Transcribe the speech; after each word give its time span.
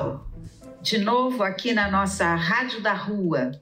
Pessoal! 0.00 0.26
De 0.80 0.98
novo 0.98 1.42
aqui 1.42 1.74
na 1.74 1.90
nossa 1.90 2.34
Rádio 2.34 2.82
da 2.82 2.94
Rua, 2.94 3.52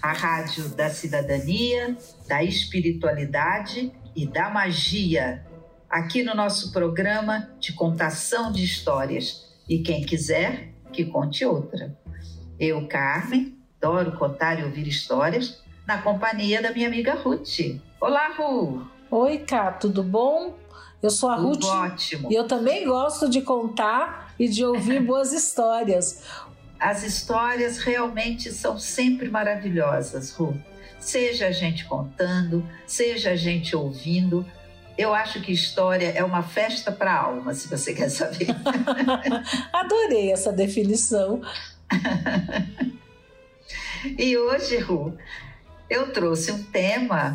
a 0.00 0.12
rádio 0.12 0.68
da 0.70 0.88
cidadania, 0.88 1.96
da 2.26 2.42
espiritualidade 2.42 3.92
e 4.16 4.26
da 4.26 4.48
magia 4.48 5.44
aqui 5.88 6.22
no 6.22 6.34
nosso 6.34 6.72
programa 6.72 7.50
de 7.60 7.72
contação 7.74 8.50
de 8.50 8.64
histórias. 8.64 9.52
E 9.68 9.78
quem 9.78 10.04
quiser, 10.04 10.72
que 10.92 11.04
conte 11.04 11.44
outra. 11.44 11.96
Eu, 12.58 12.86
Carmen, 12.88 13.58
adoro 13.80 14.12
contar 14.12 14.58
e 14.60 14.64
ouvir 14.64 14.86
histórias 14.88 15.62
na 15.86 16.00
companhia 16.00 16.62
da 16.62 16.72
minha 16.72 16.88
amiga 16.88 17.14
Ruth. 17.14 17.80
Olá, 18.00 18.34
Ru! 18.36 18.86
Oi, 19.10 19.38
Cá, 19.38 19.72
tudo 19.72 20.02
bom? 20.02 20.54
Eu 21.04 21.10
sou 21.10 21.28
a 21.28 21.34
Ruth. 21.34 21.62
Ótimo. 21.62 22.32
E 22.32 22.34
eu 22.34 22.48
também 22.48 22.86
gosto 22.86 23.28
de 23.28 23.42
contar 23.42 24.32
e 24.38 24.48
de 24.48 24.64
ouvir 24.64 25.00
boas 25.04 25.34
histórias. 25.34 26.22
As 26.80 27.02
histórias 27.02 27.76
realmente 27.76 28.50
são 28.50 28.78
sempre 28.78 29.28
maravilhosas, 29.28 30.32
Ru. 30.32 30.58
Seja 30.98 31.48
a 31.48 31.52
gente 31.52 31.84
contando, 31.84 32.66
seja 32.86 33.32
a 33.32 33.36
gente 33.36 33.76
ouvindo, 33.76 34.46
eu 34.96 35.12
acho 35.12 35.42
que 35.42 35.52
história 35.52 36.08
é 36.08 36.24
uma 36.24 36.42
festa 36.42 36.90
para 36.90 37.12
a 37.12 37.22
alma, 37.24 37.52
se 37.52 37.68
você 37.68 37.92
quer 37.92 38.08
saber. 38.08 38.46
Adorei 39.74 40.32
essa 40.32 40.54
definição. 40.54 41.42
e 44.18 44.38
hoje, 44.38 44.78
Ru, 44.78 45.14
eu 45.90 46.14
trouxe 46.14 46.50
um 46.50 46.62
tema 46.62 47.34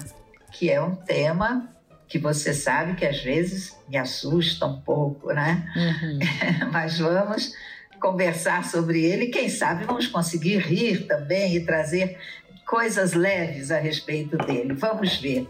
que 0.51 0.71
é 0.71 0.81
um 0.81 0.95
tema 0.95 1.69
que 2.09 2.17
você 2.17 2.55
sabe 2.55 2.95
que 2.95 3.05
às 3.05 3.21
vezes 3.21 3.77
me 3.87 3.95
assusta 3.95 4.65
um 4.65 4.81
pouco, 4.81 5.31
né? 5.31 5.71
Uhum. 5.75 6.19
Mas 6.73 6.97
vamos 6.97 7.53
conversar 8.01 8.65
sobre 8.65 9.05
ele. 9.05 9.27
Quem 9.27 9.47
sabe 9.47 9.85
vamos 9.85 10.07
conseguir 10.07 10.57
rir 10.57 11.05
também 11.05 11.55
e 11.55 11.63
trazer 11.63 12.17
coisas 12.65 13.13
leves 13.13 13.69
a 13.69 13.77
respeito 13.77 14.37
dele. 14.37 14.73
Vamos 14.73 15.17
ver. 15.17 15.47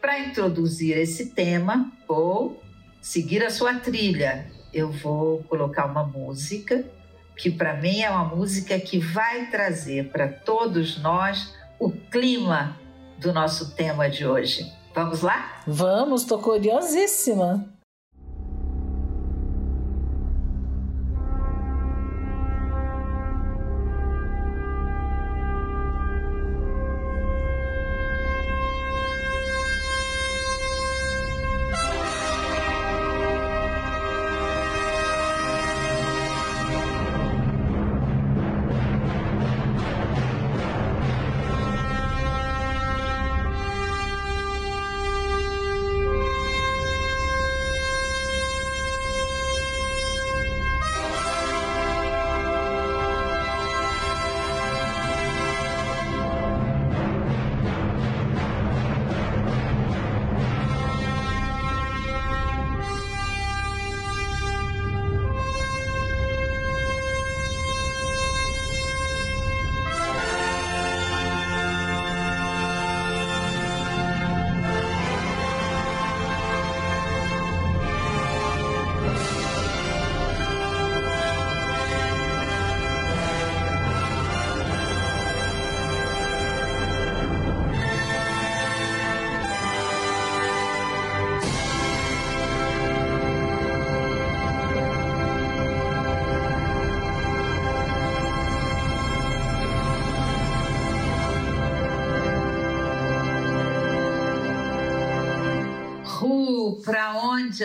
Para 0.00 0.18
introduzir 0.18 0.96
esse 0.96 1.26
tema, 1.26 1.92
vou 2.08 2.62
seguir 3.02 3.44
a 3.44 3.50
sua 3.50 3.74
trilha. 3.74 4.46
Eu 4.72 4.90
vou 4.90 5.42
colocar 5.44 5.84
uma 5.84 6.04
música 6.04 6.82
que, 7.36 7.50
para 7.50 7.74
mim, 7.74 8.00
é 8.00 8.08
uma 8.08 8.24
música 8.24 8.80
que 8.80 8.98
vai 8.98 9.50
trazer 9.50 10.08
para 10.08 10.28
todos 10.28 10.98
nós 11.02 11.54
o 11.78 11.90
clima 11.90 12.78
do 13.18 13.32
nosso 13.34 13.74
tema 13.74 14.08
de 14.08 14.26
hoje. 14.26 14.79
Vamos 14.94 15.22
lá? 15.22 15.62
Vamos, 15.66 16.22
estou 16.22 16.38
curiosíssima. 16.38 17.64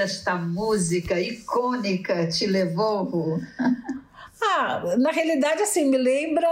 Esta 0.06 0.36
música 0.36 1.20
icônica 1.20 2.28
te 2.28 2.46
levou? 2.46 3.40
Ah, 4.48 4.96
na 5.00 5.12
realidade, 5.12 5.62
assim, 5.62 5.90
me 5.90 5.98
lembra. 5.98 6.48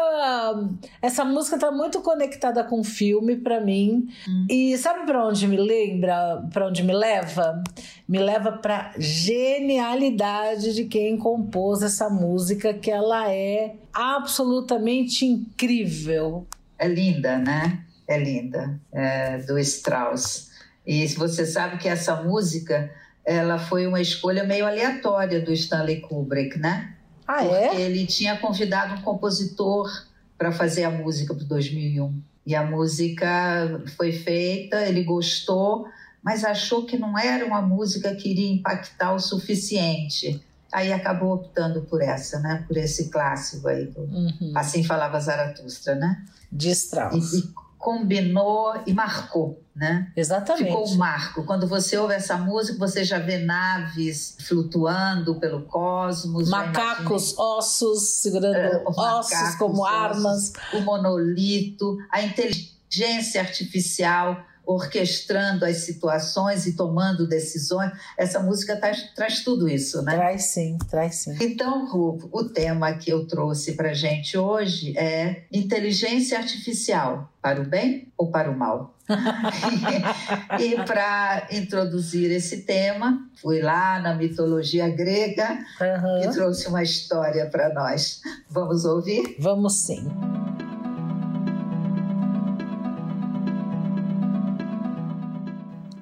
Essa 1.02 1.24
música 1.24 1.56
está 1.56 1.70
muito 1.70 2.02
conectada 2.02 2.64
com 2.64 2.80
o 2.80 2.84
filme 2.84 3.36
para 3.36 3.60
mim. 3.60 4.10
Hum. 4.28 4.48
E 4.50 4.76
sabe 4.78 5.06
para 5.06 5.28
onde 5.28 5.46
me 5.48 5.58
lembra? 5.58 6.44
Para 6.52 6.68
onde 6.68 6.82
me 6.82 6.94
leva? 6.94 7.62
Me 8.08 8.20
leva 8.20 8.54
para 8.54 8.94
genialidade 8.98 10.74
de 10.74 10.86
quem 10.86 11.18
compôs 11.18 11.84
essa 11.84 12.10
música, 12.10 12.74
que 12.74 12.90
ela 12.90 13.30
é 13.32 13.76
absolutamente 13.94 15.26
incrível. 15.26 16.48
É 16.80 16.88
linda, 16.88 17.38
né? 17.38 17.84
É 18.08 18.18
linda. 18.18 18.80
É 18.92 19.38
do 19.40 19.60
Strauss. 19.60 20.52
E 20.86 21.08
você 21.08 21.46
sabe 21.46 21.78
que 21.78 21.88
essa 21.88 22.22
música 22.24 22.92
ela 23.26 23.58
foi 23.58 23.88
uma 23.88 24.02
escolha 24.02 24.44
meio 24.44 24.66
aleatória 24.66 25.40
do 25.40 25.54
Stanley 25.54 26.02
Kubrick, 26.02 26.60
né? 26.60 26.96
Ah, 27.28 27.44
Porque 27.44 27.78
é? 27.78 27.82
ele 27.82 28.06
tinha 28.06 28.38
convidado 28.38 28.96
um 28.96 29.02
compositor 29.02 29.90
para 30.38 30.52
fazer 30.52 30.84
a 30.84 30.92
música 30.92 31.34
para 31.34 31.46
2001. 31.46 32.22
E 32.46 32.54
a 32.54 32.64
música 32.64 33.82
foi 33.96 34.12
feita, 34.12 34.82
ele 34.82 35.04
gostou, 35.04 35.88
mas 36.22 36.44
achou 36.44 36.86
que 36.86 36.98
não 36.98 37.18
era 37.18 37.46
uma 37.46 37.62
música 37.62 38.14
que 38.16 38.30
iria 38.30 38.52
impactar 38.52 39.14
o 39.14 39.20
suficiente. 39.20 40.44
Aí 40.72 40.92
acabou 40.92 41.36
optando 41.36 41.84
por 41.84 42.02
essa, 42.02 42.40
né? 42.40 42.66
Por 42.68 42.76
esse 42.76 43.10
clássico 43.10 43.68
aí. 43.68 43.86
Do, 43.86 44.02
uhum. 44.02 44.52
Assim 44.56 44.84
falava 44.84 45.20
Zaratustra, 45.20 45.96
né? 45.96 46.26
De 46.52 46.72
Strauss. 46.72 47.34
E 47.34 47.54
combinou 47.84 48.82
e 48.88 48.94
marcou, 48.94 49.62
né? 49.76 50.10
Exatamente. 50.16 50.68
Ficou 50.68 50.88
um 50.88 50.96
marco. 50.96 51.44
Quando 51.44 51.68
você 51.68 51.98
ouve 51.98 52.14
essa 52.14 52.38
música, 52.38 52.80
você 52.80 53.04
já 53.04 53.20
vê 53.20 53.40
naves 53.40 54.38
flutuando 54.48 55.36
pelo 55.36 55.64
cosmos. 55.64 56.50
Macacos, 56.50 57.38
ossos, 57.38 58.22
segurando 58.22 58.56
é, 58.56 58.84
ossos 58.86 59.32
macacos, 59.32 59.56
como 59.56 59.86
armas. 59.86 60.54
o 60.74 60.80
monolito, 60.80 61.98
a 62.10 62.22
inteligência 62.22 63.42
artificial 63.42 64.42
orquestrando 64.66 65.66
as 65.66 65.78
situações 65.78 66.66
e 66.66 66.76
tomando 66.76 67.28
decisões. 67.28 67.92
Essa 68.18 68.40
música 68.40 68.76
traz, 68.78 69.14
traz 69.14 69.44
tudo 69.44 69.68
isso, 69.68 70.02
né? 70.02 70.16
Traz 70.16 70.46
sim, 70.46 70.78
traz 70.90 71.16
sim. 71.16 71.38
Então, 71.42 71.90
Ru, 71.90 72.30
o 72.32 72.44
tema 72.46 72.94
que 72.94 73.12
eu 73.12 73.26
trouxe 73.28 73.74
para 73.74 73.94
gente 73.94 74.38
hoje 74.38 74.98
é 74.98 75.44
inteligência 75.52 76.38
artificial 76.38 77.30
para 77.42 77.62
o 77.62 77.66
bem 77.66 78.12
ou 78.18 78.32
para 78.32 78.50
o 78.50 78.58
mal? 78.58 78.94
e, 80.60 80.76
para 80.86 81.48
introduzir 81.52 82.32
esse 82.32 82.62
tema, 82.62 83.30
fui 83.42 83.62
lá 83.62 84.00
na 84.00 84.16
mitologia 84.16 84.88
grega 84.90 85.60
uhum. 85.82 86.24
e 86.24 86.32
trouxe 86.32 86.68
uma 86.68 86.82
história 86.82 87.46
para 87.48 87.74
nós. 87.74 88.22
Vamos 88.50 88.86
ouvir? 88.86 89.36
Vamos 89.40 89.82
sim. 89.82 90.08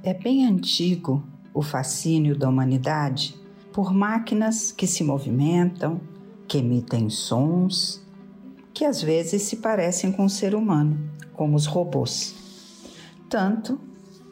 É 0.04 0.16
bem 0.16 0.48
antigo 0.48 1.24
o 1.54 1.62
fascínio 1.62 2.36
da 2.36 2.50
humanidade 2.50 3.40
por 3.72 3.94
máquinas 3.94 4.72
que 4.72 4.88
se 4.88 5.04
movimentam, 5.04 6.02
que 6.48 6.58
emitem 6.58 7.08
sons, 7.08 8.02
que 8.74 8.84
às 8.84 9.00
vezes 9.00 9.44
se 9.44 9.58
parecem 9.58 10.12
com 10.12 10.26
o 10.26 10.30
ser 10.30 10.56
humano, 10.56 10.98
como 11.34 11.56
os 11.56 11.68
robôs. 11.68 12.34
Tanto 13.30 13.80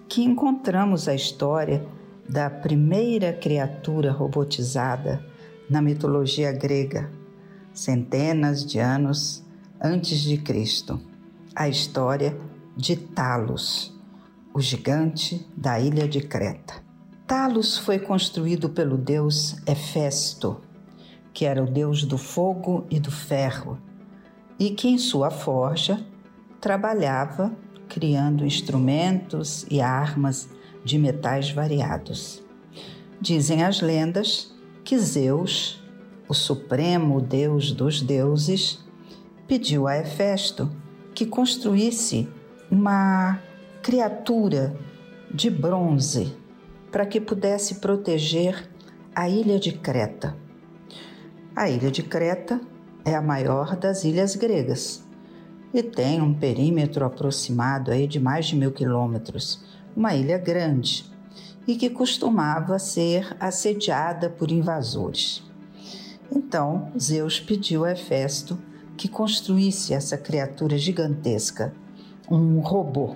que 0.08 0.24
encontramos 0.24 1.08
a 1.08 1.14
história 1.14 1.86
da 2.28 2.50
primeira 2.50 3.32
criatura 3.32 4.12
robotizada 4.12 5.24
na 5.70 5.84
mitologia 5.84 6.52
grega, 6.52 7.12
centenas 7.72 8.66
de 8.66 8.80
anos 8.80 9.46
antes 9.80 10.20
de 10.22 10.36
Cristo, 10.40 11.00
a 11.56 11.70
história 11.70 12.36
de 12.76 12.96
Talos, 12.96 13.99
o 14.60 14.62
gigante 14.62 15.48
da 15.56 15.80
ilha 15.80 16.06
de 16.06 16.20
Creta. 16.20 16.84
Talos 17.26 17.78
foi 17.78 17.98
construído 17.98 18.68
pelo 18.68 18.98
deus 18.98 19.56
Hefesto, 19.66 20.60
que 21.32 21.46
era 21.46 21.64
o 21.64 21.66
deus 21.66 22.04
do 22.04 22.18
fogo 22.18 22.86
e 22.90 23.00
do 23.00 23.10
ferro, 23.10 23.80
e 24.60 24.72
que 24.72 24.90
em 24.90 24.98
sua 24.98 25.32
forja 25.32 26.06
trabalhava 26.60 27.56
criando 27.88 28.46
instrumentos 28.46 29.66
e 29.72 29.80
armas 29.80 30.50
de 30.84 30.98
metais 30.98 31.50
variados. 31.52 32.44
Dizem 33.22 33.64
as 33.64 33.80
lendas 33.80 34.54
que 34.84 35.00
Zeus, 35.00 35.82
o 36.28 36.34
supremo 36.34 37.22
deus 37.22 37.72
dos 37.72 38.02
deuses, 38.02 38.84
pediu 39.48 39.88
a 39.88 39.96
Hefesto 39.96 40.70
que 41.16 41.26
construísse 41.26 42.28
uma 42.70 43.40
criatura 43.82 44.76
de 45.34 45.50
bronze 45.50 46.36
para 46.92 47.06
que 47.06 47.22
pudesse 47.22 47.76
proteger 47.76 48.70
a 49.16 49.30
ilha 49.30 49.58
de 49.58 49.72
Creta. 49.72 50.36
A 51.56 51.70
ilha 51.70 51.90
de 51.90 52.04
Creta 52.04 52.60
é 53.06 53.16
a 53.16 53.22
maior 53.22 53.78
das 53.78 54.04
ilhas 54.04 54.36
gregas 54.36 55.08
e 55.74 55.82
tem 55.82 56.22
um 56.22 56.34
perímetro 56.34 57.06
aproximado 57.06 57.92
aí 57.92 58.06
de 58.06 58.20
mais 58.20 58.48
de 58.48 58.56
mil 58.56 58.72
quilômetros, 58.72 59.64
uma 59.96 60.14
ilha 60.14 60.38
grande 60.38 61.06
e 61.66 61.76
que 61.76 61.90
costumava 61.90 62.78
ser 62.80 63.36
assediada 63.40 64.30
por 64.30 64.52
invasores. 64.52 65.44
Então 66.30 66.92
Zeus 67.00 67.40
pediu 67.40 67.86
a 67.86 67.92
Hefesto 67.92 68.60
que 68.98 69.08
construísse 69.08 69.94
essa 69.94 70.18
criatura 70.18 70.78
gigantesca, 70.78 71.74
um 72.30 72.60
robô. 72.60 73.16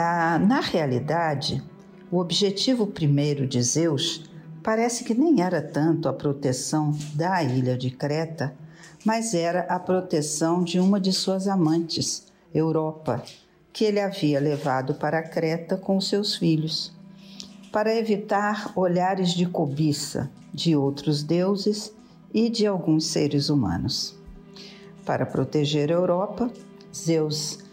Ah, 0.00 0.38
na 0.38 0.60
realidade, 0.60 1.60
o 2.08 2.18
objetivo 2.18 2.86
primeiro 2.86 3.48
de 3.48 3.60
Zeus 3.60 4.22
parece 4.62 5.02
que 5.02 5.12
nem 5.12 5.42
era 5.42 5.60
tanto 5.60 6.08
a 6.08 6.12
proteção 6.12 6.96
da 7.14 7.42
ilha 7.42 7.76
de 7.76 7.90
Creta, 7.90 8.54
mas 9.04 9.34
era 9.34 9.62
a 9.62 9.76
proteção 9.76 10.62
de 10.62 10.78
uma 10.78 11.00
de 11.00 11.12
suas 11.12 11.48
amantes, 11.48 12.28
Europa, 12.54 13.24
que 13.72 13.84
ele 13.84 13.98
havia 13.98 14.38
levado 14.38 14.94
para 14.94 15.20
Creta 15.20 15.76
com 15.76 16.00
seus 16.00 16.36
filhos, 16.36 16.94
para 17.72 17.92
evitar 17.92 18.70
olhares 18.76 19.30
de 19.30 19.46
cobiça 19.46 20.30
de 20.54 20.76
outros 20.76 21.24
deuses 21.24 21.92
e 22.32 22.48
de 22.48 22.68
alguns 22.68 23.06
seres 23.06 23.48
humanos. 23.48 24.16
Para 25.04 25.26
proteger 25.26 25.90
a 25.90 25.94
Europa, 25.94 26.48
Zeus 26.94 27.66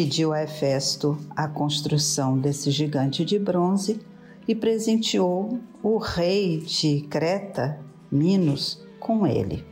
pediu 0.00 0.32
a 0.32 0.42
Hefesto 0.42 1.18
a 1.36 1.46
construção 1.46 2.38
desse 2.38 2.70
gigante 2.70 3.22
de 3.22 3.38
bronze 3.38 4.00
e 4.48 4.54
presenteou 4.54 5.60
o 5.82 5.98
rei 5.98 6.56
de 6.60 7.02
Creta, 7.02 7.78
Minos, 8.10 8.82
com 8.98 9.26
ele. 9.26 9.62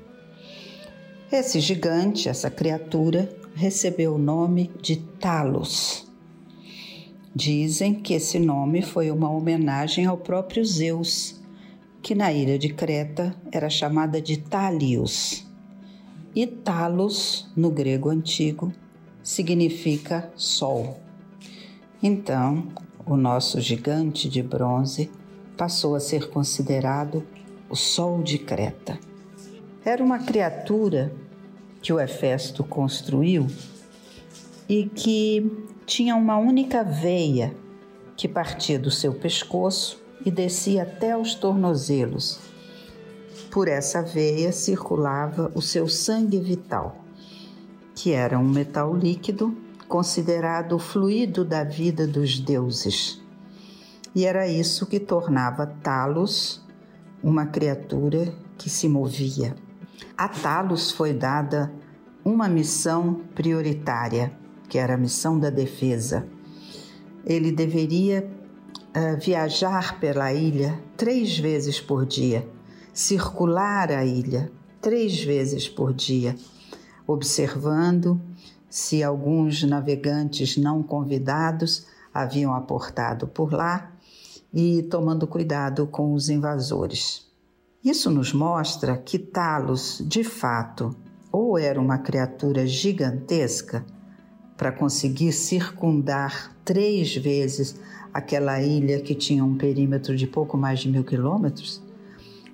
Esse 1.32 1.60
gigante, 1.60 2.28
essa 2.28 2.50
criatura, 2.50 3.34
recebeu 3.54 4.16
o 4.16 4.19
nome 4.19 4.70
de 4.82 4.96
Talos. 4.96 6.06
Dizem 7.34 7.94
que 7.94 8.12
esse 8.12 8.38
nome 8.38 8.82
foi 8.82 9.10
uma 9.10 9.30
homenagem 9.30 10.04
ao 10.04 10.19
próprio 10.19 10.62
Zeus, 10.62 11.40
que 12.02 12.14
na 12.14 12.30
ilha 12.30 12.58
de 12.58 12.69
Creta 12.69 13.34
era 13.50 13.70
chamada 13.70 14.20
de 14.20 14.36
Talios. 14.36 15.46
E 16.34 16.46
Talos, 16.46 17.50
no 17.56 17.70
grego 17.70 18.10
antigo, 18.10 18.70
significa 19.23 20.32
sol. 20.37 20.99
Então, 22.03 22.69
o 23.05 23.17
nosso 23.17 23.61
gigante 23.61 24.29
de 24.29 24.43
bronze 24.43 25.11
passou 25.56 25.94
a 25.94 26.00
ser 26.00 26.29
considerado 26.31 27.26
o 27.69 27.75
Sol 27.75 28.23
de 28.23 28.38
Creta. 28.38 28.99
Era 29.85 30.03
uma 30.03 30.19
criatura 30.19 31.12
que 31.82 31.93
o 31.93 31.99
Hefesto 31.99 32.62
construiu 32.62 33.47
e 34.69 34.87
que 34.87 35.50
tinha 35.87 36.14
uma 36.14 36.37
única 36.37 36.85
veia 36.85 37.55
que 38.17 38.29
partia 38.29 38.79
do 38.79 38.91
seu 38.91 39.14
pescoço 39.14 40.00
e 40.25 40.31
descia 40.31 40.82
até 40.82 41.17
os 41.17 41.35
tornozelos. 41.35 42.38
Por 43.50 43.69
essa 43.69 44.03
veia 44.03 44.53
circulava 44.53 45.50
o 45.55 45.62
seu 45.62 45.88
sangue 45.88 46.38
vital 46.38 47.07
que 47.99 48.12
era 48.12 48.39
um 48.39 48.49
metal 48.49 48.95
líquido 48.95 49.53
considerado 49.89 50.77
o 50.77 50.79
fluido 50.79 51.45
da 51.45 51.65
vida 51.65 52.06
dos 52.06 52.39
deuses. 52.39 53.21
E 54.15 54.25
era 54.25 54.47
isso 54.47 54.87
que 54.87 55.00
tornava 55.00 55.67
Talos 55.67 56.65
uma 57.21 57.47
criatura 57.47 58.33
que 58.56 58.71
se 58.71 58.89
movia. 58.89 59.56
A 60.17 60.29
Talos 60.29 60.93
foi 60.93 61.12
dada 61.12 61.73
uma 62.25 62.49
missão 62.49 63.21
prioritária, 63.35 64.33
que 64.69 64.79
era 64.79 64.95
a 64.95 64.99
missão 64.99 65.37
da 65.37 65.50
defesa. 65.50 66.25
Ele 67.27 67.50
deveria 67.50 68.31
uh, 68.95 69.21
viajar 69.21 69.99
pela 69.99 70.33
ilha 70.33 70.81
três 70.97 71.37
vezes 71.37 71.81
por 71.81 72.07
dia, 72.07 72.49
circular 72.95 73.90
a 73.90 74.05
ilha 74.05 74.52
três 74.81 75.21
vezes 75.21 75.69
por 75.69 75.93
dia 75.93 76.37
observando 77.09 78.21
se 78.69 79.03
alguns 79.03 79.62
navegantes 79.62 80.59
não 80.59 80.83
convidados 80.83 81.87
haviam 82.12 82.53
aportado 82.53 83.27
por 83.27 83.50
lá 83.50 83.91
e 84.53 84.83
tomando 84.83 85.27
cuidado 85.27 85.87
com 85.87 86.12
os 86.12 86.29
invasores. 86.29 87.27
Isso 87.83 88.11
nos 88.11 88.35
mostra 88.35 88.99
que 88.99 89.19
Talos, 89.19 90.03
de 90.07 90.23
fato, 90.23 90.95
ou 91.33 91.57
era 91.57 91.81
uma 91.81 91.97
criatura 91.97 92.67
gigantesca 92.67 93.85
para 94.57 94.73
conseguir 94.73 95.33
circundar 95.33 96.55
três 96.65 97.17
vezes 97.17 97.81
aquela 98.12 98.61
ilha 98.61 99.00
que 99.00 99.15
tinha 99.15 99.45
um 99.45 99.57
perímetro 99.57 100.15
de 100.15 100.27
pouco 100.27 100.59
mais 100.59 100.81
de 100.81 100.91
mil 100.91 101.05
quilômetros, 101.05 101.81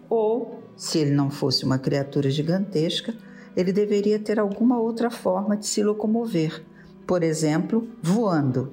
ou, 0.08 0.62
se 0.76 0.98
ele 0.98 1.12
não 1.12 1.30
fosse 1.30 1.64
uma 1.64 1.78
criatura 1.78 2.30
gigantesca, 2.30 3.14
ele 3.56 3.72
deveria 3.72 4.18
ter 4.18 4.38
alguma 4.38 4.78
outra 4.78 5.10
forma 5.10 5.56
de 5.56 5.66
se 5.66 5.82
locomover, 5.82 6.64
por 7.06 7.22
exemplo, 7.22 7.88
voando. 8.02 8.72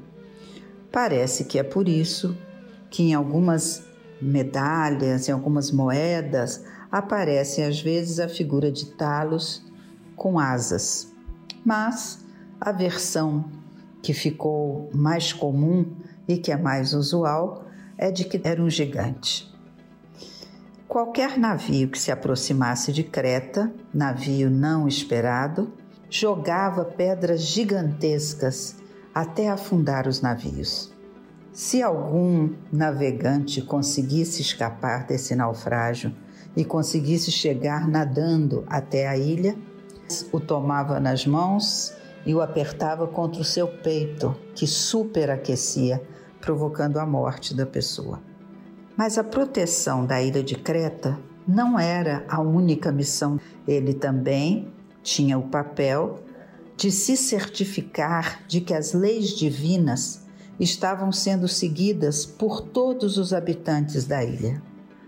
Parece 0.91 1.45
que 1.45 1.59
é 1.59 1.63
por 1.63 1.87
isso 1.87 2.37
que 2.89 3.03
em 3.03 3.13
algumas 3.13 3.83
medalhas, 4.21 5.29
em 5.29 5.31
algumas 5.31 5.71
moedas, 5.71 6.63
aparece 6.91 7.61
às 7.61 7.79
vezes 7.79 8.19
a 8.19 8.27
figura 8.27 8.71
de 8.71 8.87
Talos 8.87 9.63
com 10.15 10.37
asas. 10.37 11.11
Mas 11.63 12.25
a 12.59 12.71
versão 12.71 13.45
que 14.01 14.13
ficou 14.13 14.89
mais 14.93 15.31
comum 15.31 15.85
e 16.27 16.37
que 16.37 16.51
é 16.51 16.57
mais 16.57 16.93
usual 16.93 17.65
é 17.97 18.11
de 18.11 18.25
que 18.25 18.41
era 18.43 18.61
um 18.61 18.69
gigante. 18.69 19.50
Qualquer 20.91 21.37
navio 21.37 21.87
que 21.87 21.97
se 21.97 22.11
aproximasse 22.11 22.91
de 22.91 23.01
Creta, 23.01 23.73
navio 23.93 24.49
não 24.49 24.89
esperado, 24.89 25.71
jogava 26.09 26.83
pedras 26.83 27.43
gigantescas 27.43 28.75
até 29.15 29.47
afundar 29.47 30.05
os 30.05 30.19
navios. 30.19 30.91
Se 31.53 31.81
algum 31.81 32.49
navegante 32.69 33.61
conseguisse 33.61 34.41
escapar 34.41 35.07
desse 35.07 35.33
naufrágio 35.33 36.13
e 36.57 36.65
conseguisse 36.65 37.31
chegar 37.31 37.87
nadando 37.87 38.65
até 38.67 39.07
a 39.07 39.17
ilha, 39.17 39.55
o 40.29 40.41
tomava 40.41 40.99
nas 40.99 41.25
mãos 41.25 41.93
e 42.25 42.35
o 42.35 42.41
apertava 42.41 43.07
contra 43.07 43.41
o 43.41 43.45
seu 43.45 43.65
peito, 43.65 44.35
que 44.53 44.67
superaquecia, 44.67 46.03
provocando 46.41 46.99
a 46.99 47.05
morte 47.05 47.55
da 47.55 47.65
pessoa. 47.65 48.30
Mas 48.97 49.17
a 49.17 49.23
proteção 49.23 50.05
da 50.05 50.21
ilha 50.21 50.43
de 50.43 50.55
Creta 50.55 51.17
não 51.47 51.79
era 51.79 52.25
a 52.27 52.39
única 52.41 52.91
missão. 52.91 53.39
Ele 53.67 53.93
também 53.93 54.71
tinha 55.01 55.37
o 55.37 55.47
papel 55.49 56.19
de 56.77 56.91
se 56.91 57.15
certificar 57.15 58.43
de 58.47 58.61
que 58.61 58.73
as 58.73 58.93
leis 58.93 59.29
divinas 59.29 60.21
estavam 60.59 61.11
sendo 61.11 61.47
seguidas 61.47 62.25
por 62.25 62.61
todos 62.61 63.17
os 63.17 63.33
habitantes 63.33 64.05
da 64.05 64.23
ilha. 64.23 64.61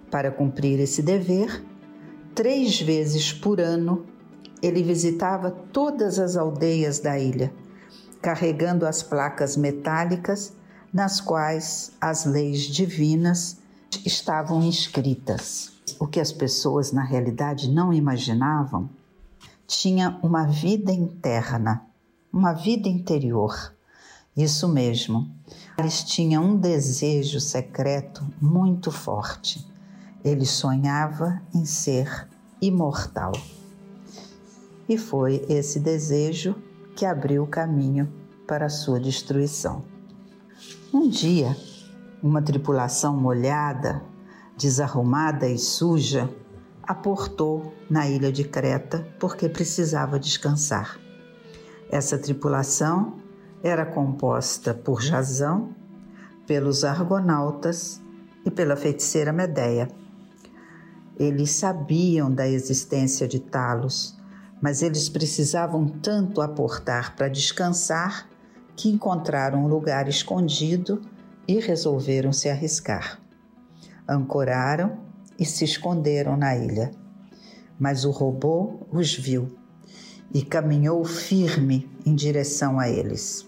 Para 0.09 0.31
cumprir 0.31 0.79
esse 0.79 1.01
dever, 1.01 1.63
três 2.35 2.79
vezes 2.79 3.33
por 3.33 3.59
ano 3.59 4.05
ele 4.61 4.81
visitava 4.81 5.51
todas 5.51 6.19
as 6.19 6.37
aldeias 6.37 6.99
da 6.99 7.19
ilha, 7.19 7.51
carregando 8.21 8.85
as 8.85 9.03
placas 9.03 9.57
metálicas 9.57 10.53
nas 10.93 11.19
quais 11.19 11.91
as 11.99 12.25
leis 12.25 12.61
divinas 12.61 13.62
estavam 14.05 14.61
inscritas. 14.63 15.71
O 15.99 16.07
que 16.07 16.19
as 16.19 16.31
pessoas 16.31 16.91
na 16.91 17.03
realidade 17.03 17.69
não 17.69 17.93
imaginavam 17.93 18.89
tinha 19.67 20.19
uma 20.21 20.45
vida 20.45 20.91
interna, 20.91 21.85
uma 22.31 22.53
vida 22.53 22.87
interior. 22.87 23.73
Isso 24.35 24.67
mesmo, 24.67 25.29
eles 25.77 26.03
tinham 26.03 26.43
um 26.43 26.55
desejo 26.57 27.39
secreto 27.39 28.25
muito 28.41 28.91
forte. 28.91 29.65
Ele 30.23 30.45
sonhava 30.45 31.41
em 31.53 31.65
ser 31.65 32.27
imortal. 32.61 33.33
E 34.87 34.97
foi 34.97 35.45
esse 35.49 35.79
desejo 35.79 36.55
que 36.95 37.05
abriu 37.05 37.43
o 37.43 37.47
caminho 37.47 38.11
para 38.47 38.65
a 38.65 38.69
sua 38.69 38.99
destruição. 38.99 39.83
Um 40.93 41.09
dia, 41.09 41.57
uma 42.23 42.41
tripulação 42.41 43.15
molhada, 43.15 44.01
desarrumada 44.57 45.47
e 45.47 45.59
suja 45.59 46.29
aportou 46.81 47.73
na 47.89 48.07
ilha 48.07 48.31
de 48.31 48.43
Creta 48.43 49.07
porque 49.19 49.47
precisava 49.49 50.19
descansar. 50.19 50.97
Essa 51.91 52.17
tripulação 52.17 53.19
era 53.61 53.85
composta 53.85 54.73
por 54.73 55.01
Jazão, 55.01 55.75
pelos 56.47 56.83
argonautas 56.83 58.01
e 58.45 58.49
pela 58.49 58.75
feiticeira 58.75 59.31
Medeia. 59.31 59.87
Eles 61.19 61.51
sabiam 61.51 62.31
da 62.31 62.47
existência 62.47 63.27
de 63.27 63.39
Talos 63.39 64.17
mas 64.63 64.81
eles 64.81 65.09
precisavam 65.09 65.85
tanto 65.85 66.39
aportar 66.39 67.17
para 67.17 67.27
descansar 67.27 68.29
que 68.77 68.89
encontraram 68.89 69.65
um 69.65 69.67
lugar 69.67 70.07
escondido 70.07 71.01
e 71.47 71.59
resolveram 71.59 72.31
se 72.31 72.49
arriscar. 72.49 73.21
Ancoraram 74.07 74.99
e 75.39 75.45
se 75.45 75.65
esconderam 75.65 76.37
na 76.37 76.55
ilha. 76.55 76.91
Mas 77.79 78.05
o 78.05 78.11
robô 78.11 78.79
os 78.91 79.13
viu 79.13 79.57
e 80.33 80.41
caminhou 80.41 81.03
firme 81.03 81.89
em 82.05 82.15
direção 82.15 82.79
a 82.79 82.89
eles. 82.89 83.47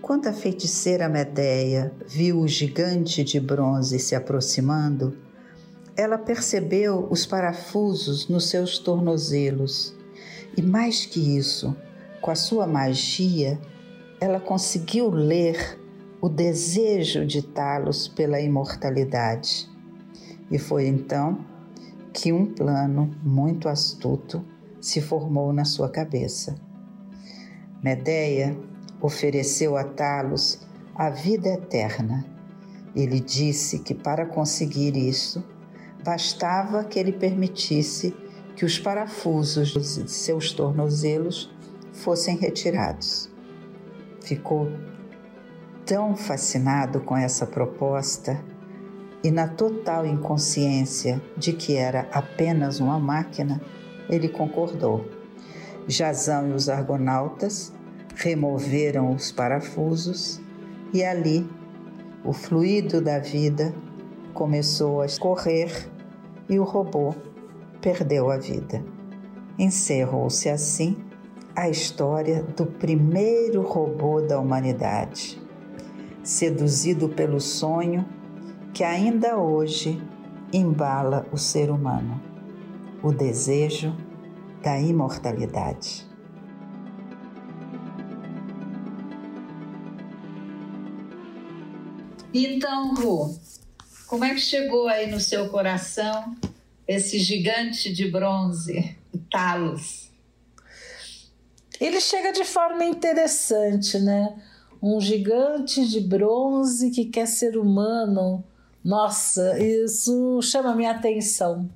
Quando 0.00 0.26
a 0.26 0.32
feiticeira 0.32 1.08
Medeia 1.08 1.92
viu 2.06 2.40
o 2.40 2.48
gigante 2.48 3.24
de 3.24 3.40
bronze 3.40 3.98
se 3.98 4.14
aproximando, 4.14 5.16
ela 5.96 6.18
percebeu 6.18 7.06
os 7.10 7.24
parafusos 7.24 8.28
nos 8.28 8.48
seus 8.50 8.78
tornozelos 8.78 9.96
e 10.56 10.62
mais 10.62 11.06
que 11.06 11.36
isso, 11.36 11.76
com 12.20 12.30
a 12.30 12.34
sua 12.34 12.66
magia, 12.66 13.58
ela 14.20 14.38
conseguiu 14.38 15.10
ler 15.10 15.78
o 16.24 16.28
desejo 16.30 17.26
de 17.26 17.42
Talos 17.42 18.08
pela 18.08 18.40
imortalidade. 18.40 19.68
E 20.50 20.58
foi 20.58 20.86
então 20.86 21.44
que 22.14 22.32
um 22.32 22.46
plano 22.46 23.14
muito 23.22 23.68
astuto 23.68 24.42
se 24.80 25.02
formou 25.02 25.52
na 25.52 25.66
sua 25.66 25.90
cabeça. 25.90 26.54
Medeia 27.82 28.56
ofereceu 29.02 29.76
a 29.76 29.84
Talos 29.84 30.66
a 30.94 31.10
vida 31.10 31.50
eterna. 31.50 32.24
Ele 32.96 33.20
disse 33.20 33.80
que 33.80 33.92
para 33.92 34.24
conseguir 34.24 34.96
isso, 34.96 35.44
bastava 36.02 36.84
que 36.84 36.98
ele 36.98 37.12
permitisse 37.12 38.16
que 38.56 38.64
os 38.64 38.78
parafusos 38.78 39.74
de 39.74 40.10
seus 40.10 40.52
tornozelos 40.52 41.54
fossem 41.92 42.38
retirados. 42.38 43.28
Ficou 44.22 44.72
tão 45.84 46.16
fascinado 46.16 47.00
com 47.00 47.16
essa 47.16 47.46
proposta 47.46 48.40
e 49.22 49.30
na 49.30 49.48
total 49.48 50.06
inconsciência 50.06 51.20
de 51.36 51.52
que 51.52 51.76
era 51.76 52.08
apenas 52.12 52.80
uma 52.80 52.98
máquina, 52.98 53.60
ele 54.08 54.28
concordou. 54.28 55.04
Jazão 55.86 56.50
e 56.50 56.52
os 56.52 56.68
argonautas 56.68 57.72
removeram 58.14 59.14
os 59.14 59.32
parafusos 59.32 60.40
e 60.92 61.02
ali 61.02 61.48
o 62.24 62.32
fluido 62.32 63.00
da 63.00 63.18
vida 63.18 63.74
começou 64.32 65.02
a 65.02 65.06
correr 65.18 65.90
e 66.48 66.58
o 66.58 66.64
robô 66.64 67.14
perdeu 67.80 68.30
a 68.30 68.36
vida. 68.36 68.82
Encerrou-se 69.58 70.48
assim 70.48 70.96
a 71.54 71.68
história 71.68 72.42
do 72.42 72.66
primeiro 72.66 73.62
robô 73.62 74.20
da 74.20 74.38
humanidade, 74.40 75.40
seduzido 76.24 77.08
pelo 77.10 77.40
sonho 77.40 78.04
que 78.72 78.82
ainda 78.82 79.38
hoje 79.38 80.02
embala 80.52 81.28
o 81.30 81.36
ser 81.36 81.70
humano, 81.70 82.20
o 83.02 83.12
desejo 83.12 83.96
da 84.62 84.80
imortalidade. 84.80 86.04
Então, 92.32 92.94
Ru, 92.94 93.38
como 94.08 94.24
é 94.24 94.34
que 94.34 94.40
chegou 94.40 94.88
aí 94.88 95.08
no 95.08 95.20
seu 95.20 95.48
coração 95.50 96.34
esse 96.86 97.18
gigante 97.18 97.92
de 97.92 98.10
bronze, 98.10 98.96
Talos. 99.30 100.10
Ele 101.80 102.00
chega 102.00 102.32
de 102.32 102.44
forma 102.44 102.84
interessante, 102.84 103.98
né? 103.98 104.34
Um 104.84 105.00
gigante 105.00 105.88
de 105.88 105.98
bronze 105.98 106.90
que 106.90 107.06
quer 107.06 107.26
ser 107.26 107.56
humano. 107.56 108.44
Nossa, 108.84 109.58
isso 109.58 110.42
chama 110.42 110.74
minha 110.74 110.90
atenção. 110.90 111.70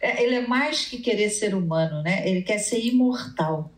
É, 0.00 0.22
ele 0.22 0.36
é 0.36 0.46
mais 0.46 0.84
que 0.84 0.98
querer 0.98 1.28
ser 1.30 1.56
humano, 1.56 2.02
né? 2.02 2.28
Ele 2.28 2.40
quer 2.42 2.58
ser 2.58 2.78
imortal. 2.78 3.68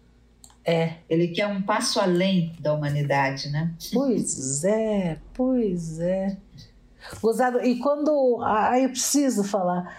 É. 0.62 0.97
Ele 1.09 1.29
quer 1.29 1.47
um 1.47 1.62
passo 1.62 1.99
além 1.99 2.53
da 2.61 2.75
humanidade, 2.75 3.49
né? 3.49 3.73
Pois 3.91 4.64
é, 4.64 5.19
pois 5.33 5.99
é. 5.99 6.37
Gozado. 7.23 7.64
E 7.64 7.79
quando. 7.79 8.43
Aí 8.43 8.85
eu 8.85 8.91
preciso 8.91 9.45
falar 9.45 9.91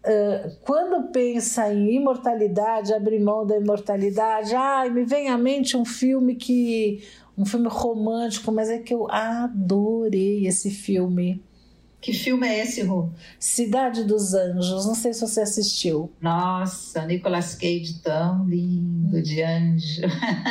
Uh, 0.00 0.56
quando 0.62 1.08
pensa 1.08 1.70
em 1.70 1.96
imortalidade, 1.96 2.94
abrir 2.94 3.20
mão 3.20 3.46
da 3.46 3.58
imortalidade, 3.58 4.54
ai, 4.54 4.88
me 4.88 5.04
vem 5.04 5.28
à 5.28 5.36
mente 5.36 5.76
um 5.76 5.84
filme 5.84 6.36
que. 6.36 7.04
Um 7.36 7.44
filme 7.44 7.68
romântico, 7.68 8.52
mas 8.52 8.68
é 8.68 8.78
que 8.78 8.92
eu 8.92 9.10
adorei 9.10 10.46
esse 10.46 10.70
filme. 10.70 11.42
Que 12.00 12.14
filme 12.14 12.48
é 12.48 12.60
esse, 12.62 12.80
Ru? 12.82 13.12
Cidade 13.38 14.04
dos 14.04 14.32
Anjos. 14.32 14.86
Não 14.86 14.94
sei 14.94 15.12
se 15.12 15.20
você 15.20 15.42
assistiu. 15.42 16.10
Nossa, 16.20 17.04
Nicolas 17.04 17.54
Cage 17.54 18.00
tão 18.02 18.48
lindo 18.48 19.20
de 19.20 19.42
anjo. 19.42 20.00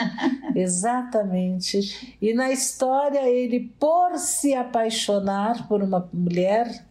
Exatamente. 0.56 2.16
E 2.22 2.34
na 2.36 2.52
história, 2.52 3.28
ele, 3.28 3.72
por 3.80 4.16
se 4.18 4.54
apaixonar 4.54 5.68
por 5.68 5.82
uma 5.82 6.08
mulher 6.14 6.86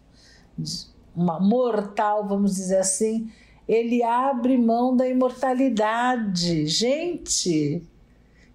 uma 1.14 1.40
mortal, 1.40 2.26
vamos 2.26 2.54
dizer 2.54 2.78
assim, 2.78 3.30
ele 3.66 4.02
abre 4.02 4.56
mão 4.56 4.96
da 4.96 5.08
imortalidade. 5.08 6.66
Gente, 6.66 7.82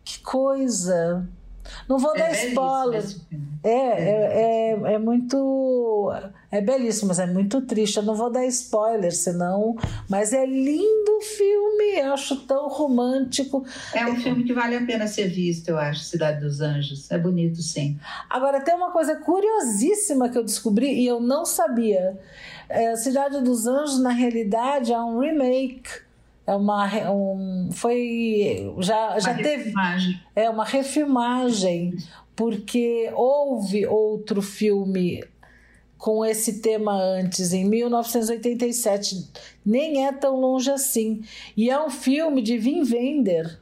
que 0.03 0.19
coisa! 0.19 1.27
Não 1.87 1.97
vou 1.97 2.15
é 2.15 2.19
dar 2.19 2.31
spoiler. 2.31 3.03
É, 3.63 3.69
é, 3.69 4.71
é, 4.71 4.93
é, 4.93 4.99
muito. 4.99 6.11
É 6.51 6.61
belíssimo, 6.61 7.07
mas 7.07 7.19
é 7.19 7.25
muito 7.25 7.61
triste. 7.61 7.97
Eu 7.97 8.03
não 8.03 8.15
vou 8.15 8.29
dar 8.29 8.45
spoiler, 8.45 9.13
senão. 9.15 9.75
Mas 10.09 10.33
é 10.33 10.45
lindo 10.45 11.17
o 11.17 11.21
filme, 11.21 12.01
acho 12.01 12.35
tão 12.45 12.67
romântico. 12.67 13.65
É 13.93 14.05
um 14.05 14.15
filme 14.17 14.43
que 14.43 14.53
vale 14.53 14.75
a 14.75 14.85
pena 14.85 15.07
ser 15.07 15.29
visto, 15.29 15.69
eu 15.69 15.77
acho, 15.77 16.01
Cidade 16.01 16.41
dos 16.41 16.61
Anjos. 16.61 17.09
É 17.09 17.17
bonito, 17.17 17.61
sim. 17.61 17.97
Agora, 18.29 18.61
tem 18.61 18.75
uma 18.75 18.91
coisa 18.91 19.15
curiosíssima 19.15 20.29
que 20.29 20.37
eu 20.37 20.43
descobri 20.43 21.01
e 21.01 21.07
eu 21.07 21.19
não 21.19 21.45
sabia. 21.45 22.19
É, 22.67 22.95
Cidade 22.95 23.41
dos 23.41 23.65
Anjos, 23.65 23.99
na 23.99 24.11
realidade, 24.11 24.91
é 24.91 24.99
um 24.99 25.19
remake 25.19 26.03
É 26.45 26.55
uma 26.55 26.85
um, 27.11 27.69
foi 27.71 28.73
já 28.79 29.17
já 29.19 29.31
uma 29.31 29.37
teve 29.37 29.63
refilmagem. 29.63 30.21
é 30.35 30.49
uma 30.49 30.65
refilmagem 30.65 31.97
porque 32.35 33.09
houve 33.15 33.85
outro 33.85 34.41
filme 34.41 35.23
com 35.97 36.25
esse 36.25 36.59
tema 36.59 36.91
antes, 37.01 37.53
em 37.53 37.63
1987. 37.63 39.29
Nem 39.65 40.05
é 40.05 40.11
tão 40.11 40.37
longe 40.37 40.69
assim. 40.69 41.23
E 41.55 41.69
é 41.69 41.81
um 41.81 41.89
filme 41.89 42.41
de 42.41 42.57
Wim 42.57 42.83
Wender. 42.83 43.61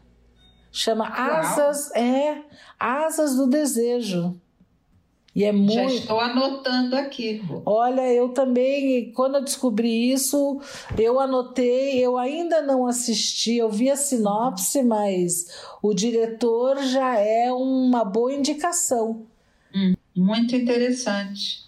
Chama 0.71 1.03
Uau. 1.03 1.35
Asas, 1.37 1.91
é, 1.95 2.41
Asas 2.79 3.35
do 3.35 3.45
Desejo. 3.45 4.40
E 5.33 5.45
é 5.45 5.51
muito. 5.51 5.73
Já 5.73 5.85
estou 5.85 6.19
anotando 6.19 6.95
aqui. 6.95 7.41
Olha, 7.65 8.01
eu 8.11 8.29
também, 8.29 9.11
quando 9.13 9.35
eu 9.35 9.43
descobri 9.43 10.11
isso, 10.11 10.59
eu 10.97 11.19
anotei, 11.21 12.03
eu 12.03 12.17
ainda 12.17 12.61
não 12.61 12.85
assisti, 12.85 13.55
eu 13.55 13.71
vi 13.71 13.89
a 13.89 13.95
sinopse, 13.95 14.83
mas 14.83 15.45
o 15.81 15.93
diretor 15.93 16.83
já 16.83 17.17
é 17.17 17.51
uma 17.51 18.03
boa 18.03 18.33
indicação. 18.33 19.25
Hum, 19.73 19.95
muito 20.13 20.53
interessante. 20.53 21.63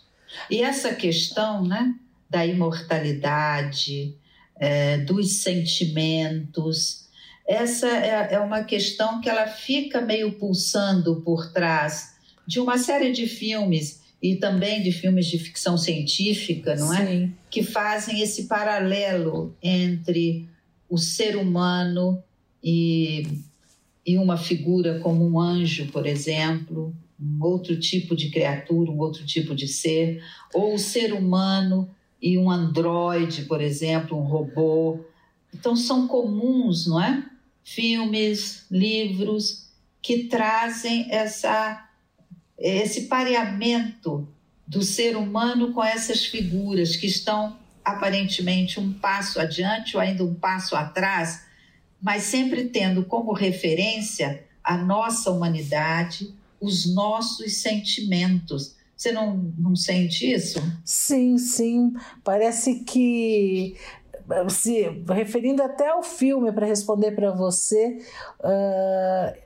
E 0.50 0.62
essa 0.62 0.93
questão 0.93 1.63
né, 1.63 1.96
da 2.29 2.46
imortalidade, 2.46 4.13
é, 4.58 4.98
dos 4.98 5.41
sentimentos, 5.41 7.08
essa 7.48 7.88
é, 7.88 8.34
é 8.34 8.39
uma 8.39 8.63
questão 8.63 9.22
que 9.22 9.29
ela 9.29 9.48
fica 9.48 10.01
meio 10.01 10.34
pulsando 10.34 11.22
por 11.22 11.51
trás 11.53 12.12
de 12.45 12.59
uma 12.59 12.77
série 12.77 13.12
de 13.12 13.27
filmes 13.27 14.01
e 14.21 14.35
também 14.35 14.81
de 14.81 14.91
filmes 14.91 15.25
de 15.25 15.38
ficção 15.38 15.77
científica, 15.77 16.75
não 16.75 16.93
é? 16.93 17.05
Sim. 17.05 17.33
Que 17.50 17.62
fazem 17.62 18.21
esse 18.21 18.45
paralelo 18.45 19.55
entre 19.62 20.47
o 20.89 20.97
ser 20.97 21.35
humano 21.35 22.23
e, 22.63 23.27
e 24.05 24.17
uma 24.17 24.38
figura 24.38 25.00
como 25.00 25.27
um 25.27 25.39
anjo, 25.39 25.88
por 25.88 26.05
exemplo, 26.05 26.95
um 27.19 27.43
outro 27.43 27.77
tipo 27.79 28.15
de 28.15 28.29
criatura, 28.29 28.91
um 28.91 29.00
outro 29.00 29.25
tipo 29.25 29.53
de 29.53 29.67
ser, 29.67 30.23
ou 30.53 30.75
o 30.75 30.79
ser 30.79 31.13
humano 31.13 31.89
e 32.21 32.38
um 32.38 32.50
androide, 32.50 33.43
por 33.43 33.62
exemplo, 33.62 34.17
um 34.17 34.23
robô. 34.23 35.00
Então 35.53 35.75
são 35.75 36.07
comuns, 36.07 36.88
não 36.88 37.01
é? 37.01 37.25
Filmes, 37.62 38.65
livros 38.71 39.67
que 40.01 40.25
trazem 40.25 41.07
essa 41.09 41.89
esse 42.72 43.01
pareamento 43.01 44.27
do 44.65 44.82
ser 44.82 45.17
humano 45.17 45.74
com 45.74 45.84
essas 45.84 46.25
figuras 46.25 46.96
que 46.96 47.08
estão 47.08 47.58
aparentemente 47.84 48.79
um 48.79 48.93
passo 48.93 49.39
adiante 49.39 49.98
ou 49.98 50.01
ainda 50.01 50.24
um 50.24 50.34
passo 50.34 50.75
atrás, 50.75 51.46
mas 52.01 52.24
sempre 52.24 52.65
tendo 52.65 53.03
como 53.03 53.34
referência 53.34 54.46
a 54.63 54.77
nossa 54.77 55.29
humanidade, 55.29 56.34
os 56.62 56.93
nossos 56.93 57.58
sentimentos. 57.58 58.77
Você 58.96 59.12
não, 59.12 59.51
não 59.58 59.75
sente 59.75 60.32
isso? 60.32 60.62
Sim, 60.86 61.38
sim. 61.38 61.91
Parece 62.24 62.86
que 62.86 63.75
se 64.50 64.84
referindo 65.13 65.62
até 65.62 65.89
ao 65.89 66.01
filme 66.01 66.51
para 66.53 66.65
responder 66.65 67.12
para 67.12 67.32
você, 67.32 67.98
uh, 68.39 69.42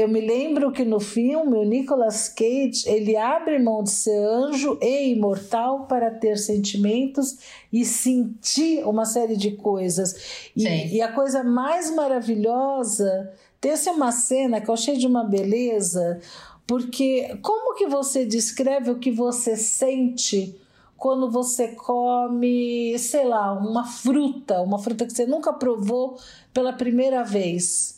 eu 0.00 0.08
me 0.08 0.20
lembro 0.20 0.70
que 0.70 0.84
no 0.84 1.00
filme 1.00 1.56
o 1.56 1.64
Nicolas 1.64 2.28
Cage 2.28 2.84
ele 2.86 3.16
abre 3.16 3.58
mão 3.58 3.82
de 3.82 3.90
ser 3.90 4.16
anjo 4.16 4.78
e 4.80 5.12
imortal 5.12 5.86
para 5.86 6.10
ter 6.10 6.38
sentimentos 6.38 7.38
e 7.72 7.84
sentir 7.84 8.86
uma 8.86 9.04
série 9.04 9.36
de 9.36 9.52
coisas. 9.52 10.50
E, 10.54 10.64
e 10.96 11.02
a 11.02 11.12
coisa 11.12 11.42
mais 11.42 11.90
maravilhosa, 11.90 13.32
tem-se 13.60 13.90
uma 13.90 14.12
cena 14.12 14.60
que 14.60 14.68
eu 14.68 14.74
achei 14.74 14.96
de 14.96 15.06
uma 15.06 15.24
beleza, 15.24 16.20
porque 16.64 17.36
como 17.42 17.74
que 17.74 17.86
você 17.86 18.24
descreve 18.24 18.90
o 18.90 18.98
que 18.98 19.10
você 19.10 19.56
sente 19.56 20.54
quando 20.96 21.30
você 21.30 21.68
come, 21.68 22.96
sei 22.98 23.24
lá, 23.24 23.52
uma 23.52 23.84
fruta, 23.84 24.60
uma 24.60 24.78
fruta 24.78 25.06
que 25.06 25.12
você 25.12 25.26
nunca 25.26 25.52
provou 25.52 26.18
pela 26.52 26.72
primeira 26.72 27.24
vez? 27.24 27.97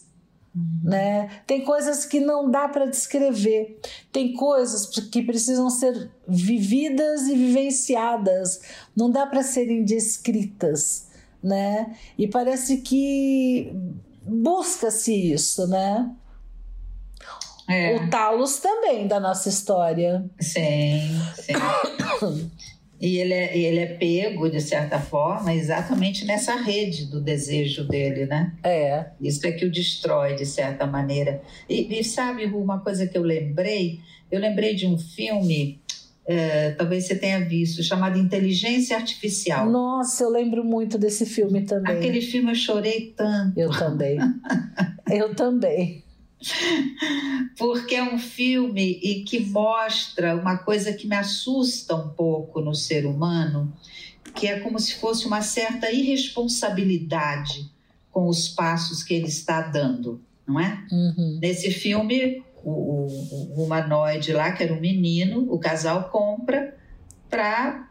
Né? 0.83 1.31
Tem 1.47 1.65
coisas 1.65 2.05
que 2.05 2.19
não 2.19 2.51
dá 2.51 2.69
para 2.69 2.87
descrever, 2.87 3.79
tem 4.11 4.33
coisas 4.33 4.87
que 4.87 5.23
precisam 5.23 5.71
ser 5.71 6.11
vividas 6.27 7.29
e 7.29 7.37
vivenciadas, 7.37 8.61
não 8.97 9.11
dá 9.11 9.27
para 9.27 9.45
serem 9.45 9.85
descritas, 9.85 11.07
né? 11.41 11.95
E 12.19 12.27
parece 12.27 12.79
que 12.79 13.73
busca-se 14.23 15.33
isso, 15.33 15.69
né? 15.69 16.11
É. 17.69 17.97
O 17.97 18.11
Talos 18.11 18.59
também 18.59 19.07
da 19.07 19.21
nossa 19.21 19.49
história. 19.49 20.29
Sim, 20.41 21.17
sim. 21.37 22.51
E 23.01 23.17
ele 23.17 23.33
é, 23.33 23.57
ele 23.57 23.79
é 23.79 23.87
pego, 23.87 24.51
de 24.51 24.61
certa 24.61 24.99
forma, 24.99 25.55
exatamente 25.55 26.27
nessa 26.27 26.55
rede 26.57 27.07
do 27.07 27.19
desejo 27.19 27.89
dele, 27.89 28.27
né? 28.27 28.53
É. 28.63 29.07
Isso 29.19 29.47
é 29.47 29.53
que 29.53 29.65
o 29.65 29.71
destrói, 29.71 30.35
de 30.35 30.45
certa 30.45 30.87
maneira. 30.87 31.41
E, 31.67 31.99
e 31.99 32.05
sabe, 32.05 32.45
Ru, 32.45 32.63
uma 32.63 32.81
coisa 32.81 33.07
que 33.07 33.17
eu 33.17 33.23
lembrei? 33.23 34.01
Eu 34.31 34.39
lembrei 34.39 34.75
de 34.75 34.87
um 34.87 34.99
filme, 34.99 35.81
é, 36.27 36.73
talvez 36.73 37.07
você 37.07 37.17
tenha 37.17 37.41
visto, 37.41 37.83
chamado 37.83 38.19
Inteligência 38.19 38.97
Artificial. 38.99 39.71
Nossa, 39.71 40.23
eu 40.23 40.29
lembro 40.29 40.63
muito 40.63 40.99
desse 40.99 41.25
filme 41.25 41.63
também. 41.63 41.97
Aquele 41.97 42.21
filme 42.21 42.51
eu 42.51 42.55
chorei 42.55 43.15
tanto. 43.17 43.59
Eu 43.59 43.71
também. 43.71 44.19
eu 45.11 45.35
também 45.35 46.05
porque 47.59 47.95
é 47.95 48.03
um 48.03 48.19
filme 48.19 48.99
e 49.03 49.25
que 49.25 49.41
mostra 49.41 50.35
uma 50.35 50.57
coisa 50.59 50.93
que 50.93 51.07
me 51.07 51.17
assusta 51.17 51.95
um 51.95 52.09
pouco 52.11 52.61
no 52.61 52.75
ser 52.75 53.07
humano, 53.07 53.73
que 54.35 54.47
é 54.47 54.61
como 54.61 54.79
se 54.79 54.95
fosse 54.95 55.27
uma 55.27 55.43
certa 55.43 55.91
irresponsabilidade 55.91 57.71
com 58.11 58.27
os 58.29 58.49
passos 58.49 59.03
que 59.03 59.15
ele 59.15 59.29
está 59.29 59.61
dando, 59.61 60.21
não 60.47 60.59
é? 60.59 60.85
Uhum. 60.91 61.39
Nesse 61.41 61.71
filme, 61.71 62.43
o, 62.65 62.71
o, 62.71 63.55
o 63.57 63.65
humanoide 63.65 64.33
lá, 64.33 64.53
que 64.53 64.63
era 64.63 64.73
um 64.73 64.81
menino, 64.81 65.47
o 65.53 65.59
casal 65.59 66.11
compra 66.11 66.77
para 67.29 67.89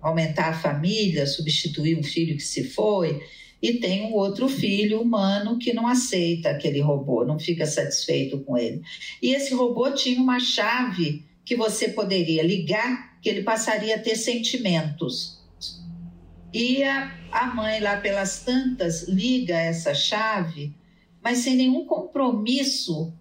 aumentar 0.00 0.50
a 0.50 0.54
família, 0.54 1.26
substituir 1.26 1.98
um 1.98 2.02
filho 2.02 2.36
que 2.36 2.42
se 2.42 2.64
foi 2.64 3.20
e 3.66 3.80
tem 3.80 4.04
um 4.06 4.14
outro 4.14 4.48
filho 4.48 5.02
humano 5.02 5.58
que 5.58 5.72
não 5.72 5.88
aceita 5.88 6.50
aquele 6.50 6.80
robô, 6.80 7.24
não 7.24 7.36
fica 7.36 7.66
satisfeito 7.66 8.38
com 8.44 8.56
ele. 8.56 8.80
E 9.20 9.34
esse 9.34 9.52
robô 9.54 9.90
tinha 9.90 10.22
uma 10.22 10.38
chave 10.38 11.24
que 11.44 11.56
você 11.56 11.88
poderia 11.88 12.44
ligar, 12.44 13.18
que 13.20 13.28
ele 13.28 13.42
passaria 13.42 13.96
a 13.96 13.98
ter 13.98 14.14
sentimentos. 14.14 15.42
E 16.54 16.84
a, 16.84 17.12
a 17.32 17.46
mãe, 17.46 17.80
lá 17.80 17.96
pelas 17.96 18.44
tantas, 18.44 19.08
liga 19.08 19.56
essa 19.58 19.92
chave, 19.92 20.72
mas 21.20 21.38
sem 21.38 21.56
nenhum 21.56 21.86
compromisso 21.86 23.12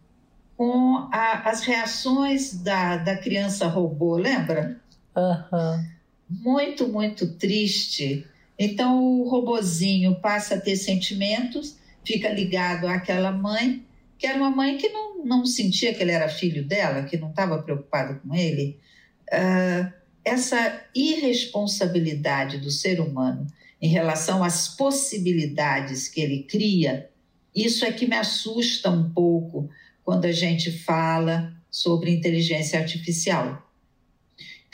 com 0.56 1.10
a, 1.12 1.50
as 1.50 1.62
reações 1.62 2.54
da, 2.62 2.98
da 2.98 3.18
criança 3.18 3.66
robô, 3.66 4.16
lembra? 4.16 4.80
Uhum. 5.18 5.86
Muito, 6.30 6.88
muito 6.88 7.34
triste 7.34 8.28
então 8.58 9.22
o 9.22 9.30
robozinho 9.30 10.16
passa 10.16 10.56
a 10.56 10.60
ter 10.60 10.76
sentimentos, 10.76 11.78
fica 12.06 12.30
ligado 12.30 12.88
àquela 12.88 13.32
mãe, 13.32 13.84
que 14.18 14.26
era 14.26 14.38
uma 14.38 14.50
mãe 14.50 14.78
que 14.78 14.90
não, 14.90 15.26
não 15.26 15.46
sentia 15.46 15.94
que 15.94 16.02
ele 16.02 16.12
era 16.12 16.30
filho 16.30 16.64
dela, 16.64 17.04
que 17.04 17.18
não 17.18 17.30
estava 17.30 17.62
preocupada 17.62 18.16
com 18.16 18.34
ele. 18.34 18.80
Uh, 19.28 19.92
essa 20.24 20.82
irresponsabilidade 20.96 22.58
do 22.60 22.72
ser 22.72 23.00
humano 23.00 23.46
em 23.82 23.88
relação 23.88 24.44
às 24.44 24.70
possibilidades 24.70 26.08
que 26.08 26.22
ele 26.22 26.44
cria, 26.44 27.10
isso 27.54 27.86
é 27.86 27.92
que 27.92 28.08
me 28.08 28.16
assusta 28.16 28.90
um 28.90 29.12
pouco 29.12 29.70
quando 30.04 30.26
a 30.26 30.32
gente 30.32 30.72
fala 30.72 31.54
sobre 31.70 32.12
inteligência 32.12 32.80
artificial. 32.80 33.65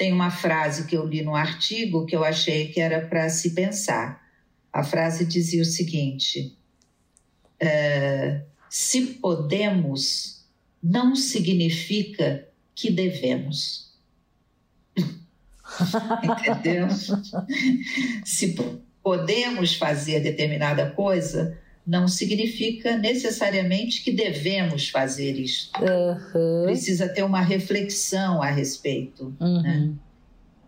Tem 0.01 0.11
uma 0.11 0.31
frase 0.31 0.87
que 0.87 0.97
eu 0.97 1.05
li 1.05 1.21
no 1.21 1.35
artigo 1.35 2.07
que 2.07 2.15
eu 2.15 2.23
achei 2.23 2.69
que 2.69 2.79
era 2.79 3.05
para 3.05 3.29
se 3.29 3.51
pensar. 3.51 4.19
A 4.73 4.83
frase 4.83 5.23
dizia 5.23 5.61
o 5.61 5.65
seguinte: 5.65 6.57
é, 7.59 8.41
se 8.67 9.05
podemos, 9.21 10.43
não 10.81 11.15
significa 11.15 12.47
que 12.73 12.89
devemos. 12.89 13.93
Entendeu? 14.97 16.87
se 18.25 18.55
podemos 19.03 19.75
fazer 19.75 20.19
determinada 20.21 20.89
coisa, 20.89 21.59
não 21.85 22.07
significa 22.07 22.97
necessariamente 22.97 24.03
que 24.03 24.11
devemos 24.11 24.89
fazer 24.89 25.37
isso. 25.37 25.71
Uhum. 25.79 26.65
Precisa 26.65 27.09
ter 27.09 27.23
uma 27.23 27.41
reflexão 27.41 28.41
a 28.41 28.49
respeito. 28.49 29.35
Uhum. 29.39 29.61
Né? 29.61 29.93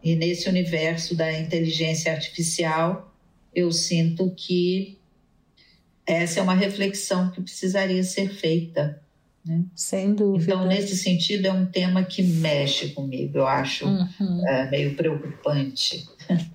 E 0.04 0.15
nesse 0.15 0.49
universo 0.49 1.15
da 1.15 1.32
inteligência 1.32 2.12
artificial, 2.12 3.13
eu 3.56 3.71
sinto 3.71 4.32
que 4.36 4.97
essa 6.06 6.39
é 6.39 6.43
uma 6.43 6.56
reflexão 6.56 7.30
que 7.32 7.41
precisaria 7.41 8.04
ser 8.04 8.30
feita. 8.30 9.02
Né? 9.45 9.63
Sem 9.76 10.13
dúvida. 10.13 10.54
Então, 10.54 10.67
nesse 10.67 10.97
sentido, 10.97 11.45
é 11.45 11.52
um 11.52 11.65
tema 11.65 12.04
que 12.04 12.23
mexe 12.23 12.89
comigo, 12.89 13.38
eu 13.38 13.47
acho 13.47 13.86
uhum. 13.86 14.47
é, 14.47 14.69
meio 14.69 14.95
preocupante. 14.95 16.06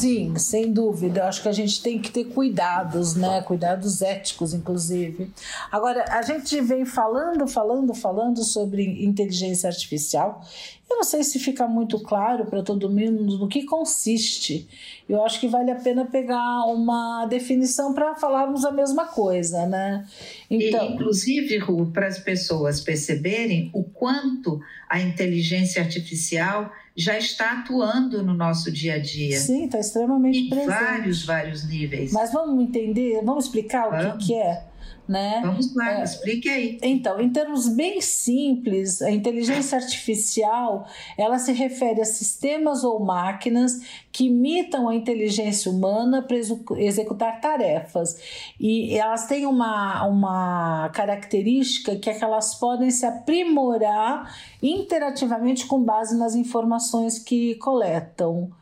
Sim, 0.00 0.34
sem 0.38 0.72
dúvida. 0.72 1.20
Eu 1.20 1.24
acho 1.26 1.42
que 1.42 1.48
a 1.48 1.52
gente 1.52 1.82
tem 1.82 1.98
que 1.98 2.10
ter 2.10 2.24
cuidados, 2.24 3.14
né? 3.14 3.42
Cuidados 3.42 4.00
éticos, 4.00 4.54
inclusive. 4.54 5.30
Agora, 5.70 6.06
a 6.08 6.22
gente 6.22 6.58
vem 6.62 6.86
falando, 6.86 7.46
falando, 7.46 7.92
falando 7.92 8.42
sobre 8.42 9.04
inteligência 9.04 9.68
artificial. 9.68 10.42
Eu 10.88 10.96
não 10.96 11.04
sei 11.04 11.22
se 11.22 11.38
fica 11.38 11.68
muito 11.68 12.00
claro 12.00 12.46
para 12.46 12.62
todo 12.62 12.88
mundo 12.88 13.38
no 13.38 13.46
que 13.46 13.64
consiste. 13.66 14.66
Eu 15.06 15.22
acho 15.22 15.38
que 15.38 15.46
vale 15.46 15.70
a 15.70 15.76
pena 15.76 16.06
pegar 16.06 16.64
uma 16.64 17.26
definição 17.26 17.92
para 17.92 18.14
falarmos 18.14 18.64
a 18.64 18.72
mesma 18.72 19.04
coisa, 19.04 19.66
né? 19.66 20.06
Então, 20.50 20.86
e, 20.86 20.92
inclusive, 20.94 21.58
Ru, 21.58 21.90
para 21.92 22.06
as 22.06 22.18
pessoas 22.18 22.80
perceberem 22.80 23.70
o 23.74 23.84
quanto 23.84 24.62
a 24.88 24.98
inteligência 24.98 25.82
artificial 25.82 26.72
já 26.96 27.16
está 27.16 27.52
atuando 27.52 28.22
no 28.22 28.34
nosso 28.34 28.70
dia 28.70 28.94
a 28.94 28.98
dia. 28.98 29.38
Sim, 29.38 29.66
está 29.66 29.78
extremamente 29.78 30.38
em 30.38 30.48
presente. 30.48 30.68
vários, 30.68 31.24
vários 31.24 31.68
níveis. 31.68 32.12
Mas 32.12 32.32
vamos 32.32 32.62
entender, 32.62 33.22
vamos 33.24 33.46
explicar 33.46 33.88
o 33.88 34.18
que, 34.18 34.26
que 34.26 34.34
é? 34.34 34.64
Né? 35.10 35.40
Vamos 35.44 35.74
lá, 35.74 35.98
é, 35.98 36.04
explique 36.04 36.48
aí. 36.48 36.78
Então, 36.80 37.20
em 37.20 37.30
termos 37.30 37.66
bem 37.66 38.00
simples, 38.00 39.02
a 39.02 39.10
inteligência 39.10 39.76
artificial 39.76 40.86
ela 41.18 41.36
se 41.36 41.50
refere 41.50 42.00
a 42.00 42.04
sistemas 42.04 42.84
ou 42.84 43.00
máquinas 43.00 43.80
que 44.12 44.26
imitam 44.26 44.88
a 44.88 44.94
inteligência 44.94 45.68
humana 45.68 46.22
para 46.22 46.36
executar 46.36 47.40
tarefas. 47.40 48.20
E 48.60 48.96
elas 48.96 49.26
têm 49.26 49.46
uma, 49.46 50.06
uma 50.06 50.88
característica 50.90 51.96
que 51.96 52.08
é 52.08 52.14
que 52.14 52.22
elas 52.22 52.54
podem 52.54 52.92
se 52.92 53.04
aprimorar 53.04 54.32
interativamente 54.62 55.66
com 55.66 55.82
base 55.82 56.16
nas 56.16 56.36
informações 56.36 57.18
que 57.18 57.56
coletam. 57.56 58.52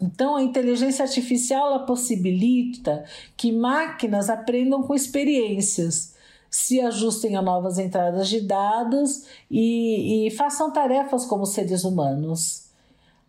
Então, 0.00 0.36
a 0.36 0.42
inteligência 0.42 1.04
artificial 1.04 1.66
ela 1.66 1.86
possibilita 1.86 3.04
que 3.36 3.52
máquinas 3.52 4.30
aprendam 4.30 4.82
com 4.82 4.94
experiências, 4.94 6.14
se 6.50 6.80
ajustem 6.80 7.36
a 7.36 7.42
novas 7.42 7.78
entradas 7.78 8.28
de 8.28 8.40
dados 8.40 9.26
e, 9.50 10.26
e 10.26 10.30
façam 10.30 10.72
tarefas 10.72 11.26
como 11.26 11.44
seres 11.44 11.84
humanos. 11.84 12.70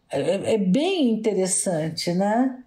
É, 0.09 0.53
é, 0.53 0.57
bem 0.57 1.11
interessante, 1.11 2.13
né? 2.13 2.57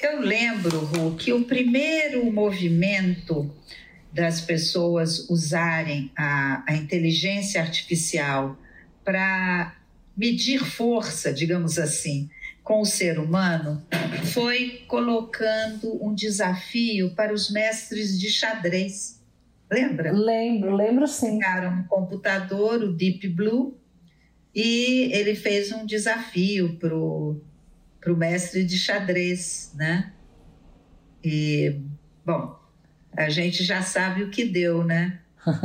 Eu 0.00 0.20
lembro, 0.20 0.80
Ru, 0.80 1.14
que 1.14 1.32
o 1.32 1.44
primeiro 1.44 2.30
movimento 2.32 3.48
das 4.12 4.40
pessoas 4.40 5.30
usarem 5.30 6.10
a, 6.16 6.64
a 6.66 6.74
inteligência 6.74 7.60
artificial 7.60 8.58
para 9.04 9.76
medir 10.16 10.58
força, 10.58 11.32
digamos 11.32 11.78
assim, 11.78 12.28
com 12.62 12.80
o 12.80 12.84
ser 12.84 13.18
humano 13.18 13.84
foi 14.32 14.84
colocando 14.86 15.98
um 16.04 16.14
desafio 16.14 17.14
para 17.14 17.32
os 17.32 17.50
mestres 17.50 18.18
de 18.18 18.30
xadrez. 18.30 19.20
Lembra? 19.70 20.12
Lembro, 20.12 20.74
lembro 20.76 21.06
sim. 21.08 21.38
Pegaram 21.38 21.80
um 21.80 21.84
computador, 21.84 22.82
o 22.82 22.92
Deep 22.92 23.28
Blue, 23.28 23.76
e 24.54 25.10
ele 25.12 25.34
fez 25.34 25.72
um 25.72 25.84
desafio 25.86 26.76
para 26.78 26.94
o 26.94 28.16
mestre 28.16 28.64
de 28.64 28.78
xadrez, 28.78 29.72
né? 29.74 30.12
E, 31.24 31.80
bom, 32.24 32.58
a 33.16 33.28
gente 33.30 33.64
já 33.64 33.82
sabe 33.82 34.22
o 34.22 34.30
que 34.30 34.44
deu, 34.44 34.84
né? 34.84 35.20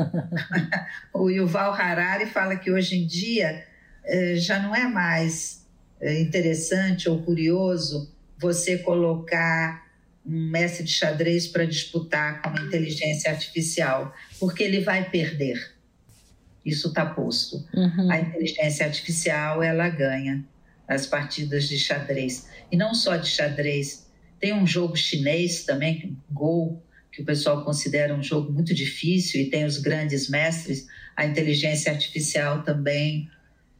o 1.13 1.29
Yuval 1.29 1.73
Harari 1.73 2.25
fala 2.25 2.55
que 2.55 2.71
hoje 2.71 2.97
em 2.97 3.05
dia 3.05 3.65
eh, 4.05 4.35
já 4.37 4.59
não 4.59 4.73
é 4.73 4.87
mais 4.87 5.66
interessante 6.01 7.09
ou 7.09 7.21
curioso 7.21 8.13
você 8.39 8.77
colocar 8.77 9.87
um 10.25 10.49
mestre 10.49 10.83
de 10.83 10.91
xadrez 10.91 11.47
para 11.47 11.65
disputar 11.65 12.41
com 12.41 12.49
a 12.49 12.61
inteligência 12.61 13.31
artificial, 13.31 14.13
porque 14.39 14.61
ele 14.61 14.81
vai 14.81 15.09
perder. 15.09 15.73
Isso 16.65 16.89
está 16.89 17.05
posto. 17.05 17.65
Uhum. 17.73 18.11
A 18.11 18.19
inteligência 18.19 18.85
artificial 18.85 19.63
ela 19.63 19.87
ganha 19.87 20.45
as 20.87 21.05
partidas 21.05 21.67
de 21.67 21.79
xadrez 21.79 22.47
e 22.71 22.75
não 22.75 22.93
só 22.93 23.15
de 23.15 23.29
xadrez. 23.29 24.05
Tem 24.39 24.53
um 24.53 24.67
jogo 24.67 24.95
chinês 24.95 25.63
também, 25.63 26.17
Go, 26.29 26.81
que 27.11 27.21
o 27.21 27.25
pessoal 27.25 27.63
considera 27.63 28.13
um 28.13 28.21
jogo 28.21 28.51
muito 28.51 28.73
difícil 28.73 29.41
e 29.41 29.49
tem 29.49 29.65
os 29.65 29.77
grandes 29.77 30.29
mestres. 30.29 30.87
A 31.15 31.25
inteligência 31.25 31.91
artificial 31.91 32.63
também 32.63 33.29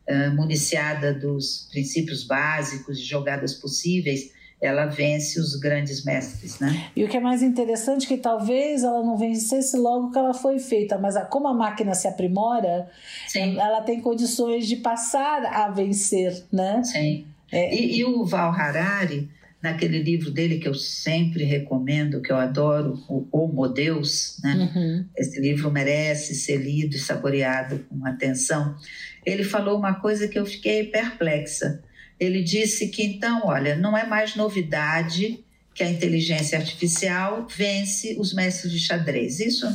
uh, 0.10 0.36
municiada 0.36 1.14
dos 1.14 1.68
princípios 1.72 2.24
básicos 2.24 3.00
de 3.00 3.06
jogadas 3.06 3.54
possíveis, 3.54 4.32
ela 4.60 4.88
vence 4.88 5.40
os 5.40 5.56
grandes 5.56 6.04
mestres, 6.04 6.60
né? 6.60 6.90
E 6.96 7.04
o 7.04 7.08
que 7.08 7.18
é 7.18 7.20
mais 7.20 7.44
interessante 7.44 8.06
é 8.06 8.08
que 8.08 8.18
talvez 8.18 8.84
ela 8.84 9.04
não 9.04 9.16
vencesse 9.16 9.78
logo 9.78 10.12
que 10.12 10.18
ela 10.18 10.34
foi 10.34 10.58
feita, 10.58 10.98
mas 10.98 11.16
a, 11.16 11.26
como 11.26 11.48
a 11.48 11.54
máquina 11.54 11.94
se 11.94 12.08
aprimora, 12.08 12.90
Sim. 13.28 13.60
ela 13.60 13.82
tem 13.82 14.02
condições 14.02 14.68
de 14.68 14.78
passar 14.78 15.46
a 15.46 15.70
vencer, 15.70 16.44
né? 16.52 16.82
Sim. 16.84 17.26
É, 17.52 17.74
e, 17.76 18.00
e, 18.00 18.06
o 18.06 18.26
Val 18.26 18.52
Harari, 18.52 19.30
naquele 19.62 20.02
livro 20.02 20.32
dele 20.32 20.58
que 20.58 20.68
eu 20.68 20.74
sempre 20.74 21.44
recomendo, 21.44 22.22
que 22.22 22.32
eu 22.32 22.38
adoro, 22.38 23.00
o 23.08 23.28
Homo 23.32 23.68
Deus, 23.68 24.40
né? 24.44 24.72
Uhum. 24.76 25.06
Esse 25.16 25.40
livro 25.40 25.72
merece 25.72 26.34
ser 26.34 26.58
lido 26.58 26.96
e 26.96 27.00
saboreado 27.00 27.86
com 27.88 28.06
atenção 28.08 28.76
ele 29.28 29.44
falou 29.44 29.78
uma 29.78 29.96
coisa 29.96 30.26
que 30.26 30.40
eu 30.40 30.46
fiquei 30.46 30.86
perplexa. 30.86 31.84
Ele 32.18 32.42
disse 32.42 32.88
que 32.88 33.04
então, 33.04 33.42
olha, 33.44 33.76
não 33.76 33.96
é 33.96 34.08
mais 34.08 34.38
novidade 34.38 35.44
que 35.76 35.84
a 35.84 35.92
inteligência 35.92 36.58
artificial 36.58 37.46
vence 37.46 38.16
os 38.18 38.34
mestres 38.34 38.72
de 38.72 38.80
xadrez. 38.80 39.42
Isso 39.42 39.68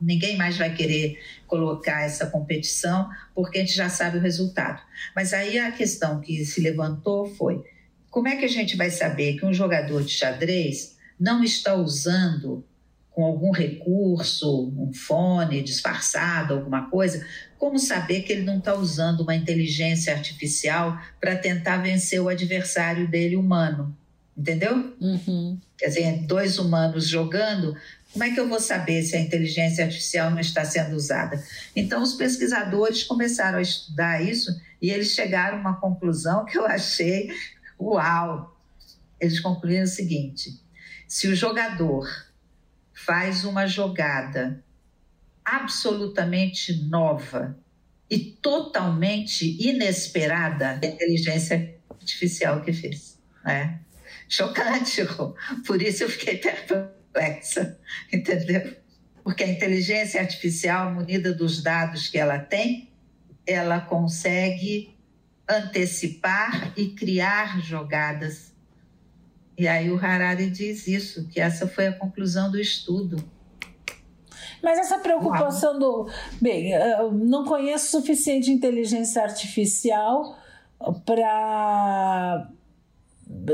ninguém 0.00 0.36
mais 0.36 0.56
vai 0.58 0.74
querer 0.74 1.16
colocar 1.46 2.02
essa 2.02 2.26
competição, 2.26 3.08
porque 3.36 3.58
a 3.58 3.60
gente 3.60 3.74
já 3.74 3.88
sabe 3.88 4.18
o 4.18 4.20
resultado. 4.20 4.82
Mas 5.14 5.32
aí 5.32 5.60
a 5.60 5.70
questão 5.70 6.20
que 6.20 6.44
se 6.44 6.60
levantou 6.60 7.32
foi: 7.36 7.62
como 8.10 8.26
é 8.26 8.34
que 8.34 8.44
a 8.44 8.48
gente 8.48 8.76
vai 8.76 8.90
saber 8.90 9.38
que 9.38 9.46
um 9.46 9.54
jogador 9.54 10.02
de 10.02 10.10
xadrez 10.10 10.96
não 11.18 11.44
está 11.44 11.72
usando 11.76 12.64
com 13.18 13.24
algum 13.24 13.50
recurso, 13.50 14.72
um 14.76 14.92
fone 14.92 15.62
disfarçado, 15.62 16.54
alguma 16.54 16.88
coisa, 16.88 17.26
como 17.58 17.78
saber 17.78 18.22
que 18.22 18.32
ele 18.32 18.42
não 18.42 18.58
está 18.58 18.74
usando 18.74 19.20
uma 19.20 19.34
inteligência 19.34 20.14
artificial 20.14 20.98
para 21.20 21.36
tentar 21.36 21.78
vencer 21.78 22.20
o 22.20 22.28
adversário 22.28 23.08
dele 23.08 23.36
humano? 23.36 23.96
Entendeu? 24.36 24.96
Uhum. 25.00 25.58
Quer 25.76 25.88
dizer, 25.88 26.18
dois 26.22 26.58
humanos 26.58 27.08
jogando, 27.08 27.76
como 28.12 28.24
é 28.24 28.30
que 28.30 28.38
eu 28.38 28.48
vou 28.48 28.60
saber 28.60 29.02
se 29.02 29.16
a 29.16 29.20
inteligência 29.20 29.84
artificial 29.84 30.30
não 30.30 30.38
está 30.38 30.64
sendo 30.64 30.94
usada? 30.94 31.42
Então, 31.74 32.02
os 32.02 32.14
pesquisadores 32.14 33.02
começaram 33.02 33.58
a 33.58 33.62
estudar 33.62 34.22
isso 34.22 34.60
e 34.80 34.90
eles 34.90 35.10
chegaram 35.10 35.58
a 35.58 35.60
uma 35.60 35.80
conclusão 35.80 36.44
que 36.44 36.56
eu 36.56 36.64
achei 36.64 37.30
uau. 37.78 38.56
Eles 39.20 39.40
concluíram 39.40 39.84
o 39.84 39.88
seguinte: 39.88 40.60
se 41.06 41.26
o 41.26 41.34
jogador 41.34 42.08
faz 42.92 43.44
uma 43.44 43.66
jogada 43.66 44.62
absolutamente 45.56 46.84
nova 46.84 47.58
e 48.10 48.18
totalmente 48.18 49.56
inesperada 49.60 50.78
a 50.82 50.86
inteligência 50.86 51.78
artificial 51.90 52.62
que 52.62 52.72
fez. 52.72 53.18
Né? 53.44 53.80
Chocante, 54.28 55.02
por 55.66 55.80
isso 55.80 56.04
eu 56.04 56.08
fiquei 56.10 56.36
perplexa, 56.38 57.78
entendeu? 58.12 58.76
Porque 59.22 59.44
a 59.44 59.48
inteligência 59.48 60.20
artificial, 60.20 60.92
munida 60.92 61.32
dos 61.34 61.62
dados 61.62 62.08
que 62.08 62.18
ela 62.18 62.38
tem, 62.38 62.90
ela 63.46 63.80
consegue 63.80 64.94
antecipar 65.48 66.72
e 66.76 66.88
criar 66.88 67.60
jogadas. 67.62 68.52
E 69.56 69.66
aí 69.66 69.90
o 69.90 69.98
Harari 69.98 70.50
diz 70.50 70.86
isso, 70.86 71.26
que 71.28 71.40
essa 71.40 71.66
foi 71.66 71.86
a 71.88 71.92
conclusão 71.92 72.50
do 72.50 72.60
estudo. 72.60 73.16
Mas 74.62 74.78
essa 74.78 74.98
preocupação 74.98 75.78
do. 75.78 76.08
Bem, 76.40 76.72
não 77.12 77.44
conheço 77.44 77.90
suficiente 77.90 78.50
inteligência 78.50 79.22
artificial 79.22 80.36
para. 81.04 82.48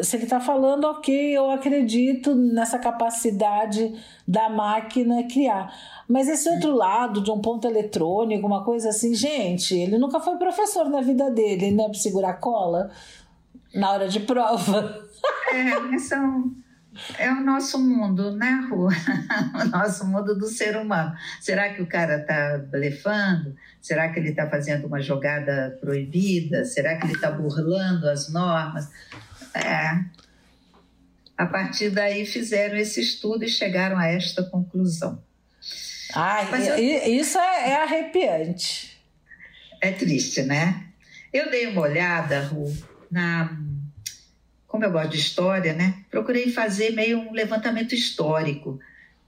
Se 0.05 0.17
ele 0.17 0.25
está 0.25 0.39
falando, 0.39 0.85
ok, 0.85 1.37
eu 1.37 1.51
acredito 1.51 2.33
nessa 2.35 2.79
capacidade 2.79 3.93
da 4.27 4.49
máquina 4.49 5.25
criar. 5.25 5.75
Mas 6.09 6.29
esse 6.29 6.49
outro 6.49 6.73
lado, 6.73 7.21
de 7.21 7.31
um 7.31 7.41
ponto 7.41 7.67
eletrônico, 7.67 8.47
uma 8.47 8.65
coisa 8.65 8.91
assim, 8.91 9.15
gente, 9.15 9.75
ele 9.75 9.99
nunca 9.99 10.21
foi 10.21 10.37
professor 10.37 10.89
na 10.89 11.01
vida 11.01 11.29
dele, 11.31 11.73
né? 11.73 11.85
Para 11.85 11.95
segurar 11.95 12.35
cola 12.35 12.91
na 13.75 13.91
hora 13.91 14.09
de 14.09 14.21
prova. 14.21 15.03
É, 15.53 15.99
são 15.99 16.53
É 17.19 17.31
o 17.31 17.41
nosso 17.41 17.79
mundo, 17.79 18.33
né, 18.37 18.67
Rua? 18.71 18.93
o 19.61 19.65
nosso 19.65 20.07
mundo 20.07 20.37
do 20.37 20.47
ser 20.47 20.77
humano. 20.77 21.15
Será 21.41 21.73
que 21.73 21.83
o 21.83 21.87
cara 21.87 22.21
está 22.21 22.59
blefando? 22.59 23.57
Será 23.81 24.09
que 24.09 24.19
ele 24.19 24.31
está 24.31 24.49
fazendo 24.49 24.87
uma 24.87 25.01
jogada 25.01 25.77
proibida? 25.81 26.65
Será 26.65 26.97
que 26.97 27.07
ele 27.07 27.15
está 27.15 27.31
burlando 27.31 28.09
as 28.09 28.33
normas? 28.33 28.89
É. 29.55 30.05
A 31.37 31.47
partir 31.47 31.91
daí 31.91 32.25
fizeram 32.25 32.77
esse 32.77 33.01
estudo 33.01 33.45
e 33.45 33.49
chegaram 33.49 33.99
a 33.99 34.07
esta 34.07 34.43
conclusão. 34.43 35.23
Ai, 36.15 36.49
eu... 36.79 37.13
isso 37.13 37.39
é, 37.39 37.71
é 37.71 37.83
arrepiante. 37.83 39.03
É 39.81 39.91
triste, 39.91 40.43
né? 40.43 40.85
Eu 41.33 41.51
dei 41.51 41.67
uma 41.67 41.83
olhada, 41.83 42.41
Ru, 42.43 42.73
na 43.11 43.59
como 44.75 44.85
eu 44.85 44.91
gosto 44.91 45.11
de 45.11 45.19
história, 45.19 45.73
né? 45.73 46.03
Procurei 46.11 46.51
fazer 46.51 46.91
meio 46.91 47.21
um 47.21 47.33
levantamento 47.33 47.95
histórico 47.95 48.81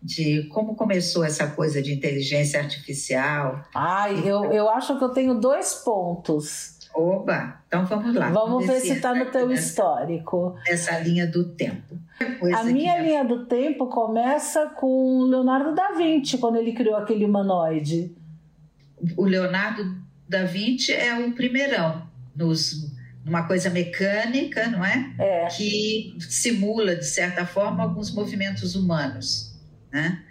de 0.03 0.43
como 0.49 0.75
começou 0.75 1.25
essa 1.25 1.47
coisa 1.47 1.81
de 1.81 1.95
inteligência 1.95 2.59
artificial. 2.59 3.63
Ai, 3.73 4.29
eu, 4.29 4.47
eu 4.53 4.69
acho 4.69 4.99
que 4.99 5.05
eu 5.05 5.11
tenho 5.11 5.35
dois 5.35 5.73
pontos. 5.85 6.81
Oba, 6.93 7.61
então 7.69 7.87
vamos 7.87 8.13
lá. 8.13 8.29
Vamos, 8.29 8.51
vamos 8.51 8.67
ver 8.67 8.81
se 8.81 8.95
está 8.95 9.15
no 9.15 9.27
teu 9.27 9.47
nessa, 9.47 9.63
histórico. 9.63 10.57
Essa 10.67 10.99
linha 10.99 11.29
do 11.29 11.45
tempo. 11.45 11.97
A 12.53 12.65
minha 12.65 13.01
linha 13.01 13.25
do 13.25 13.47
tempo 13.47 13.87
começa 13.87 14.67
com 14.71 15.23
Leonardo 15.29 15.77
da 15.77 15.93
Vinci, 15.93 16.39
quando 16.39 16.57
ele 16.57 16.73
criou 16.73 16.97
aquele 16.97 17.25
humanoide. 17.25 18.13
O 19.17 19.25
Leonardo 19.25 19.95
da 20.29 20.43
Vinci 20.43 20.93
é 20.93 21.15
o 21.25 21.31
primeirão 21.31 22.03
nos 22.35 22.96
uma 23.27 23.43
coisa 23.43 23.69
mecânica, 23.69 24.69
não 24.69 24.85
é? 24.85 25.13
é? 25.19 25.47
Que 25.49 26.17
simula, 26.21 26.95
de 26.95 27.05
certa 27.05 27.45
forma, 27.45 27.83
alguns 27.83 28.13
movimentos 28.13 28.77
humanos, 28.77 29.55
né? 29.93 30.23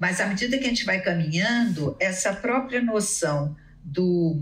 Mas 0.00 0.20
à 0.20 0.26
medida 0.26 0.56
que 0.56 0.64
a 0.64 0.68
gente 0.68 0.84
vai 0.84 1.00
caminhando, 1.00 1.96
essa 2.00 2.32
própria 2.32 2.80
noção 2.80 3.56
do, 3.84 4.36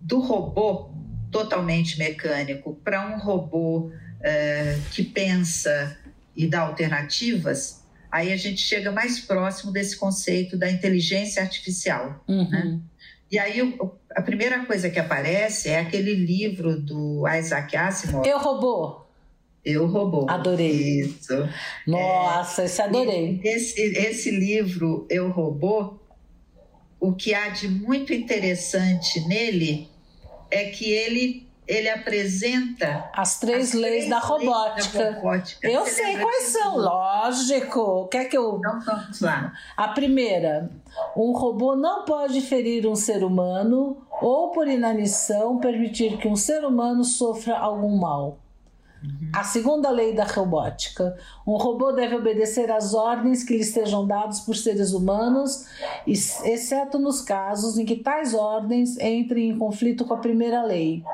do 0.00 0.20
robô 0.20 0.92
totalmente 1.30 1.96
mecânico 1.96 2.74
para 2.82 3.08
um 3.08 3.18
robô 3.18 3.92
é, 4.20 4.76
que 4.90 5.04
pensa 5.04 5.96
e 6.36 6.46
dá 6.46 6.60
alternativas, 6.60 7.84
aí 8.10 8.32
a 8.32 8.36
gente 8.36 8.60
chega 8.60 8.90
mais 8.90 9.20
próximo 9.20 9.72
desse 9.72 9.96
conceito 9.96 10.58
da 10.58 10.70
inteligência 10.70 11.40
artificial. 11.40 12.24
Né? 12.28 12.34
Uhum. 12.34 12.50
Né? 12.50 12.80
E 13.30 13.38
aí 13.38 13.60
a 14.14 14.22
primeira 14.22 14.64
coisa 14.64 14.90
que 14.90 14.98
aparece 14.98 15.68
é 15.68 15.78
aquele 15.78 16.14
livro 16.14 16.80
do 16.80 17.24
Isaac 17.28 17.76
Asimov. 17.76 18.26
Eu 18.26 18.38
robô. 18.38 19.02
Eu 19.64 19.86
robô. 19.86 20.26
Adorei. 20.28 21.00
Isso. 21.00 21.48
Nossa, 21.86 22.62
é, 22.62 22.64
esse 22.64 22.82
adorei. 22.82 23.40
Esse, 23.44 23.80
esse 23.80 24.30
livro, 24.30 25.06
Eu 25.10 25.30
Robô, 25.30 25.98
o 26.98 27.12
que 27.12 27.34
há 27.34 27.50
de 27.50 27.68
muito 27.68 28.12
interessante 28.12 29.20
nele 29.28 29.88
é 30.50 30.64
que 30.64 30.90
ele 30.90 31.49
ele 31.70 31.88
apresenta 31.88 33.08
as 33.12 33.38
três, 33.38 33.68
as 33.68 33.80
leis, 33.80 34.08
da, 34.08 34.18
robótica. 34.18 34.98
da 34.98 35.12
robótica. 35.12 35.68
Eu 35.68 35.84
Você 35.84 36.02
sei 36.02 36.18
quais 36.18 36.44
são, 36.48 36.76
lógico. 36.76 38.08
Quer 38.08 38.24
que 38.24 38.36
eu. 38.36 38.58
Então 38.58 38.80
vamos 38.80 39.20
lá. 39.20 39.52
A 39.76 39.88
primeira, 39.88 40.68
um 41.16 41.30
robô 41.30 41.76
não 41.76 42.04
pode 42.04 42.40
ferir 42.40 42.88
um 42.88 42.96
ser 42.96 43.22
humano 43.22 43.98
ou, 44.20 44.50
por 44.50 44.66
inanição, 44.66 45.58
permitir 45.58 46.18
que 46.18 46.26
um 46.26 46.34
ser 46.34 46.64
humano 46.64 47.04
sofra 47.04 47.56
algum 47.56 47.96
mal. 47.96 48.38
Uhum. 49.02 49.30
A 49.32 49.44
segunda 49.44 49.90
lei 49.90 50.12
da 50.12 50.24
robótica: 50.24 51.16
um 51.46 51.56
robô 51.56 51.92
deve 51.92 52.16
obedecer 52.16 52.70
às 52.70 52.94
ordens 52.94 53.44
que 53.44 53.54
lhe 53.54 53.60
estejam 53.60 54.06
dadas 54.06 54.40
por 54.40 54.56
seres 54.56 54.92
humanos, 54.92 55.66
exceto 56.04 56.98
nos 56.98 57.20
casos 57.20 57.78
em 57.78 57.84
que 57.84 57.96
tais 57.96 58.34
ordens 58.34 58.98
entrem 58.98 59.50
em 59.50 59.58
conflito 59.58 60.04
com 60.04 60.14
a 60.14 60.18
primeira 60.18 60.62
lei. 60.64 61.04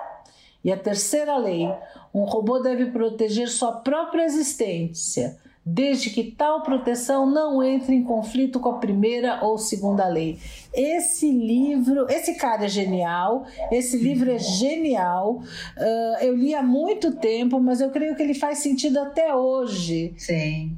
E 0.66 0.72
a 0.72 0.76
terceira 0.76 1.37
lei: 1.37 1.72
um 2.12 2.24
robô 2.24 2.59
deve 2.59 2.87
proteger 2.87 3.48
sua 3.48 3.70
própria 3.70 4.24
existência, 4.24 5.38
desde 5.64 6.11
que 6.11 6.24
tal 6.24 6.64
proteção 6.64 7.24
não 7.24 7.62
entre 7.62 7.94
em 7.94 8.02
conflito 8.02 8.59
com 8.59 8.70
a 8.70 8.79
primeira 8.79 9.44
ou 9.44 9.59
segunda 9.59 10.09
lei. 10.09 10.40
Esse 10.74 11.31
livro, 11.31 12.11
esse 12.11 12.35
cara 12.35 12.64
é 12.64 12.68
genial, 12.68 13.46
esse 13.70 13.96
livro 13.96 14.29
é 14.29 14.40
genial. 14.40 15.37
Uh, 15.37 16.20
eu 16.20 16.35
li 16.35 16.52
há 16.52 16.64
muito 16.64 17.12
tempo, 17.12 17.61
mas 17.61 17.81
eu 17.81 17.90
creio 17.90 18.16
que 18.16 18.22
ele 18.24 18.35
faz 18.35 18.59
sentido 18.59 18.98
até 18.98 19.33
hoje. 19.33 20.14
Sim. 20.18 20.76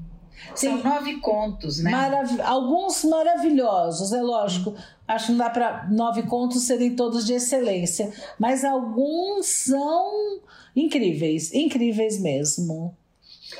São 0.54 0.82
nove 0.82 1.16
contos, 1.20 1.82
né? 1.82 1.90
Marav 1.90 2.40
alguns 2.42 3.04
maravilhosos, 3.04 4.12
é 4.12 4.20
lógico. 4.20 4.74
Acho 5.08 5.26
que 5.26 5.32
não 5.32 5.38
dá 5.38 5.48
para 5.48 5.88
nove 5.90 6.22
contos 6.24 6.64
serem 6.64 6.94
todos 6.94 7.24
de 7.24 7.32
excelência, 7.32 8.12
mas 8.38 8.62
alguns 8.62 9.46
são 9.46 10.40
incríveis, 10.76 11.52
incríveis 11.54 12.20
mesmo. 12.20 12.94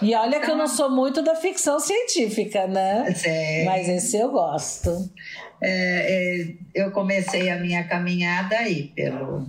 E 0.03 0.15
olha 0.15 0.41
que 0.41 0.51
eu 0.51 0.57
não 0.57 0.69
sou 0.69 0.91
muito 0.91 1.23
da 1.23 1.35
ficção 1.35 1.81
científica, 1.81 2.67
né? 2.67 3.07
É, 3.25 3.65
mas 3.65 3.89
esse 3.89 4.19
eu 4.19 4.31
gosto. 4.31 5.11
É, 5.61 6.43
é, 6.43 6.55
eu 6.75 6.91
comecei 6.91 7.49
a 7.49 7.59
minha 7.59 7.83
caminhada 7.85 8.57
aí 8.57 8.89
pelo 8.95 9.47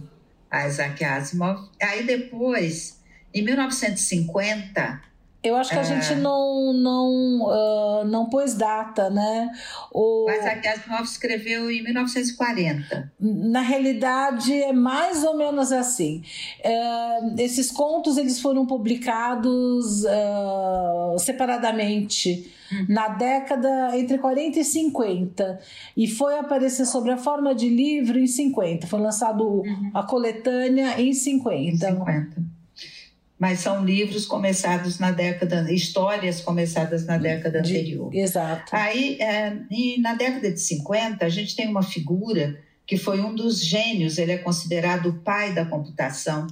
Isaac 0.65 1.03
Asimov. 1.03 1.69
Aí 1.81 2.03
depois, 2.03 3.01
em 3.33 3.43
1950, 3.43 5.08
eu 5.41 5.55
acho 5.55 5.69
que 5.69 5.77
a 5.77 5.81
é. 5.81 5.83
gente 5.85 6.15
não 6.15 6.73
não 6.73 7.41
uh, 7.47 8.03
não 8.05 8.29
pôs 8.29 8.55
data, 8.55 9.09
né? 9.09 9.49
O... 9.91 10.25
Mas 10.25 10.45
a 10.45 10.71
Asimov 10.71 11.03
escreveu 11.03 11.71
em 11.71 11.81
1940. 11.81 13.11
Na 13.19 13.61
realidade 13.61 14.53
é 14.53 14.73
mais 14.73 15.23
ou 15.23 15.37
menos 15.37 15.71
assim. 15.71 16.21
Uh, 16.59 17.35
esses 17.39 17.71
contos 17.71 18.17
eles 18.17 18.41
foram 18.41 18.65
publicados 18.65 20.03
uh, 20.03 21.17
separadamente 21.17 22.51
uhum. 22.69 22.85
na 22.89 23.07
década 23.07 23.97
entre 23.97 24.17
40 24.17 24.59
e 24.59 24.63
50 24.65 25.59
e 25.95 26.05
foi 26.05 26.37
aparecer 26.37 26.85
sobre 26.85 27.11
a 27.11 27.17
forma 27.17 27.55
de 27.55 27.69
livro 27.69 28.19
em 28.19 28.27
50. 28.27 28.87
Foi 28.87 28.99
lançado 28.99 29.61
uhum. 29.61 29.91
a 29.93 30.03
coletânea 30.03 30.99
em 30.99 31.13
50. 31.13 31.89
Em 31.89 31.95
50 31.95 32.48
mas 33.39 33.61
são 33.61 33.85
livros 33.85 34.25
começados 34.25 34.99
na 34.99 35.11
década, 35.11 35.71
histórias 35.71 36.41
começadas 36.41 37.05
na 37.05 37.17
década 37.17 37.61
de, 37.61 37.71
anterior. 37.71 38.13
Exato. 38.13 38.75
Aí, 38.75 39.17
é, 39.21 39.55
na 39.99 40.13
década 40.13 40.51
de 40.51 40.59
50, 40.59 41.25
a 41.25 41.29
gente 41.29 41.55
tem 41.55 41.65
uma 41.69 41.81
figura 41.81 42.59
que 42.85 42.97
foi 42.97 43.21
um 43.21 43.33
dos 43.33 43.63
gênios, 43.63 44.17
ele 44.17 44.33
é 44.33 44.37
considerado 44.37 45.09
o 45.09 45.13
pai 45.13 45.53
da 45.53 45.65
computação, 45.65 46.47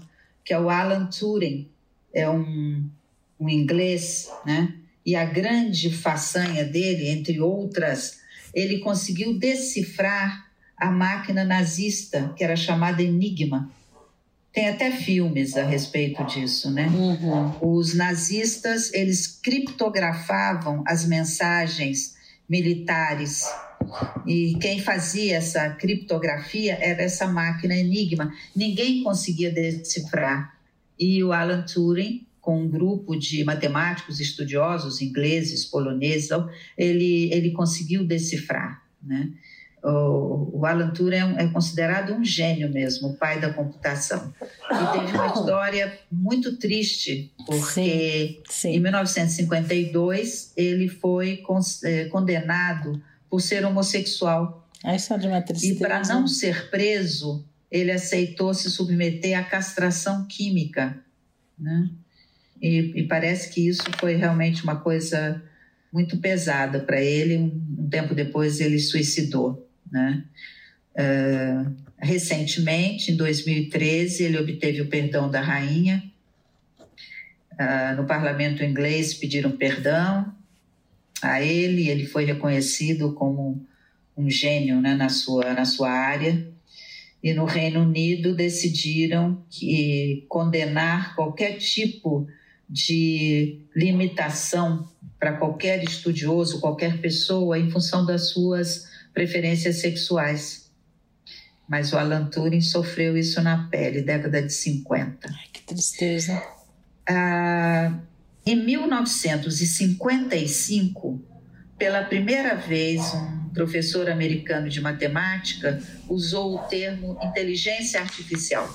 que 0.46 0.54
é 0.54 0.60
o 0.60 0.70
Alan 0.70 1.08
Turing, 1.08 1.68
é 2.14 2.30
um, 2.30 2.90
um 3.38 3.50
inglês, 3.50 4.32
né? 4.46 4.74
E 5.06 5.14
a 5.16 5.26
grande 5.26 5.90
façanha 5.90 6.64
dele, 6.64 7.10
entre 7.10 7.42
outras, 7.42 8.20
ele 8.54 8.80
conseguiu 8.80 9.38
decifrar 9.38 10.48
a 10.78 10.90
máquina 10.90 11.44
nazista, 11.44 12.34
que 12.38 12.44
era 12.44 12.56
chamada 12.56 13.02
Enigma 13.02 13.70
tem 14.58 14.70
até 14.70 14.90
filmes 14.90 15.56
a 15.56 15.64
respeito 15.64 16.26
disso, 16.26 16.72
né? 16.72 16.88
Uhum. 16.88 17.78
Os 17.78 17.94
nazistas, 17.94 18.92
eles 18.92 19.28
criptografavam 19.28 20.84
as 20.88 21.06
mensagens 21.06 22.16
militares 22.50 23.44
e 24.26 24.58
quem 24.60 24.80
fazia 24.80 25.38
essa 25.38 25.70
criptografia 25.70 26.76
era 26.82 27.04
essa 27.04 27.28
máquina 27.28 27.76
Enigma. 27.76 28.34
Ninguém 28.56 29.04
conseguia 29.04 29.52
decifrar. 29.52 30.58
E 31.00 31.24
o 31.24 31.32
Alan 31.32 31.62
Turing, 31.62 32.26
com 32.42 32.64
um 32.64 32.68
grupo 32.68 33.16
de 33.16 33.44
matemáticos 33.44 34.20
estudiosos 34.20 35.04
ingleses, 35.04 35.66
poloneses, 35.66 36.30
ele, 36.76 37.32
ele 37.32 37.52
conseguiu 37.52 38.04
decifrar, 38.04 38.82
né? 39.04 39.30
O, 39.84 40.66
Alan 40.66 40.90
Turing 40.92 41.36
é, 41.38 41.44
é, 41.44 41.48
considerado 41.48 42.14
um 42.14 42.24
gênio 42.24 42.70
mesmo, 42.70 43.10
o 43.10 43.14
pai 43.14 43.40
da 43.40 43.54
computação. 43.54 44.34
E 44.42 45.00
teve 45.00 45.16
uma 45.16 45.28
história 45.28 45.98
muito 46.12 46.58
triste, 46.58 47.32
porque 47.46 47.64
sim, 47.64 48.42
sim. 48.50 48.76
em 48.76 48.80
1952 48.80 50.54
ele 50.58 50.88
foi 50.88 51.44
é, 51.84 52.06
condenado 52.06 53.02
por 53.30 53.40
ser 53.40 53.66
homossexual. 53.66 54.68
É 54.84 54.96
de 54.96 55.28
uma 55.28 55.42
tristeza. 55.42 55.74
E 55.74 55.78
para 55.78 56.02
não 56.04 56.28
ser 56.28 56.70
preso, 56.70 57.46
ele 57.70 57.92
aceitou 57.92 58.54
se 58.54 58.70
submeter 58.70 59.38
à 59.38 59.44
castração 59.44 60.26
química. 60.26 60.98
Né? 61.58 61.90
E, 62.62 62.94
e 62.96 63.04
parece 63.08 63.50
que 63.52 63.68
isso 63.68 63.84
foi 64.00 64.16
realmente 64.16 64.64
uma 64.64 64.78
coisa 64.78 65.42
muito 65.92 66.18
pesada 66.18 66.80
para 66.80 67.02
ele. 67.02 67.38
Um 67.38 67.88
tempo 67.90 68.16
depois 68.16 68.60
ele 68.60 68.80
suicidou. 68.80 69.67
Né? 69.92 70.24
Uh, 70.96 71.76
recentemente, 71.98 73.12
em 73.12 73.18
2013, 73.18 74.24
ele 74.24 74.38
obteve 74.38 74.82
o 74.82 74.90
perdão 74.90 75.30
da 75.30 75.42
rainha 75.42 76.04
uh, 77.60 77.96
no 77.96 78.06
parlamento 78.06 78.64
inglês 78.64 79.14
pediram 79.14 79.52
perdão 79.52 80.34
a 81.22 81.42
ele, 81.42 81.90
ele 81.90 82.06
foi 82.06 82.26
reconhecido 82.26 83.14
como 83.14 83.66
um 84.16 84.30
gênio 84.30 84.80
né, 84.80 84.94
na, 84.94 85.10
sua, 85.10 85.54
na 85.54 85.66
sua 85.66 85.90
área. 85.90 86.48
E 87.24 87.34
no 87.34 87.46
Reino 87.46 87.82
Unido 87.82 88.36
decidiram 88.36 89.44
que 89.50 90.26
condenar 90.30 91.16
qualquer 91.16 91.58
tipo 91.58 92.28
de 92.70 93.60
limitação 93.76 94.88
para 95.20 95.34
qualquer 95.34 95.84
estudioso, 95.84 96.60
qualquer 96.60 97.02
pessoa, 97.02 97.58
em 97.58 97.72
função 97.72 98.06
das 98.06 98.30
suas 98.30 98.86
preferências 99.18 99.78
sexuais. 99.78 100.70
Mas 101.68 101.92
o 101.92 101.98
Alan 101.98 102.28
Turing 102.28 102.62
sofreu 102.62 103.18
isso 103.18 103.42
na 103.42 103.68
pele, 103.68 104.04
década 104.04 104.44
de 104.44 104.54
50. 104.54 105.28
Ai, 105.28 105.48
que 105.52 105.64
tristeza. 105.64 106.40
Ah, 107.10 107.98
em 108.46 108.56
1955, 108.56 111.20
pela 111.80 112.04
primeira 112.04 112.54
vez, 112.54 113.12
um 113.16 113.50
professor 113.50 114.08
americano 114.08 114.70
de 114.70 114.80
matemática 114.80 115.82
usou 116.08 116.54
o 116.54 116.60
termo 116.68 117.18
inteligência 117.24 118.00
artificial. 118.00 118.72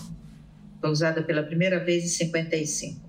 Foi 0.81 0.91
usada 0.91 1.23
pela 1.23 1.45
primeira 1.45 1.79
vez 1.79 2.05
em 2.05 2.09
55. 2.09 3.01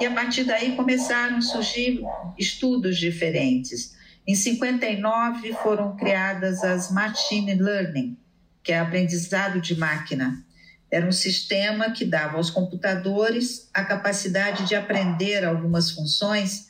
E 0.00 0.06
a 0.06 0.14
partir 0.14 0.44
daí 0.44 0.74
começaram 0.74 1.36
a 1.36 1.42
surgir 1.42 2.00
estudos 2.38 2.96
diferentes. 2.96 3.94
Em 4.26 4.34
59 4.34 5.52
foram 5.62 5.96
criadas 5.96 6.64
as 6.64 6.90
machine 6.90 7.54
learning, 7.54 8.16
que 8.62 8.72
é 8.72 8.78
aprendizado 8.78 9.60
de 9.60 9.76
máquina. 9.76 10.42
Era 10.90 11.06
um 11.06 11.12
sistema 11.12 11.90
que 11.90 12.06
dava 12.06 12.38
aos 12.38 12.48
computadores 12.48 13.68
a 13.74 13.84
capacidade 13.84 14.66
de 14.66 14.74
aprender 14.74 15.44
algumas 15.44 15.90
funções 15.90 16.68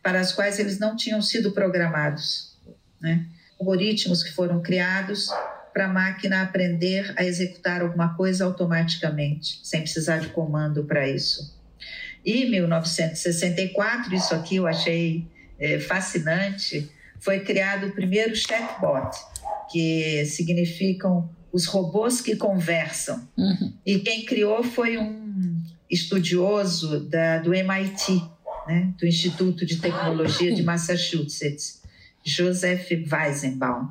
para 0.00 0.20
as 0.20 0.32
quais 0.32 0.58
eles 0.60 0.78
não 0.78 0.94
tinham 0.94 1.20
sido 1.20 1.50
programados. 1.52 2.56
Né? 3.00 3.26
Algoritmos 3.58 4.22
que 4.22 4.30
foram 4.32 4.62
criados 4.62 5.28
para 5.72 5.86
a 5.86 5.92
máquina 5.92 6.42
aprender 6.42 7.14
a 7.16 7.24
executar 7.24 7.80
alguma 7.80 8.14
coisa 8.14 8.44
automaticamente, 8.44 9.58
sem 9.64 9.80
precisar 9.80 10.18
de 10.18 10.28
comando 10.28 10.84
para 10.84 11.08
isso. 11.08 11.58
E 12.24 12.44
1964, 12.44 14.14
isso 14.14 14.34
aqui 14.34 14.56
eu 14.56 14.66
achei 14.66 15.26
é, 15.62 15.78
fascinante, 15.78 16.90
foi 17.20 17.40
criado 17.40 17.86
o 17.86 17.92
primeiro 17.92 18.34
chatbot, 18.34 19.16
que 19.70 20.26
significam 20.26 21.30
os 21.52 21.66
robôs 21.66 22.20
que 22.20 22.34
conversam. 22.34 23.28
Uhum. 23.38 23.72
E 23.86 24.00
quem 24.00 24.24
criou 24.24 24.64
foi 24.64 24.98
um 24.98 25.62
estudioso 25.88 27.00
da, 27.08 27.38
do 27.38 27.54
MIT, 27.54 28.22
né, 28.66 28.92
do 28.98 29.06
Instituto 29.06 29.64
de 29.64 29.76
Tecnologia 29.76 30.52
de 30.52 30.62
Massachusetts, 30.62 31.80
Joseph 32.24 32.88
Weizenbaum. 33.10 33.88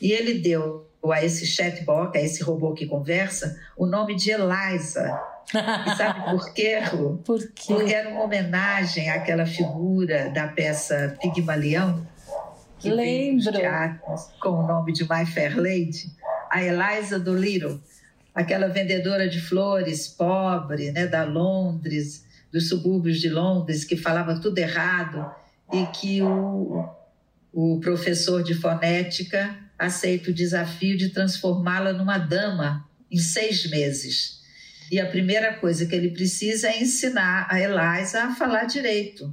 E 0.00 0.12
ele 0.12 0.34
deu 0.34 0.86
a 1.10 1.24
esse 1.24 1.46
chatbot, 1.46 2.16
a 2.16 2.20
esse 2.20 2.42
robô 2.42 2.72
que 2.72 2.86
conversa, 2.86 3.58
o 3.76 3.86
nome 3.86 4.14
de 4.14 4.30
Eliza. 4.30 5.18
E 5.52 5.96
sabe 5.96 6.30
por 6.30 6.52
quê, 6.52 6.78
Ru? 6.78 7.18
Por 7.26 7.40
quê? 7.52 7.74
Porque 7.74 7.92
era 7.92 8.08
uma 8.08 8.22
homenagem 8.22 9.10
àquela 9.10 9.44
figura 9.44 10.30
da 10.30 10.48
peça 10.48 11.16
Pigmalião, 11.20 12.06
que 12.78 12.90
Lembro. 12.90 13.52
teatros 13.52 14.28
com 14.40 14.50
o 14.50 14.66
nome 14.66 14.92
de 14.92 15.02
My 15.02 15.26
Fair 15.26 15.56
Lady, 15.56 16.12
a 16.50 16.62
Eliza 16.62 17.18
Dolittle, 17.18 17.80
aquela 18.34 18.68
vendedora 18.68 19.28
de 19.28 19.40
flores 19.40 20.08
pobre, 20.08 20.92
né, 20.92 21.06
da 21.06 21.24
Londres, 21.24 22.24
dos 22.52 22.68
subúrbios 22.68 23.20
de 23.20 23.28
Londres, 23.28 23.84
que 23.84 23.96
falava 23.96 24.40
tudo 24.40 24.58
errado 24.58 25.30
e 25.72 25.86
que 25.86 26.22
o, 26.22 26.88
o 27.52 27.80
professor 27.80 28.42
de 28.42 28.54
fonética 28.54 29.56
aceita 29.78 30.30
o 30.30 30.34
desafio 30.34 30.96
de 30.96 31.10
transformá-la 31.10 31.92
numa 31.92 32.18
dama 32.18 32.86
em 33.10 33.18
seis 33.18 33.68
meses. 33.70 34.39
E 34.90 34.98
a 34.98 35.06
primeira 35.06 35.54
coisa 35.54 35.86
que 35.86 35.94
ele 35.94 36.10
precisa 36.10 36.68
é 36.68 36.82
ensinar 36.82 37.46
a 37.48 37.60
Eliza 37.60 38.24
a 38.24 38.34
falar 38.34 38.64
direito. 38.64 39.32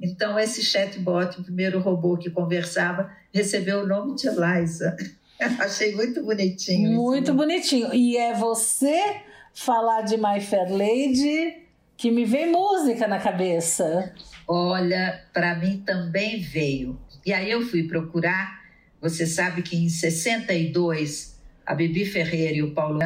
Então, 0.00 0.38
esse 0.38 0.62
chatbot, 0.62 1.40
o 1.40 1.42
primeiro 1.42 1.80
robô 1.80 2.16
que 2.16 2.30
conversava, 2.30 3.10
recebeu 3.32 3.80
o 3.80 3.86
nome 3.86 4.14
de 4.14 4.28
Eliza. 4.28 4.96
Achei 5.58 5.94
muito 5.94 6.22
bonitinho. 6.22 6.92
Muito 6.92 7.24
isso. 7.24 7.34
bonitinho. 7.34 7.94
E 7.94 8.16
é 8.16 8.34
você 8.34 9.22
falar 9.54 10.02
de 10.02 10.16
My 10.16 10.40
Fair 10.40 10.70
Lady 10.70 11.66
que 11.96 12.10
me 12.10 12.24
vem 12.24 12.52
música 12.52 13.08
na 13.08 13.18
cabeça. 13.18 14.12
Olha, 14.46 15.24
para 15.32 15.56
mim 15.56 15.82
também 15.84 16.40
veio. 16.40 17.00
E 17.24 17.32
aí 17.32 17.50
eu 17.50 17.62
fui 17.62 17.84
procurar. 17.84 18.64
Você 19.00 19.26
sabe 19.26 19.62
que 19.62 19.76
em 19.76 19.88
62 19.88 21.40
a 21.64 21.74
Bibi 21.74 22.04
Ferreira 22.04 22.58
e 22.58 22.62
o 22.62 22.72
Paulo 22.72 22.98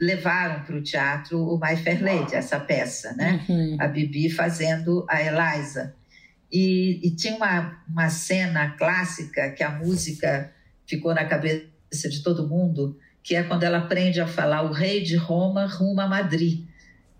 levaram 0.00 0.62
para 0.62 0.76
o 0.76 0.82
teatro 0.82 1.38
o 1.38 1.58
My 1.58 1.76
Fair 1.76 2.02
Lady, 2.02 2.34
essa 2.34 2.60
peça, 2.60 3.14
né? 3.14 3.44
Uhum. 3.48 3.76
A 3.80 3.88
Bibi 3.88 4.30
fazendo 4.30 5.06
a 5.08 5.22
Eliza. 5.22 5.94
E, 6.52 7.00
e, 7.02 7.10
tinha 7.16 7.34
uma, 7.34 7.82
uma 7.88 8.08
cena 8.08 8.70
clássica 8.70 9.50
que 9.50 9.62
a 9.62 9.70
música 9.70 10.52
ficou 10.86 11.14
na 11.14 11.24
cabeça 11.24 12.08
de 12.08 12.22
todo 12.22 12.48
mundo, 12.48 12.96
que 13.22 13.34
é 13.34 13.42
quando 13.42 13.64
ela 13.64 13.78
aprende 13.78 14.20
a 14.20 14.26
falar 14.26 14.62
o 14.62 14.72
rei 14.72 15.02
de 15.02 15.16
Roma 15.16 15.66
rumo 15.66 16.00
a 16.00 16.06
Madrid. 16.06 16.64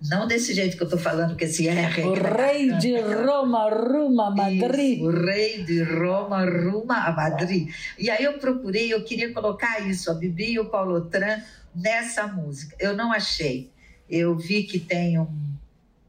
Não 0.00 0.26
desse 0.26 0.52
jeito 0.52 0.76
que 0.76 0.82
eu 0.82 0.86
estou 0.86 1.00
falando, 1.00 1.34
que 1.34 1.44
esse 1.44 1.66
R. 1.66 2.02
O 2.02 2.12
rei 2.12 2.70
de 2.72 3.00
Roma 3.00 3.70
rumo 3.70 4.20
a 4.20 4.30
Madrid. 4.30 4.98
Isso, 4.98 5.06
o 5.06 5.24
rei 5.24 5.64
de 5.64 5.82
Roma 5.82 6.44
rumo 6.44 6.92
a 6.92 7.10
Madrid. 7.10 7.70
E 7.98 8.10
aí 8.10 8.22
eu 8.22 8.34
procurei, 8.34 8.92
eu 8.92 9.02
queria 9.02 9.32
colocar 9.32 9.80
isso, 9.80 10.10
a 10.10 10.14
Bibi 10.14 10.52
e 10.52 10.60
o 10.60 10.66
Paulo 10.66 11.06
Tran, 11.06 11.40
nessa 11.76 12.26
música. 12.26 12.74
Eu 12.80 12.96
não 12.96 13.12
achei. 13.12 13.70
Eu 14.08 14.36
vi 14.36 14.64
que 14.64 14.78
tem 14.78 15.18
um, 15.18 15.54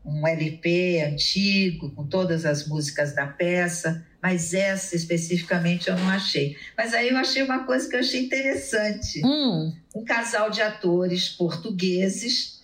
um 0.06 0.26
LP 0.26 1.02
antigo, 1.02 1.92
com 1.92 2.06
todas 2.06 2.46
as 2.46 2.68
músicas 2.68 3.14
da 3.14 3.28
peça, 3.28 4.06
mas 4.22 4.54
essa 4.54 4.96
especificamente 4.96 5.90
eu 5.90 5.98
não 5.98 6.10
achei. 6.10 6.56
Mas 6.78 6.94
aí 6.94 7.10
eu 7.10 7.18
achei 7.18 7.44
uma 7.44 7.66
coisa 7.66 7.90
que 7.90 7.96
eu 7.96 8.00
achei 8.00 8.26
interessante. 8.26 9.22
Hum. 9.26 9.74
Um 9.94 10.04
casal 10.04 10.50
de 10.50 10.62
atores 10.62 11.30
portugueses 11.30 12.57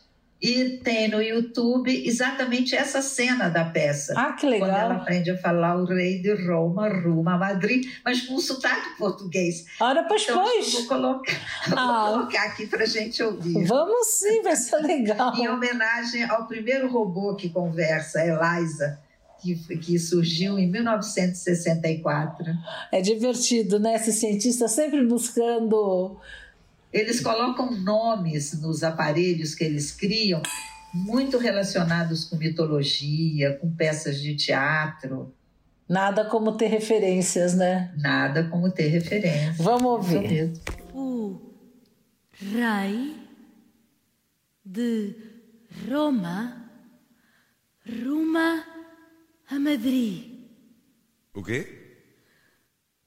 e 0.44 0.78
tem 0.84 1.08
no 1.08 1.22
YouTube 1.22 2.06
exatamente 2.06 2.76
essa 2.76 3.02
cena 3.02 3.48
da 3.48 3.64
peça. 3.64 4.14
Ah, 4.18 4.34
que 4.34 4.46
legal. 4.46 4.68
Quando 4.68 4.78
ela 4.78 4.96
aprende 4.96 5.32
a 5.32 5.38
falar 5.38 5.78
o 5.78 5.86
rei 5.86 6.22
de 6.22 6.34
Roma, 6.34 6.90
Roma, 6.90 7.38
Madrid, 7.38 7.88
mas 8.04 8.24
com 8.24 8.34
um 8.34 8.40
sotaque 8.40 8.98
português. 8.98 9.66
Ora, 9.80 10.04
pois, 10.04 10.24
então, 10.24 10.44
pois. 10.44 10.74
Vou 10.74 10.86
colocar, 10.88 11.32
ah. 11.72 12.06
vou 12.08 12.18
colocar 12.18 12.44
aqui 12.44 12.68
para 12.68 12.86
gente 12.86 13.24
ouvir. 13.24 13.64
Vamos 13.64 14.06
sim, 14.08 14.42
vai 14.42 14.58
ser 14.58 14.82
legal. 14.82 15.34
em 15.40 15.48
homenagem 15.48 16.26
ao 16.26 16.46
primeiro 16.46 16.90
robô 16.92 17.36
que 17.36 17.48
conversa, 17.48 18.20
Eliza, 18.22 19.00
que, 19.42 19.56
que 19.78 19.98
surgiu 19.98 20.60
em 20.60 20.70
1964. 20.70 22.46
É 22.92 23.00
divertido, 23.00 23.80
né? 23.80 23.96
Esse 23.96 24.12
cientista 24.12 24.68
sempre 24.68 25.06
buscando 25.06 26.20
eles 26.94 27.20
colocam 27.20 27.72
nomes 27.72 28.62
nos 28.62 28.84
aparelhos 28.84 29.56
que 29.56 29.64
eles 29.64 29.92
criam 29.92 30.42
muito 30.94 31.40
relacionados 31.40 32.26
com 32.26 32.38
mitologia, 32.38 33.58
com 33.58 33.74
peças 33.74 34.22
de 34.22 34.36
teatro. 34.36 35.34
Nada 35.90 36.26
como 36.26 36.56
ter 36.56 36.68
referências, 36.68 37.56
né? 37.56 37.92
Nada 37.98 38.48
como 38.48 38.72
ter 38.72 38.88
referências. 38.88 39.58
Vamos 39.58 39.86
ouvir. 40.14 40.54
O 40.94 41.42
rei 42.32 43.16
de 44.64 45.16
Roma 45.90 46.70
ruma 47.86 48.64
a 49.50 49.60
Madrid. 49.60 50.32
O 51.34 51.44
quê? 51.44 51.68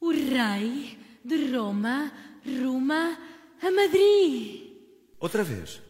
O 0.01 0.11
rei 0.11 0.99
de 1.25 1.57
Roma 1.57 2.13
ruma 2.45 3.13
a 3.13 3.36
Madrid. 3.63 4.71
Outra 5.19 5.43
vez. 5.43 5.81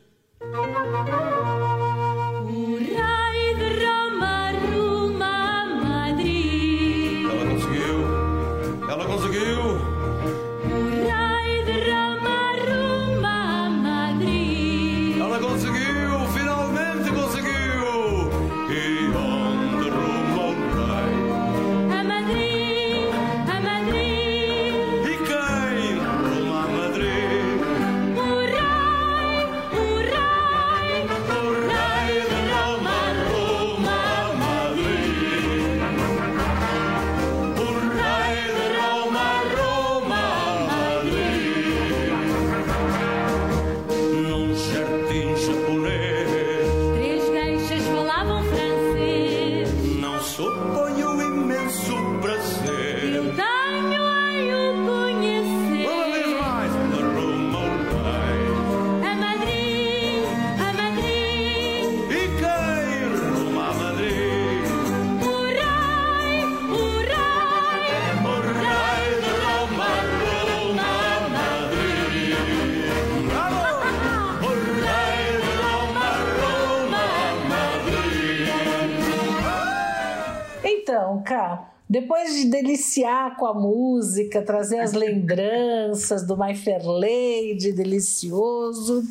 Depois 81.89 82.35
de 82.35 82.47
deliciar 82.47 83.37
com 83.37 83.47
a 83.47 83.55
música, 83.55 84.43
trazer 84.43 84.81
as 84.81 84.93
lembranças 84.93 86.27
do 86.27 86.37
My 86.37 86.55
Fair 86.55 86.85
Lady, 86.85 87.73
delicioso, 87.73 89.05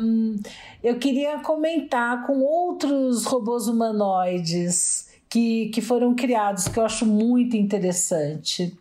um, 0.00 0.36
eu 0.82 0.98
queria 0.98 1.40
comentar 1.40 2.26
com 2.26 2.40
outros 2.40 3.24
robôs 3.24 3.66
humanoides 3.66 5.08
que, 5.28 5.68
que 5.70 5.80
foram 5.80 6.14
criados, 6.14 6.68
que 6.68 6.78
eu 6.78 6.84
acho 6.84 7.04
muito 7.04 7.56
interessante. 7.56 8.76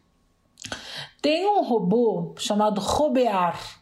Tem 1.22 1.46
um 1.46 1.64
robô 1.64 2.34
chamado 2.38 2.80
Robear. 2.80 3.80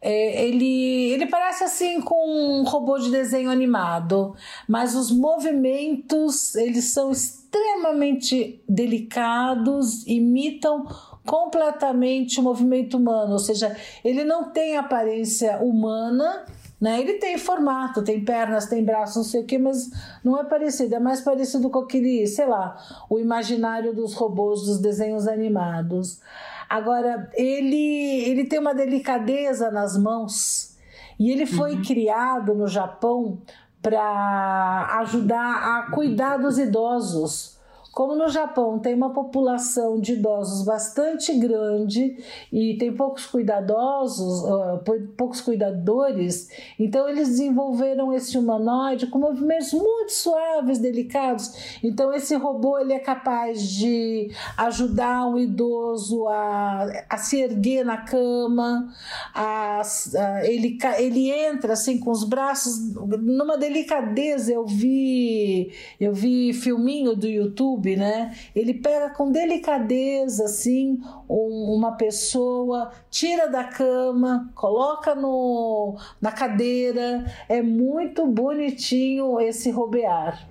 É, 0.00 0.44
ele, 0.46 1.10
ele 1.12 1.26
parece 1.26 1.64
assim 1.64 2.00
com 2.00 2.60
um 2.60 2.64
robô 2.64 2.98
de 2.98 3.10
desenho 3.10 3.50
animado, 3.50 4.34
mas 4.68 4.94
os 4.94 5.10
movimentos 5.10 6.54
eles 6.54 6.92
são 6.92 7.10
extremamente 7.10 8.62
delicados, 8.68 10.06
imitam 10.06 10.86
completamente 11.24 12.38
o 12.38 12.42
movimento 12.42 12.96
humano, 12.96 13.32
ou 13.32 13.38
seja, 13.38 13.76
ele 14.04 14.22
não 14.22 14.50
tem 14.50 14.76
aparência 14.76 15.58
humana, 15.58 16.44
né? 16.80 17.00
Ele 17.00 17.14
tem 17.14 17.38
formato, 17.38 18.02
tem 18.02 18.24
pernas, 18.24 18.66
tem 18.66 18.84
braços, 18.84 19.16
não 19.16 19.24
sei 19.24 19.40
o 19.40 19.44
que, 19.44 19.58
mas 19.58 19.90
não 20.22 20.38
é 20.38 20.44
parecido. 20.44 20.94
É 20.94 21.00
mais 21.00 21.20
parecido 21.20 21.70
com 21.70 21.78
aquele, 21.80 22.26
sei 22.26 22.46
lá, 22.46 22.76
o 23.08 23.18
imaginário 23.18 23.94
dos 23.94 24.14
robôs 24.14 24.62
dos 24.62 24.78
desenhos 24.78 25.26
animados. 25.26 26.20
Agora, 26.68 27.30
ele, 27.34 28.24
ele 28.24 28.44
tem 28.44 28.58
uma 28.58 28.74
delicadeza 28.74 29.70
nas 29.70 29.96
mãos 29.96 30.76
e 31.18 31.30
ele 31.30 31.46
foi 31.46 31.74
uhum. 31.74 31.82
criado 31.82 32.54
no 32.54 32.66
Japão 32.66 33.38
para 33.80 34.98
ajudar 35.00 35.78
a 35.78 35.90
cuidar 35.90 36.38
dos 36.38 36.58
idosos 36.58 37.55
como 37.96 38.14
no 38.14 38.28
Japão 38.28 38.78
tem 38.78 38.92
uma 38.92 39.14
população 39.14 39.98
de 39.98 40.12
idosos 40.12 40.66
bastante 40.66 41.32
grande 41.38 42.22
e 42.52 42.76
tem 42.76 42.94
poucos 42.94 43.24
cuidadosos, 43.24 44.42
uh, 44.42 44.78
poucos 45.16 45.40
cuidadores, 45.40 46.50
então 46.78 47.08
eles 47.08 47.28
desenvolveram 47.28 48.12
esse 48.12 48.36
humanoide 48.36 49.06
com 49.06 49.18
movimentos 49.18 49.72
muito 49.72 50.12
suaves, 50.12 50.78
delicados. 50.78 51.78
Então 51.82 52.12
esse 52.12 52.34
robô 52.34 52.78
ele 52.78 52.92
é 52.92 52.98
capaz 52.98 53.62
de 53.62 54.30
ajudar 54.58 55.26
um 55.26 55.38
idoso 55.38 56.28
a, 56.28 57.06
a 57.08 57.16
se 57.16 57.40
erguer 57.40 57.82
na 57.82 57.96
cama, 57.96 58.92
a, 59.34 59.80
a, 59.80 60.46
ele, 60.46 60.76
ele 60.98 61.30
entra 61.30 61.72
assim 61.72 61.98
com 61.98 62.10
os 62.10 62.24
braços 62.24 62.92
numa 62.94 63.56
delicadeza. 63.56 64.52
Eu 64.52 64.66
vi 64.66 65.72
eu 65.98 66.12
vi 66.12 66.52
filminho 66.52 67.16
do 67.16 67.26
YouTube 67.26 67.85
YouTube, 67.86 67.96
né? 67.96 68.34
Ele 68.54 68.74
pega 68.74 69.10
com 69.10 69.30
delicadeza, 69.30 70.44
assim, 70.44 70.98
um, 71.28 71.74
uma 71.76 71.92
pessoa, 71.92 72.90
tira 73.08 73.48
da 73.48 73.64
cama, 73.64 74.50
coloca 74.54 75.14
no, 75.14 75.96
na 76.20 76.32
cadeira. 76.32 77.24
É 77.48 77.62
muito 77.62 78.26
bonitinho 78.26 79.40
esse 79.40 79.70
robear. 79.70 80.48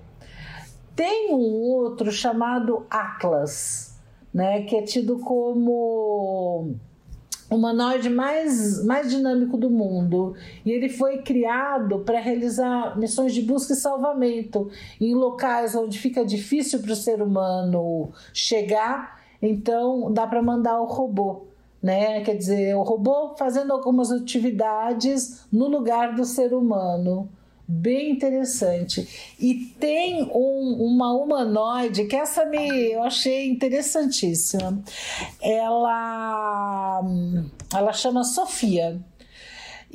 Tem 0.95 1.33
um 1.33 1.61
outro 1.61 2.09
chamado 2.11 2.85
Atlas, 2.89 3.99
né? 4.33 4.61
Que 4.61 4.77
é 4.77 4.81
tido 4.81 5.19
como 5.19 6.75
humanoide 7.49 8.09
mais, 8.09 8.83
mais 8.83 9.09
dinâmico 9.09 9.57
do 9.57 9.69
mundo. 9.69 10.35
E 10.65 10.71
ele 10.71 10.89
foi 10.89 11.19
criado 11.19 11.99
para 11.99 12.19
realizar 12.19 12.97
missões 12.97 13.33
de 13.33 13.41
busca 13.41 13.73
e 13.73 13.75
salvamento 13.75 14.69
em 14.99 15.13
locais 15.13 15.75
onde 15.75 15.99
fica 15.99 16.25
difícil 16.25 16.79
para 16.79 16.91
o 16.91 16.95
ser 16.95 17.21
humano 17.21 18.11
chegar. 18.33 19.21
Então, 19.41 20.11
dá 20.11 20.25
para 20.25 20.41
mandar 20.41 20.79
o 20.81 20.85
robô. 20.85 21.43
Né? 21.81 22.21
Quer 22.21 22.35
dizer, 22.35 22.75
o 22.75 22.81
robô 22.81 23.35
fazendo 23.37 23.71
algumas 23.71 24.11
atividades 24.11 25.45
no 25.51 25.67
lugar 25.67 26.15
do 26.15 26.25
ser 26.25 26.53
humano 26.53 27.29
bem 27.67 28.11
interessante. 28.11 29.35
E 29.39 29.73
tem 29.79 30.23
um, 30.23 30.77
uma 30.79 31.13
humanoide 31.13 32.05
que 32.05 32.15
essa 32.15 32.45
me 32.45 32.91
eu 32.91 33.03
achei 33.03 33.47
interessantíssima. 33.49 34.81
Ela 35.41 37.01
ela 37.73 37.93
chama 37.93 38.23
Sofia. 38.23 38.99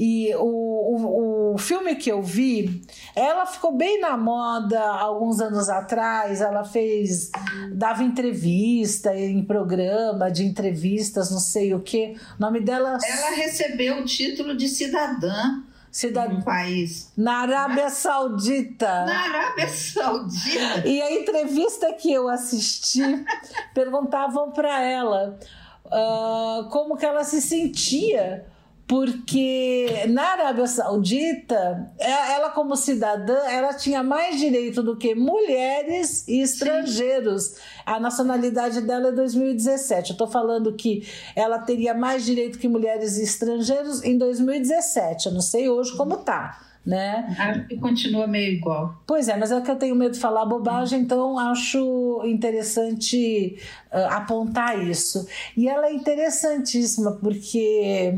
E 0.03 0.35
o, 0.37 0.41
o, 0.41 1.55
o, 1.55 1.59
filme 1.59 1.95
que 1.95 2.11
eu 2.11 2.23
vi, 2.23 2.81
ela 3.15 3.45
ficou 3.45 3.77
bem 3.77 4.01
na 4.01 4.17
moda 4.17 4.81
alguns 4.81 5.41
anos 5.43 5.69
atrás. 5.69 6.41
Ela 6.41 6.65
fez, 6.65 7.31
dava 7.75 8.03
entrevista 8.03 9.15
em 9.15 9.45
programa 9.45 10.31
de 10.31 10.47
entrevistas, 10.47 11.31
não 11.31 11.39
sei 11.39 11.75
o 11.75 11.81
que. 11.81 12.17
O 12.39 12.41
nome 12.41 12.61
dela. 12.61 12.97
Ela 13.05 13.37
recebeu 13.37 13.99
o 13.99 14.05
título 14.07 14.57
de 14.57 14.69
cidadã 14.69 15.63
cidade 15.91 16.35
um 16.35 16.43
país. 16.43 17.13
Na 17.17 17.39
Arábia 17.39 17.91
Saudita. 17.91 19.05
Na 19.05 19.25
Arábia 19.25 19.69
Saudita. 19.69 20.87
E 20.87 21.03
a 21.03 21.13
entrevista 21.13 21.93
que 21.93 22.13
eu 22.13 22.29
assisti, 22.29 23.03
perguntavam 23.75 24.53
para 24.53 24.81
ela 24.81 25.39
uh, 25.87 26.69
como 26.71 26.97
que 26.97 27.05
ela 27.05 27.25
se 27.25 27.43
sentia 27.43 28.47
porque 28.91 29.87
na 30.09 30.33
Arábia 30.33 30.67
Saudita, 30.67 31.93
é, 31.97 32.33
ela 32.33 32.51
como 32.51 32.75
cidadã, 32.75 33.39
ela 33.49 33.73
tinha 33.73 34.03
mais 34.03 34.37
direito 34.37 34.83
do 34.83 34.97
que 34.97 35.15
mulheres 35.15 36.27
e 36.27 36.41
estrangeiros. 36.41 37.45
Sim. 37.45 37.61
A 37.87 38.01
nacionalidade 38.01 38.81
dela 38.81 39.11
é 39.11 39.13
2017. 39.13 40.11
Eu 40.11 40.15
estou 40.15 40.27
falando 40.27 40.75
que 40.75 41.07
ela 41.37 41.61
teria 41.61 41.95
mais 41.95 42.25
direito 42.27 42.59
que 42.59 42.67
mulheres 42.67 43.17
e 43.17 43.23
estrangeiros 43.23 44.03
em 44.03 44.19
2017. 44.19 45.27
Eu 45.27 45.35
não 45.35 45.41
sei 45.41 45.69
hoje 45.69 45.97
como 45.97 46.17
tá. 46.17 46.59
Né? 46.85 47.37
Acho 47.39 47.67
que 47.67 47.77
continua 47.77 48.27
meio 48.27 48.55
igual. 48.55 48.95
Pois 49.07 49.29
é, 49.29 49.37
mas 49.37 49.53
é 49.53 49.61
que 49.61 49.71
eu 49.71 49.77
tenho 49.77 49.95
medo 49.95 50.13
de 50.13 50.19
falar 50.19 50.47
bobagem, 50.47 51.01
então 51.01 51.39
acho 51.39 52.23
interessante 52.25 53.59
uh, 53.93 54.15
apontar 54.15 54.83
isso. 54.83 55.27
E 55.55 55.69
ela 55.69 55.89
é 55.89 55.93
interessantíssima 55.93 57.13
porque 57.13 58.15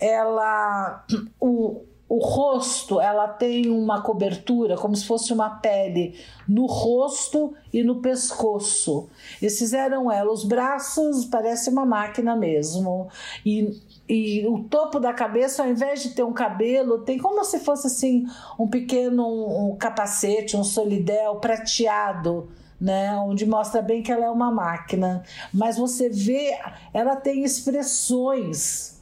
ela 0.00 1.04
o, 1.38 1.82
o 2.08 2.18
rosto 2.18 3.00
ela 3.00 3.26
tem 3.28 3.70
uma 3.70 4.00
cobertura 4.02 4.76
como 4.76 4.94
se 4.94 5.04
fosse 5.06 5.32
uma 5.32 5.50
pele 5.50 6.18
no 6.48 6.66
rosto 6.66 7.54
e 7.72 7.82
no 7.82 8.00
pescoço. 8.00 9.08
Eles 9.40 9.58
fizeram 9.58 10.10
ela, 10.12 10.32
os 10.32 10.44
braços 10.44 11.24
parece 11.24 11.70
uma 11.70 11.84
máquina 11.84 12.36
mesmo. 12.36 13.08
E, 13.44 13.80
e 14.08 14.46
o 14.46 14.64
topo 14.64 15.00
da 15.00 15.12
cabeça, 15.12 15.62
ao 15.62 15.68
invés 15.68 16.02
de 16.02 16.10
ter 16.10 16.22
um 16.22 16.32
cabelo, 16.32 17.00
tem 17.00 17.18
como 17.18 17.44
se 17.44 17.60
fosse 17.60 17.86
assim 17.86 18.26
um 18.58 18.68
pequeno 18.68 19.26
um 19.26 19.76
capacete, 19.76 20.56
um 20.56 20.64
solidel 20.64 21.36
prateado. 21.36 22.48
Né, 22.80 23.16
onde 23.16 23.46
mostra 23.46 23.80
bem 23.80 24.02
que 24.02 24.12
ela 24.12 24.26
é 24.26 24.28
uma 24.28 24.50
máquina, 24.50 25.22
mas 25.54 25.78
você 25.78 26.10
vê, 26.10 26.58
ela 26.92 27.16
tem 27.16 27.42
expressões 27.42 28.94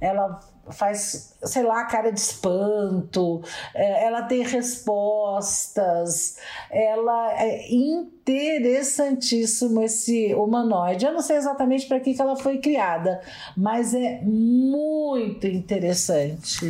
ela 0.00 0.40
faz, 0.72 1.36
sei 1.44 1.62
lá, 1.62 1.84
cara 1.84 2.10
de 2.10 2.20
espanto, 2.20 3.42
é, 3.74 4.06
ela 4.06 4.22
tem 4.22 4.42
respostas, 4.42 6.36
ela 6.70 7.34
é 7.40 7.72
interessantíssimo 7.72 9.82
esse 9.82 10.34
humanoide. 10.34 11.04
Eu 11.04 11.12
não 11.12 11.22
sei 11.22 11.36
exatamente 11.36 11.86
para 11.86 12.00
que, 12.00 12.14
que 12.14 12.22
ela 12.22 12.36
foi 12.36 12.58
criada, 12.58 13.20
mas 13.56 13.94
é 13.94 14.20
muito 14.22 15.46
interessante. 15.46 16.68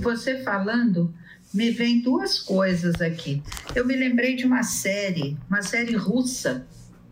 Você 0.00 0.42
falando, 0.42 1.14
me 1.52 1.70
vem 1.70 2.00
duas 2.00 2.38
coisas 2.38 3.00
aqui. 3.00 3.42
Eu 3.74 3.86
me 3.86 3.94
lembrei 3.94 4.34
de 4.34 4.44
uma 4.44 4.62
série, 4.62 5.36
uma 5.48 5.62
série 5.62 5.94
russa 5.94 6.66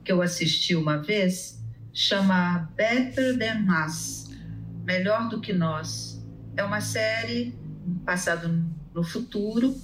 que 0.05 0.11
eu 0.11 0.21
assisti 0.21 0.75
uma 0.75 0.97
vez, 0.97 1.61
chama 1.93 2.69
Better 2.77 3.39
Than 3.39 3.87
Us 3.87 4.12
Melhor 4.85 5.29
do 5.29 5.41
que 5.41 5.53
Nós. 5.53 6.25
É 6.57 6.63
uma 6.63 6.81
série 6.81 7.55
passada 8.05 8.49
no 8.95 9.03
futuro, 9.03 9.75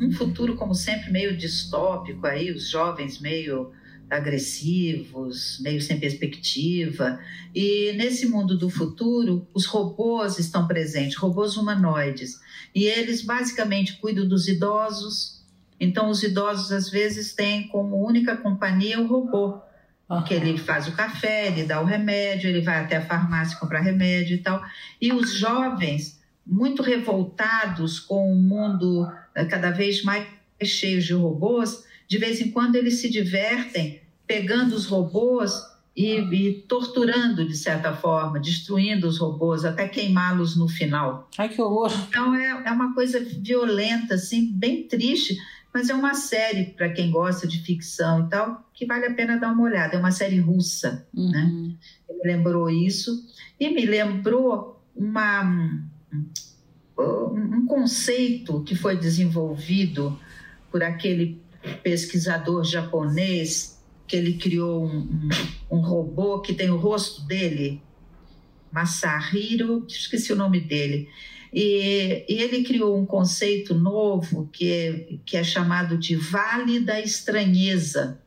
um 0.00 0.12
futuro, 0.12 0.56
como 0.56 0.74
sempre, 0.74 1.10
meio 1.10 1.36
distópico, 1.36 2.26
aí, 2.26 2.52
os 2.52 2.68
jovens 2.68 3.20
meio 3.20 3.72
agressivos, 4.08 5.58
meio 5.60 5.80
sem 5.80 5.98
perspectiva. 5.98 7.18
E 7.54 7.92
nesse 7.94 8.26
mundo 8.26 8.56
do 8.56 8.68
futuro, 8.68 9.48
os 9.54 9.64
robôs 9.64 10.38
estão 10.38 10.66
presentes, 10.66 11.16
robôs 11.16 11.56
humanoides. 11.56 12.38
E 12.74 12.84
eles 12.84 13.22
basicamente 13.22 13.96
cuidam 13.98 14.28
dos 14.28 14.48
idosos. 14.48 15.42
Então, 15.80 16.10
os 16.10 16.22
idosos 16.22 16.70
às 16.70 16.90
vezes 16.90 17.34
têm 17.34 17.68
como 17.68 18.06
única 18.06 18.36
companhia 18.36 19.00
o 19.00 19.06
robô. 19.06 19.60
Porque 20.12 20.34
ele 20.34 20.58
faz 20.58 20.86
o 20.88 20.92
café, 20.92 21.46
ele 21.46 21.64
dá 21.64 21.80
o 21.80 21.86
remédio, 21.86 22.50
ele 22.50 22.60
vai 22.60 22.80
até 22.80 22.96
a 22.96 23.06
farmácia 23.06 23.58
comprar 23.58 23.80
remédio 23.80 24.36
e 24.36 24.38
tal. 24.38 24.62
E 25.00 25.12
os 25.12 25.38
jovens, 25.38 26.20
muito 26.46 26.82
revoltados 26.82 27.98
com 27.98 28.30
o 28.30 28.32
um 28.32 28.42
mundo 28.42 29.10
eh, 29.34 29.44
cada 29.44 29.70
vez 29.70 30.02
mais 30.02 30.26
cheio 30.62 31.00
de 31.00 31.14
robôs, 31.14 31.84
de 32.06 32.18
vez 32.18 32.40
em 32.40 32.50
quando 32.50 32.76
eles 32.76 33.00
se 33.00 33.10
divertem 33.10 34.02
pegando 34.26 34.74
os 34.74 34.86
robôs 34.86 35.52
e, 35.96 36.16
e 36.16 36.52
torturando 36.62 37.46
de 37.46 37.56
certa 37.56 37.92
forma, 37.94 38.40
destruindo 38.40 39.06
os 39.06 39.18
robôs, 39.18 39.64
até 39.64 39.88
queimá-los 39.88 40.56
no 40.56 40.68
final. 40.68 41.28
Ai, 41.36 41.48
que 41.48 41.60
horror! 41.60 41.92
Então 42.08 42.34
é, 42.34 42.64
é 42.66 42.70
uma 42.70 42.94
coisa 42.94 43.20
violenta, 43.20 44.14
assim, 44.14 44.50
bem 44.52 44.84
triste, 44.84 45.36
mas 45.72 45.88
é 45.88 45.94
uma 45.94 46.14
série 46.14 46.66
para 46.66 46.90
quem 46.90 47.10
gosta 47.10 47.46
de 47.46 47.58
ficção 47.62 48.26
e 48.26 48.28
tal, 48.28 48.68
que 48.74 48.84
vale 48.86 49.06
a 49.06 49.14
pena 49.14 49.38
dar 49.38 49.52
uma 49.52 49.62
olhada. 49.64 49.96
É 49.96 49.98
uma 49.98 50.10
série 50.12 50.38
russa, 50.38 51.06
Uhum. 51.14 51.30
né? 51.30 51.74
Me 52.10 52.30
lembrou 52.32 52.68
isso 52.68 53.24
e 53.58 53.68
me 53.70 53.86
lembrou 53.86 54.80
uma, 54.94 55.42
um, 56.98 57.34
um 57.56 57.66
conceito 57.66 58.62
que 58.64 58.74
foi 58.74 58.96
desenvolvido 58.96 60.18
por 60.70 60.82
aquele 60.82 61.40
pesquisador 61.82 62.64
japonês 62.64 63.80
que 64.06 64.16
ele 64.16 64.34
criou 64.34 64.84
um, 64.84 65.28
um, 65.70 65.78
um 65.78 65.80
robô 65.80 66.40
que 66.40 66.52
tem 66.52 66.70
o 66.70 66.76
rosto 66.76 67.22
dele, 67.22 67.80
Masahiro, 68.70 69.84
esqueci 69.88 70.32
o 70.32 70.36
nome 70.36 70.60
dele. 70.60 71.08
E, 71.52 72.24
e, 72.28 72.34
ele 72.40 72.64
criou 72.64 72.98
um 72.98 73.04
conceito 73.04 73.74
novo 73.74 74.48
que 74.50 74.72
é, 74.72 75.18
que 75.24 75.36
é 75.36 75.44
chamado 75.44 75.98
de 75.98 76.16
Vale 76.16 76.80
da 76.80 76.98
Estranheza. 76.98 78.20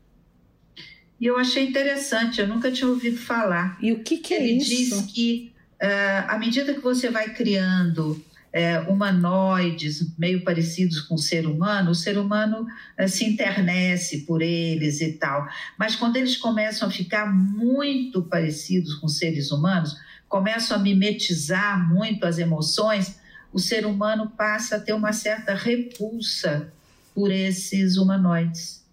E 1.19 1.25
eu 1.25 1.37
achei 1.37 1.63
interessante, 1.63 2.39
eu 2.39 2.47
nunca 2.47 2.71
tinha 2.71 2.87
ouvido 2.87 3.17
falar. 3.17 3.77
E 3.81 3.91
o 3.91 4.03
que, 4.03 4.17
que 4.17 4.33
é 4.33 4.47
ele 4.47 4.57
isso? 4.57 4.69
diz 4.69 5.01
que 5.11 5.51
uh, 5.81 6.29
à 6.29 6.37
medida 6.37 6.73
que 6.73 6.81
você 6.81 7.09
vai 7.09 7.33
criando 7.33 8.11
uh, 8.55 8.91
humanoides 8.91 10.15
meio 10.17 10.43
parecidos 10.43 11.01
com 11.01 11.15
o 11.15 11.19
ser 11.19 11.47
humano, 11.47 11.91
o 11.91 11.95
ser 11.95 12.17
humano 12.17 12.67
uh, 12.99 13.07
se 13.07 13.25
internece 13.25 14.19
por 14.19 14.41
eles 14.41 15.01
e 15.01 15.13
tal. 15.13 15.47
Mas 15.77 15.95
quando 15.95 16.17
eles 16.17 16.37
começam 16.37 16.87
a 16.87 16.91
ficar 16.91 17.25
muito 17.33 18.21
parecidos 18.23 18.95
com 18.95 19.07
seres 19.07 19.51
humanos, 19.51 19.95
começam 20.27 20.77
a 20.77 20.79
mimetizar 20.79 21.87
muito 21.87 22.25
as 22.25 22.37
emoções, 22.37 23.19
o 23.53 23.59
ser 23.59 23.85
humano 23.85 24.29
passa 24.35 24.75
a 24.75 24.79
ter 24.79 24.93
uma 24.93 25.13
certa 25.13 25.53
repulsa 25.53 26.71
por 27.13 27.31
esses 27.31 27.95
humanoides. 27.95 28.83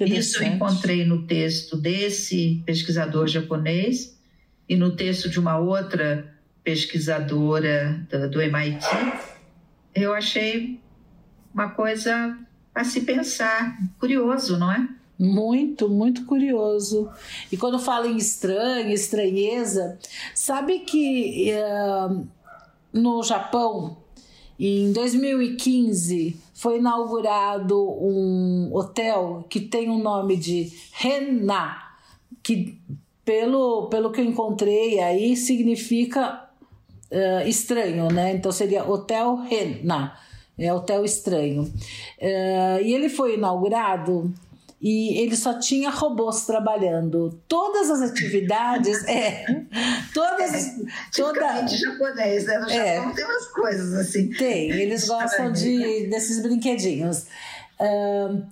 Isso 0.00 0.42
eu 0.42 0.48
encontrei 0.48 1.04
no 1.04 1.26
texto 1.26 1.76
desse 1.76 2.62
pesquisador 2.64 3.28
japonês 3.28 4.18
e 4.68 4.74
no 4.74 4.96
texto 4.96 5.28
de 5.28 5.38
uma 5.38 5.58
outra 5.58 6.34
pesquisadora 6.64 8.04
do, 8.10 8.30
do 8.30 8.40
MIT. 8.40 8.84
Eu 9.94 10.12
achei 10.12 10.80
uma 11.54 11.70
coisa 11.70 12.36
a 12.74 12.84
se 12.84 13.02
pensar, 13.02 13.78
curioso, 13.98 14.58
não 14.58 14.72
é? 14.72 14.88
Muito, 15.18 15.88
muito 15.88 16.26
curioso. 16.26 17.08
E 17.50 17.56
quando 17.56 17.78
fala 17.78 18.06
em 18.06 18.16
estranho, 18.16 18.90
estranheza, 18.90 19.98
sabe 20.34 20.80
que 20.80 21.50
uh, 21.52 22.26
no 22.92 23.22
Japão, 23.22 23.96
em 24.58 24.92
2015, 24.92 26.36
foi 26.54 26.78
inaugurado 26.78 27.78
um 27.78 28.70
hotel 28.74 29.44
que 29.48 29.60
tem 29.60 29.88
o 29.88 29.98
nome 29.98 30.36
de 30.36 30.72
Rena, 30.92 31.82
que 32.42 32.78
pelo, 33.24 33.88
pelo 33.88 34.12
que 34.12 34.20
eu 34.20 34.24
encontrei 34.24 35.00
aí 35.00 35.36
significa 35.36 36.48
uh, 37.10 37.48
estranho, 37.48 38.08
né? 38.08 38.34
Então 38.34 38.52
seria 38.52 38.88
Hotel 38.88 39.36
Rena, 39.36 40.16
é 40.58 40.72
Hotel 40.72 41.04
Estranho. 41.04 41.62
Uh, 41.62 42.80
e 42.82 42.94
ele 42.94 43.08
foi 43.08 43.34
inaugurado 43.34 44.32
e 44.88 45.18
ele 45.18 45.34
só 45.34 45.58
tinha 45.58 45.90
robôs 45.90 46.46
trabalhando. 46.46 47.36
Todas 47.48 47.90
as 47.90 48.08
atividades, 48.08 49.02
é, 49.08 49.44
todas, 50.14 50.54
é, 50.54 50.74
toda 51.12 51.66
japonês, 51.66 52.44
né? 52.46 52.58
No 52.60 52.70
É. 52.70 52.94
Japão 52.94 53.12
tem 53.12 53.24
umas 53.24 53.46
coisas 53.48 53.94
assim. 53.94 54.30
tem, 54.30 54.70
eles 54.70 55.08
gostam 55.08 55.50
de 55.50 56.06
desses 56.06 56.40
brinquedinhos. 56.40 57.26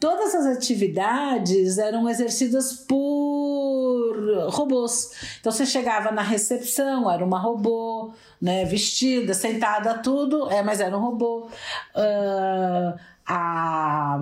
Todas 0.00 0.34
as 0.34 0.46
atividades 0.46 1.78
eram 1.78 2.08
exercidas 2.08 2.72
por 2.72 4.48
robôs. 4.50 5.12
Então 5.38 5.52
você 5.52 5.64
chegava 5.64 6.10
na 6.10 6.22
recepção, 6.22 7.08
era 7.08 7.24
uma 7.24 7.38
robô, 7.38 8.12
né, 8.42 8.64
vestida, 8.64 9.34
sentada, 9.34 9.98
tudo, 9.98 10.50
é, 10.50 10.64
mas 10.64 10.80
era 10.80 10.98
um 10.98 11.00
robô. 11.00 11.46
Ah, 11.94 12.96
a 13.26 14.18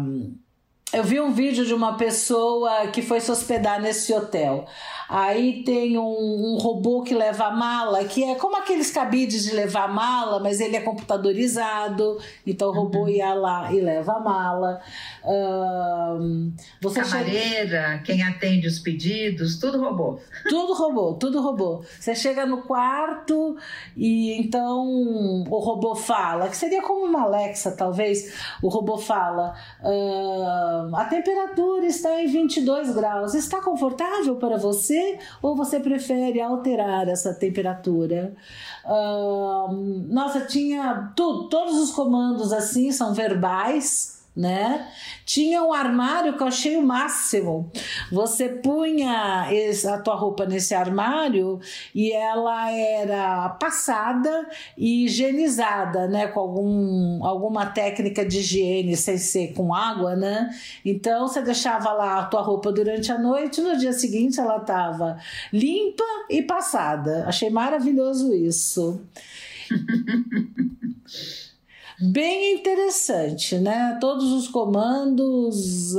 eu 0.92 1.02
vi 1.02 1.18
um 1.20 1.32
vídeo 1.32 1.64
de 1.64 1.72
uma 1.72 1.96
pessoa 1.96 2.88
que 2.88 3.00
foi 3.00 3.18
se 3.18 3.30
hospedar 3.30 3.80
nesse 3.80 4.12
hotel. 4.12 4.66
Aí 5.08 5.62
tem 5.62 5.96
um, 5.98 6.04
um, 6.04 6.58
robô 6.58 7.02
que 7.02 7.14
leva 7.14 7.46
a 7.46 7.50
mala, 7.50 8.04
que 8.04 8.24
é 8.24 8.34
como 8.34 8.56
aqueles 8.56 8.90
cabides 8.90 9.44
de 9.44 9.54
levar 9.54 9.84
a 9.84 9.88
mala, 9.88 10.38
mas 10.38 10.60
ele 10.60 10.76
é 10.76 10.80
computadorizado. 10.80 12.18
Então 12.46 12.68
o 12.68 12.72
robô 12.72 13.08
ia 13.08 13.32
lá 13.32 13.72
e 13.72 13.80
leva 13.80 14.12
a 14.12 14.20
mala. 14.20 14.80
Um, 15.24 16.52
você 16.80 17.00
Camareira, 17.00 17.92
chega... 17.92 18.02
quem 18.04 18.22
atende 18.22 18.66
os 18.66 18.78
pedidos, 18.78 19.58
tudo 19.58 19.80
robô. 19.80 20.18
Tudo 20.48 20.74
robô, 20.74 21.14
tudo 21.14 21.40
robô. 21.40 21.82
Você 21.98 22.14
chega 22.14 22.44
no 22.44 22.62
quarto 22.62 23.56
e 23.96 24.32
então 24.38 24.86
o 25.48 25.58
robô 25.58 25.94
fala, 25.94 26.48
que 26.48 26.56
seria 26.56 26.82
como 26.82 27.06
uma 27.06 27.22
Alexa, 27.22 27.72
talvez. 27.72 28.34
O 28.62 28.68
robô 28.68 28.98
fala. 28.98 29.54
Uh, 29.80 30.81
a 30.94 31.04
temperatura 31.04 31.86
está 31.86 32.20
em 32.20 32.26
22 32.26 32.94
graus. 32.94 33.34
Está 33.34 33.60
confortável 33.60 34.36
para 34.36 34.56
você 34.56 35.18
ou 35.40 35.54
você 35.56 35.80
prefere 35.80 36.40
alterar 36.40 37.08
essa 37.08 37.34
temperatura? 37.34 38.34
Uh, 38.84 39.72
nossa, 40.08 40.40
tinha 40.42 41.12
tudo, 41.14 41.48
todos 41.48 41.78
os 41.78 41.90
comandos 41.90 42.52
assim 42.52 42.90
são 42.92 43.14
verbais. 43.14 44.21
Né? 44.34 44.88
Tinha 45.26 45.62
um 45.62 45.74
armário 45.74 46.38
que 46.38 46.42
eu 46.42 46.46
achei 46.46 46.76
o 46.78 46.82
máximo. 46.82 47.70
Você 48.10 48.48
punha 48.48 49.46
a 49.90 49.98
tua 49.98 50.14
roupa 50.14 50.46
nesse 50.46 50.74
armário 50.74 51.60
e 51.94 52.10
ela 52.12 52.70
era 52.70 53.50
passada 53.50 54.48
e 54.76 55.04
higienizada, 55.04 56.08
né? 56.08 56.28
Com 56.28 56.40
algum, 56.40 57.26
alguma 57.26 57.66
técnica 57.66 58.24
de 58.24 58.38
higiene 58.38 58.96
sem 58.96 59.18
ser 59.18 59.52
com 59.52 59.74
água, 59.74 60.16
né? 60.16 60.48
Então 60.82 61.28
você 61.28 61.42
deixava 61.42 61.92
lá 61.92 62.20
a 62.20 62.24
tua 62.24 62.40
roupa 62.40 62.72
durante 62.72 63.12
a 63.12 63.18
noite, 63.18 63.60
no 63.60 63.76
dia 63.76 63.92
seguinte 63.92 64.40
ela 64.40 64.56
estava 64.56 65.18
limpa 65.52 66.04
e 66.30 66.40
passada. 66.40 67.26
Achei 67.26 67.50
maravilhoso 67.50 68.32
isso. 68.32 68.98
Bem 72.04 72.54
interessante, 72.54 73.58
né? 73.58 73.96
Todos 74.00 74.32
os 74.32 74.48
comandos 74.48 75.94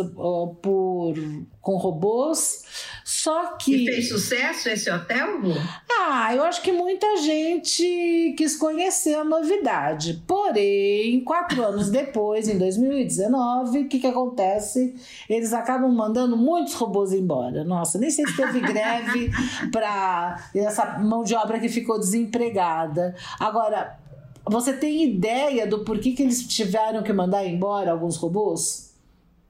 por 0.62 1.14
com 1.62 1.78
robôs, 1.78 2.62
só 3.06 3.56
que 3.56 3.84
e 3.84 3.86
fez 3.86 4.10
sucesso 4.10 4.68
esse 4.68 4.91
hotel? 4.91 5.39
Lu? 5.39 5.54
Ah, 5.89 6.36
eu 6.36 6.43
acho 6.43 6.62
que 6.62 6.74
muita 6.74 7.08
gente 7.18 8.36
quis 8.38 8.58
conhecer 8.58 9.16
a 9.16 9.24
novidade. 9.24 10.22
Porém, 10.28 11.24
quatro 11.24 11.64
anos 11.64 11.89
depois, 11.89 12.49
em 12.49 12.58
2019, 12.58 13.80
o 13.80 13.88
que 13.88 13.99
que 13.99 14.08
acontece? 14.08 14.93
Eles 15.30 15.54
acabam 15.54 15.89
mandando 15.89 16.36
muitos 16.36 16.74
robôs 16.74 17.14
embora. 17.14 17.64
Nossa, 17.64 17.97
nem 17.97 18.12
sei 18.12 18.28
se 18.28 18.36
teve 18.36 18.60
greve 18.68 19.32
para 19.72 20.49
essa 20.54 20.99
mão 20.99 21.24
de 21.24 21.34
obra 21.34 21.62
que 21.62 21.70
ficou 21.70 21.97
desempregada. 21.97 23.16
Agora 23.39 24.03
você 24.46 24.74
tem 24.74 25.04
ideia 25.04 25.66
do 25.66 25.84
porquê 25.84 26.12
que 26.12 26.24
eles 26.24 26.46
tiveram 26.48 27.04
que 27.04 27.14
mandar 27.14 27.46
embora 27.46 27.91
alguns 27.91 28.18
robôs? 28.18 28.94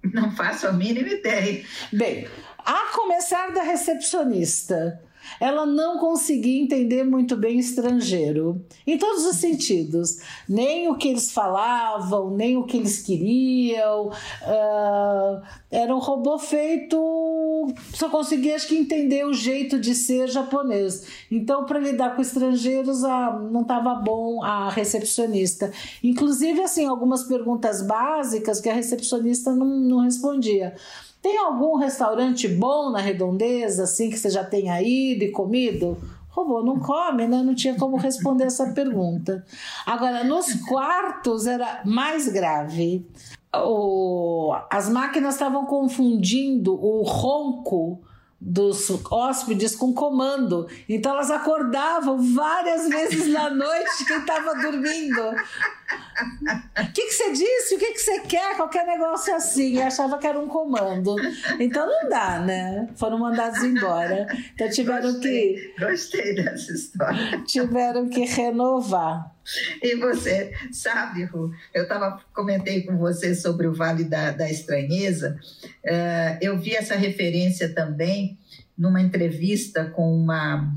Não 0.03 0.31
faço 0.35 0.67
a 0.67 0.71
mínima 0.71 1.09
ideia. 1.09 1.63
Bem, 1.91 2.27
a 2.57 2.91
começar 2.93 3.51
da 3.51 3.63
recepcionista. 3.63 5.01
Ela 5.39 5.65
não 5.65 5.97
conseguia 5.97 6.61
entender 6.61 7.03
muito 7.03 7.35
bem 7.35 7.59
estrangeiro, 7.59 8.63
em 8.85 8.97
todos 8.97 9.25
os 9.25 9.37
sentidos. 9.37 10.17
Nem 10.47 10.89
o 10.89 10.95
que 10.95 11.07
eles 11.07 11.31
falavam, 11.31 12.31
nem 12.31 12.57
o 12.57 12.63
que 12.63 12.77
eles 12.77 13.01
queriam. 13.01 14.07
Uh, 14.07 15.41
era 15.71 15.95
um 15.95 15.99
robô 15.99 16.37
feito. 16.37 17.73
Só 17.93 18.09
conseguia, 18.09 18.55
acho 18.55 18.67
que, 18.67 18.75
entender 18.75 19.25
o 19.25 19.33
jeito 19.33 19.79
de 19.79 19.95
ser 19.95 20.27
japonês. 20.29 21.05
Então, 21.31 21.65
para 21.65 21.79
lidar 21.79 22.15
com 22.15 22.21
estrangeiros, 22.21 23.03
ah, 23.03 23.39
não 23.51 23.61
estava 23.61 23.95
bom 23.95 24.43
a 24.43 24.69
recepcionista. 24.69 25.71
Inclusive, 26.03 26.61
assim, 26.61 26.85
algumas 26.85 27.23
perguntas 27.23 27.81
básicas 27.81 28.59
que 28.59 28.69
a 28.69 28.73
recepcionista 28.73 29.51
não, 29.51 29.65
não 29.65 29.99
respondia. 29.99 30.75
Tem 31.23 31.37
algum 31.37 31.77
restaurante 31.77 32.49
bom 32.49 32.91
na 32.91 32.99
redondeza, 32.99 33.85
assim, 33.85 34.09
que 34.09 34.17
você 34.17 34.29
já 34.29 34.43
tenha 34.43 34.81
ido 34.81 35.23
e 35.23 35.31
comido? 35.31 35.97
Robô 36.27 36.61
não 36.61 36.77
come, 36.77 37.25
né? 37.25 37.41
Não 37.41 37.55
tinha 37.55 37.75
como 37.75 37.95
responder 37.95 38.43
essa 38.43 38.73
pergunta. 38.73 39.45
Agora, 39.85 40.25
nos 40.25 40.53
quartos 40.65 41.47
era 41.47 41.81
mais 41.85 42.27
grave. 42.27 43.07
o, 43.55 44.53
as 44.69 44.89
máquinas 44.89 45.35
estavam 45.35 45.65
confundindo 45.65 46.73
o 46.73 47.03
ronco 47.03 48.01
dos 48.45 48.89
hóspedes 49.09 49.73
com 49.75 49.93
comando. 49.93 50.67
Então 50.87 51.13
elas 51.13 51.31
acordavam 51.31 52.17
várias 52.33 52.89
vezes 52.89 53.27
na 53.31 53.49
noite 53.49 54.05
quem 54.05 54.17
estava 54.17 54.53
dormindo. 54.55 55.21
O 55.21 56.93
que, 56.93 57.07
que 57.07 57.13
você 57.13 57.31
disse? 57.31 57.75
O 57.75 57.79
que, 57.79 57.93
que 57.93 57.99
você 57.99 58.19
quer? 58.21 58.57
Qualquer 58.57 58.85
negócio 58.85 59.33
assim. 59.33 59.77
Eu 59.77 59.87
achava 59.87 60.17
que 60.17 60.27
era 60.27 60.37
um 60.37 60.47
comando. 60.47 61.15
Então 61.59 61.87
não 61.87 62.09
dá, 62.09 62.39
né? 62.39 62.89
Foram 62.95 63.17
mandados 63.17 63.63
embora. 63.63 64.27
Então 64.53 64.69
tiveram 64.69 65.13
gostei, 65.13 65.53
que. 65.53 65.85
Gostei 65.85 66.35
dessa 66.35 66.71
história. 66.73 67.43
Tiveram 67.45 68.09
que 68.09 68.25
renovar. 68.25 69.32
E 69.81 69.95
você 69.95 70.53
sabe, 70.71 71.25
Ru, 71.25 71.51
eu 71.73 71.87
tava, 71.87 72.19
comentei 72.33 72.83
com 72.83 72.97
você 72.97 73.35
sobre 73.35 73.67
o 73.67 73.73
Vale 73.73 74.05
da, 74.05 74.31
da 74.31 74.49
Estranheza. 74.49 75.37
Uh, 75.83 76.37
eu 76.41 76.57
vi 76.57 76.75
essa 76.75 76.95
referência 76.95 77.73
também 77.73 78.37
numa 78.77 79.01
entrevista 79.01 79.85
com 79.85 80.15
uma, 80.15 80.73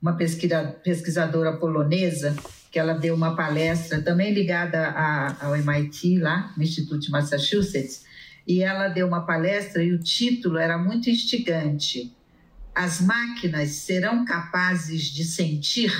uma 0.00 0.16
pesquisadora 0.16 1.56
polonesa 1.56 2.36
que 2.72 2.78
ela 2.78 2.94
deu 2.94 3.14
uma 3.14 3.36
palestra 3.36 4.00
também 4.00 4.32
ligada 4.32 4.88
a, 4.88 5.44
ao 5.44 5.54
MIT, 5.54 6.18
lá 6.18 6.54
no 6.56 6.62
Instituto 6.62 7.00
de 7.00 7.10
Massachusetts, 7.10 8.04
e 8.46 8.62
ela 8.62 8.88
deu 8.88 9.06
uma 9.06 9.26
palestra 9.26 9.84
e 9.84 9.92
o 9.92 9.98
título 9.98 10.56
era 10.56 10.78
muito 10.78 11.10
instigante. 11.10 12.16
As 12.74 12.98
máquinas 13.02 13.68
serão 13.72 14.24
capazes 14.24 15.02
de 15.02 15.22
sentir, 15.22 15.92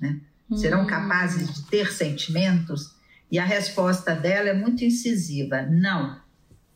né? 0.00 0.20
Serão 0.54 0.82
hum. 0.82 0.86
capazes 0.86 1.52
de 1.52 1.62
ter 1.66 1.92
sentimentos? 1.92 2.94
E 3.30 3.38
a 3.38 3.44
resposta 3.44 4.14
dela 4.14 4.48
é 4.48 4.54
muito 4.54 4.84
incisiva: 4.84 5.62
não. 5.62 6.20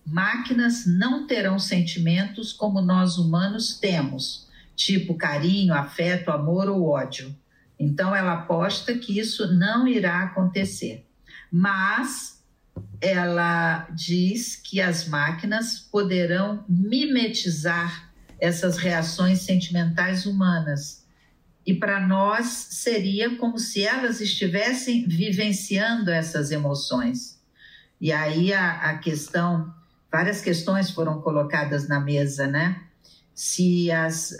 Máquinas 0.04 0.86
não 0.86 1.26
terão 1.26 1.58
sentimentos 1.58 2.52
como 2.52 2.80
nós 2.80 3.18
humanos 3.18 3.78
temos, 3.78 4.48
tipo 4.74 5.14
carinho, 5.14 5.74
afeto, 5.74 6.30
amor 6.30 6.68
ou 6.68 6.88
ódio. 6.88 7.34
Então, 7.78 8.14
ela 8.14 8.34
aposta 8.34 8.94
que 8.94 9.18
isso 9.18 9.54
não 9.54 9.86
irá 9.86 10.22
acontecer. 10.24 11.06
Mas 11.50 12.42
ela 13.00 13.88
diz 13.94 14.56
que 14.56 14.80
as 14.80 15.08
máquinas 15.08 15.78
poderão 15.78 16.64
mimetizar 16.68 18.10
essas 18.38 18.76
reações 18.76 19.40
sentimentais 19.40 20.26
humanas. 20.26 20.99
E 21.66 21.74
para 21.74 22.06
nós 22.06 22.46
seria 22.46 23.36
como 23.36 23.58
se 23.58 23.84
elas 23.84 24.20
estivessem 24.20 25.06
vivenciando 25.06 26.10
essas 26.10 26.50
emoções. 26.50 27.38
E 28.00 28.12
aí 28.12 28.52
a, 28.52 28.90
a 28.90 28.98
questão, 28.98 29.72
várias 30.10 30.40
questões 30.40 30.90
foram 30.90 31.20
colocadas 31.20 31.86
na 31.86 32.00
mesa, 32.00 32.46
né? 32.46 32.82
Se 33.34 33.90
as 33.90 34.34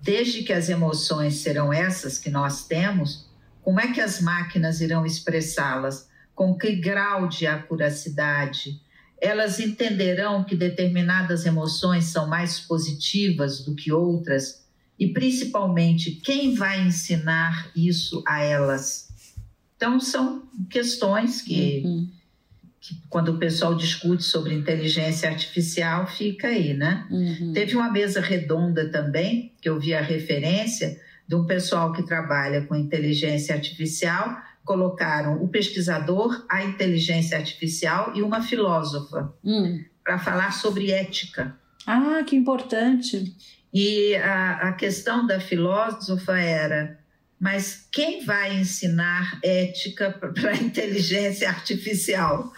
desde 0.00 0.42
que 0.42 0.52
as 0.52 0.68
emoções 0.68 1.38
serão 1.38 1.72
essas 1.72 2.18
que 2.18 2.30
nós 2.30 2.66
temos, 2.66 3.28
como 3.62 3.80
é 3.80 3.92
que 3.92 4.00
as 4.00 4.20
máquinas 4.20 4.80
irão 4.80 5.04
expressá-las? 5.04 6.08
Com 6.34 6.56
que 6.56 6.76
grau 6.76 7.28
de 7.28 7.46
acuracidade? 7.46 8.80
Elas 9.20 9.58
entenderão 9.58 10.44
que 10.44 10.54
determinadas 10.54 11.44
emoções 11.44 12.04
são 12.04 12.28
mais 12.28 12.60
positivas 12.60 13.60
do 13.60 13.74
que 13.74 13.92
outras? 13.92 14.64
E 14.98 15.08
principalmente, 15.08 16.12
quem 16.12 16.54
vai 16.54 16.86
ensinar 16.86 17.70
isso 17.74 18.22
a 18.26 18.42
elas? 18.42 19.08
Então, 19.76 20.00
são 20.00 20.48
questões 20.68 21.42
que. 21.42 21.82
Uhum 21.84 22.18
que 22.80 23.02
quando 23.10 23.32
o 23.32 23.38
pessoal 23.38 23.74
discute 23.74 24.22
sobre 24.22 24.54
inteligência 24.54 25.28
artificial, 25.28 26.06
fica 26.06 26.48
aí, 26.48 26.72
né? 26.72 27.06
Uhum. 27.10 27.52
Teve 27.52 27.76
uma 27.76 27.90
mesa 27.90 28.20
redonda 28.20 28.88
também, 28.90 29.52
que 29.60 29.68
eu 29.68 29.78
vi 29.78 29.94
a 29.94 30.00
referência, 30.00 30.98
de 31.26 31.34
um 31.34 31.44
pessoal 31.44 31.92
que 31.92 32.02
trabalha 32.02 32.62
com 32.62 32.74
inteligência 32.74 33.54
artificial, 33.54 34.40
colocaram 34.64 35.42
o 35.42 35.48
pesquisador, 35.48 36.46
a 36.48 36.64
inteligência 36.64 37.36
artificial 37.36 38.12
e 38.14 38.22
uma 38.22 38.40
filósofa 38.40 39.34
uhum. 39.44 39.84
para 40.02 40.18
falar 40.18 40.52
sobre 40.52 40.90
ética. 40.90 41.54
Ah, 41.86 42.22
que 42.26 42.36
importante! 42.36 43.34
E 43.80 44.16
a, 44.16 44.68
a 44.68 44.72
questão 44.72 45.24
da 45.24 45.38
filósofa 45.38 46.36
era 46.36 46.98
mas 47.38 47.86
quem 47.92 48.24
vai 48.24 48.58
ensinar 48.58 49.38
ética 49.44 50.10
para 50.18 50.50
a 50.50 50.56
inteligência 50.56 51.48
artificial? 51.48 52.52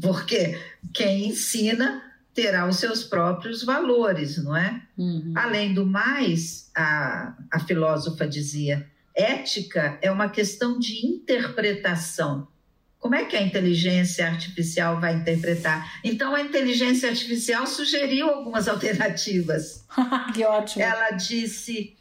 porque 0.00 0.58
quem 0.94 1.28
ensina 1.28 2.02
terá 2.32 2.66
os 2.66 2.76
seus 2.76 3.04
próprios 3.04 3.62
valores, 3.62 4.42
não 4.42 4.56
é? 4.56 4.80
Uhum. 4.96 5.34
Além 5.36 5.74
do 5.74 5.84
mais, 5.84 6.70
a, 6.74 7.34
a 7.52 7.60
filósofa 7.60 8.26
dizia, 8.26 8.88
ética 9.14 9.98
é 10.00 10.10
uma 10.10 10.30
questão 10.30 10.78
de 10.78 11.06
interpretação. 11.06 12.48
Como 13.04 13.14
é 13.16 13.26
que 13.26 13.36
a 13.36 13.42
inteligência 13.42 14.26
artificial 14.26 14.98
vai 14.98 15.12
interpretar? 15.12 16.00
Então, 16.02 16.34
a 16.34 16.40
inteligência 16.40 17.10
artificial 17.10 17.66
sugeriu 17.66 18.30
algumas 18.30 18.66
alternativas. 18.66 19.84
que 20.32 20.42
ótimo. 20.42 20.82
Ela 20.82 21.10
disse: 21.10 21.94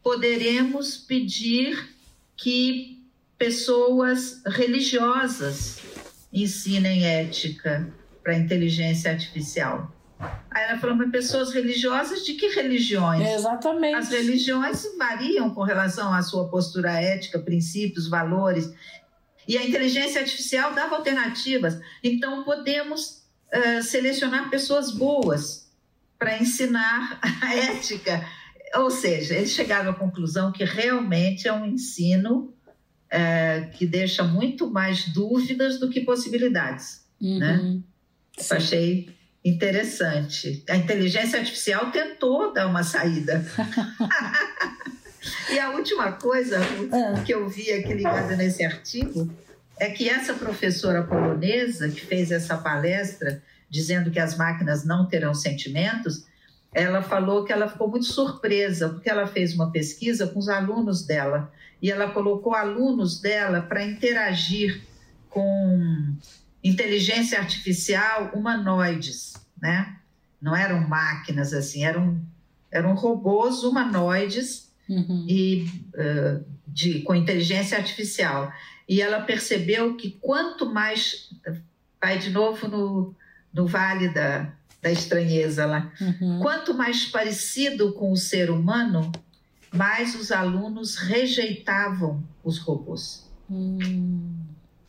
poderemos 0.00 0.98
pedir 0.98 1.92
que 2.36 3.04
pessoas 3.36 4.40
religiosas 4.46 5.78
ensinem 6.32 7.04
ética 7.04 7.92
para 8.22 8.34
a 8.34 8.38
inteligência 8.38 9.10
artificial. 9.10 9.92
Aí 10.48 10.62
ela 10.62 10.78
falou, 10.78 10.94
mas 10.94 11.10
pessoas 11.10 11.52
religiosas 11.52 12.24
de 12.24 12.34
que 12.34 12.50
religiões? 12.50 13.28
exatamente. 13.28 13.96
As 13.96 14.10
religiões 14.10 14.86
variam 14.96 15.50
com 15.52 15.62
relação 15.64 16.14
à 16.14 16.22
sua 16.22 16.48
postura 16.48 16.92
ética, 16.92 17.36
princípios, 17.40 18.08
valores. 18.08 18.72
E 19.46 19.56
a 19.56 19.64
inteligência 19.64 20.20
artificial 20.20 20.74
dava 20.74 20.96
alternativas. 20.96 21.78
Então, 22.02 22.42
podemos 22.44 23.22
uh, 23.54 23.82
selecionar 23.82 24.50
pessoas 24.50 24.90
boas 24.90 25.70
para 26.18 26.38
ensinar 26.38 27.18
a 27.42 27.54
ética. 27.54 28.26
Ou 28.74 28.90
seja, 28.90 29.34
eles 29.34 29.52
chegaram 29.52 29.90
à 29.90 29.94
conclusão 29.94 30.52
que 30.52 30.64
realmente 30.64 31.46
é 31.46 31.52
um 31.52 31.66
ensino 31.66 32.52
é, 33.08 33.70
que 33.74 33.86
deixa 33.86 34.24
muito 34.24 34.68
mais 34.68 35.08
dúvidas 35.08 35.78
do 35.78 35.88
que 35.88 36.00
possibilidades. 36.00 37.04
Uhum. 37.20 37.38
Né? 37.38 37.80
Achei 38.50 39.08
interessante. 39.44 40.64
A 40.68 40.76
inteligência 40.76 41.38
artificial 41.38 41.90
tentou 41.90 42.52
dar 42.52 42.66
uma 42.66 42.82
saída. 42.82 43.44
e 45.50 45.58
a 45.58 45.70
última 45.70 46.12
coisa 46.12 46.58
ah. 46.60 47.22
que 47.22 47.32
eu 47.32 47.48
vi 47.48 47.72
aqui 47.72 47.94
ligada 47.94 48.36
nesse 48.36 48.64
artigo 48.64 49.30
é 49.78 49.90
que 49.90 50.08
essa 50.08 50.34
professora 50.34 51.02
polonesa 51.02 51.88
que 51.88 52.00
fez 52.00 52.30
essa 52.30 52.56
palestra 52.56 53.42
dizendo 53.68 54.10
que 54.10 54.18
as 54.18 54.36
máquinas 54.36 54.84
não 54.84 55.06
terão 55.06 55.34
sentimentos, 55.34 56.24
ela 56.72 57.02
falou 57.02 57.44
que 57.44 57.52
ela 57.52 57.68
ficou 57.68 57.88
muito 57.88 58.06
surpresa 58.06 58.88
porque 58.88 59.10
ela 59.10 59.26
fez 59.26 59.54
uma 59.54 59.70
pesquisa 59.70 60.26
com 60.26 60.38
os 60.38 60.48
alunos 60.48 61.06
dela 61.06 61.52
e 61.80 61.90
ela 61.90 62.10
colocou 62.10 62.54
alunos 62.54 63.20
dela 63.20 63.60
para 63.60 63.84
interagir 63.84 64.82
com 65.28 66.14
inteligência 66.62 67.38
artificial 67.38 68.30
humanoides, 68.34 69.34
né? 69.60 69.96
Não 70.40 70.54
eram 70.54 70.86
máquinas 70.88 71.52
assim, 71.52 71.84
eram, 71.84 72.20
eram 72.70 72.94
robôs 72.94 73.62
humanoides 73.62 74.65
uhum. 74.88 75.26
e 75.28 75.66
uh, 75.94 76.44
de, 76.66 77.00
com 77.00 77.14
inteligência 77.14 77.78
artificial. 77.78 78.52
E 78.88 79.00
ela 79.00 79.20
percebeu 79.20 79.96
que 79.96 80.10
quanto 80.20 80.72
mais 80.72 81.30
vai 82.00 82.18
de 82.18 82.30
novo 82.30 82.68
no, 82.68 83.14
no 83.52 83.66
vale 83.66 84.08
da, 84.08 84.52
da 84.82 84.92
estranheza 84.92 85.66
lá, 85.66 85.90
uhum. 86.00 86.40
quanto 86.40 86.74
mais 86.74 87.06
parecido 87.06 87.92
com 87.94 88.12
o 88.12 88.16
ser 88.16 88.50
humano, 88.50 89.10
mais 89.72 90.14
os 90.14 90.30
alunos 90.30 90.96
rejeitavam 90.96 92.22
os 92.44 92.58
robôs. 92.58 93.28
Hum. 93.50 94.36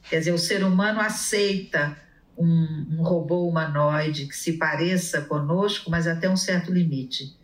Quer 0.10 0.20
dizer, 0.20 0.34
o 0.34 0.38
ser 0.38 0.64
humano 0.64 1.00
aceita 1.00 1.98
um, 2.38 2.86
um, 2.92 3.04
robô 3.04 3.48
humanoide 3.48 4.28
que 4.28 4.36
se 4.36 4.54
pareça 4.54 5.22
conosco, 5.22 5.90
mas 5.90 6.08
até 6.08 6.30
um 6.30 6.38
certo 6.38 6.72
limite. 6.72 7.36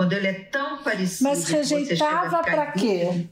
Quando 0.00 0.14
ele 0.14 0.28
é 0.28 0.32
tão 0.32 0.82
parecido. 0.82 1.28
Mas 1.28 1.44
rejeitava 1.44 2.42
para 2.42 2.72
quê? 2.72 3.28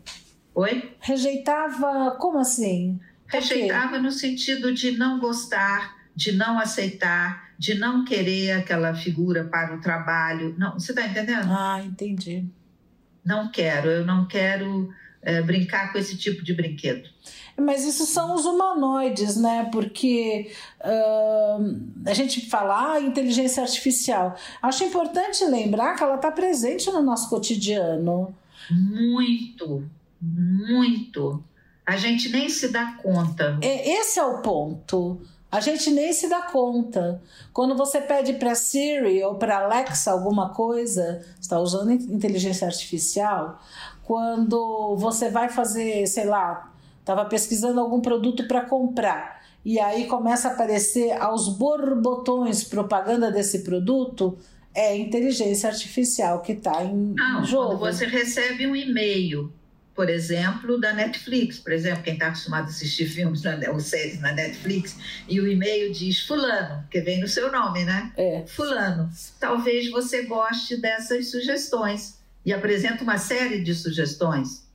Oi? 0.55 0.95
Rejeitava, 1.01 2.11
como 2.21 2.39
assim? 2.39 3.01
Pra 3.27 3.41
rejeitava 3.41 3.97
quê? 3.97 3.99
no 4.03 4.13
sentido 4.13 4.75
de 4.75 4.91
não 4.99 5.19
gostar, 5.19 5.97
de 6.15 6.33
não 6.33 6.59
aceitar, 6.59 7.55
de 7.59 7.75
não 7.75 8.05
querer 8.05 8.51
aquela 8.51 8.95
figura 8.95 9.45
para 9.45 9.77
o 9.77 9.81
trabalho. 9.81 10.55
Não, 10.59 10.75
você 10.75 10.93
está 10.93 11.07
entendendo? 11.07 11.49
Ah, 11.51 11.81
entendi 11.83 12.47
não 13.29 13.51
quero, 13.51 13.91
eu 13.91 14.07
não 14.07 14.27
quero 14.27 14.89
é, 15.23 15.43
brincar 15.43 15.93
com 15.93 15.99
esse 15.99 16.17
tipo 16.17 16.43
de 16.45 16.55
brinquedo. 16.55 17.09
Mas 17.57 17.85
isso 17.85 18.07
são 18.07 18.35
os 18.35 18.45
humanoides, 18.45 19.37
né? 19.37 19.69
Porque 19.73 20.53
uh, 20.81 21.81
a 22.07 22.15
gente 22.15 22.49
fala 22.49 22.93
ah, 22.93 23.01
inteligência 23.01 23.63
artificial. 23.63 24.37
Acho 24.63 24.85
importante 24.85 25.45
lembrar 25.45 25.97
que 25.97 26.03
ela 26.03 26.15
está 26.15 26.31
presente 26.31 26.89
no 26.91 27.03
nosso 27.03 27.29
cotidiano. 27.29 28.33
Muito, 28.71 29.85
muito. 30.21 31.43
A 31.85 31.97
gente 31.97 32.29
nem 32.29 32.49
se 32.49 32.69
dá 32.69 32.93
conta. 33.03 33.59
É, 33.61 33.91
esse 33.91 34.21
é 34.21 34.25
o 34.25 34.41
ponto. 34.41 35.21
A 35.51 35.61
gente 35.61 35.91
nem 35.91 36.13
se 36.13 36.29
dá 36.29 36.43
conta. 36.43 37.23
Quando 37.55 37.75
você 37.75 38.01
pede 38.03 38.35
para 38.35 38.55
Siri 38.55 39.25
ou 39.25 39.37
para 39.37 39.65
Alexa 39.65 40.13
alguma 40.13 40.51
coisa, 40.51 41.25
está 41.41 41.59
usando 41.59 41.91
inteligência 41.91 42.67
artificial. 42.67 43.59
Quando 44.09 44.97
você 44.97 45.29
vai 45.29 45.51
fazer, 45.51 46.07
sei 46.07 46.25
lá, 46.25 46.73
estava 46.99 47.27
pesquisando 47.27 47.79
algum 47.79 48.01
produto 48.01 48.49
para 48.49 48.63
comprar 48.63 49.43
e 49.63 49.79
aí 49.79 50.07
começa 50.07 50.49
a 50.49 50.53
aparecer 50.53 51.13
aos 51.21 51.47
borbotões 51.47 52.65
propaganda 52.65 53.31
desse 53.31 53.59
produto, 53.59 54.39
é 54.75 54.97
inteligência 54.97 55.69
artificial 55.69 56.41
que 56.41 56.53
está 56.53 56.83
em 56.83 57.15
Não, 57.15 57.45
jogo. 57.45 57.77
Quando 57.77 57.95
você 57.95 58.07
recebe 58.07 58.67
um 58.67 58.75
e-mail 58.75 59.53
por 59.95 60.09
exemplo, 60.09 60.81
da 60.81 60.93
Netflix. 60.93 61.59
Por 61.59 61.73
exemplo, 61.73 62.05
quem 62.05 62.13
está 62.15 62.29
acostumado 62.29 62.67
a 62.67 62.69
assistir 62.69 63.07
filmes 63.07 63.43
na, 63.43 63.59
ou 63.73 63.81
séries 63.81 64.21
na 64.21 64.31
Netflix 64.31 64.97
e 65.29 65.41
o 65.41 65.47
e-mail 65.47 65.93
diz 65.93 66.21
Fulano, 66.21 66.85
que 66.89 67.01
vem 67.01 67.21
no 67.21 67.27
seu 67.27 67.51
nome, 67.51 67.85
né? 67.85 68.13
É. 68.17 68.45
Fulano. 68.47 69.11
Talvez 69.41 69.91
você 69.91 70.23
goste 70.23 70.77
dessas 70.77 71.33
sugestões 71.33 72.18
e 72.45 72.53
apresenta 72.53 73.03
uma 73.03 73.19
série 73.19 73.63
de 73.63 73.75
sugestões. 73.75 74.67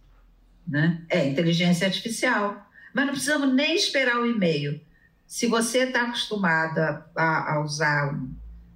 Né? 0.68 1.02
É 1.10 1.28
inteligência 1.28 1.88
artificial. 1.88 2.70
Mas 2.94 3.06
não 3.06 3.14
precisamos 3.14 3.54
nem 3.54 3.76
esperar 3.76 4.18
o 4.20 4.26
e-mail. 4.26 4.80
Se 5.26 5.48
você 5.48 5.80
está 5.80 6.04
acostumada 6.04 7.06
a, 7.16 7.54
a 7.54 7.64
usar 7.64 8.14
um 8.14 8.34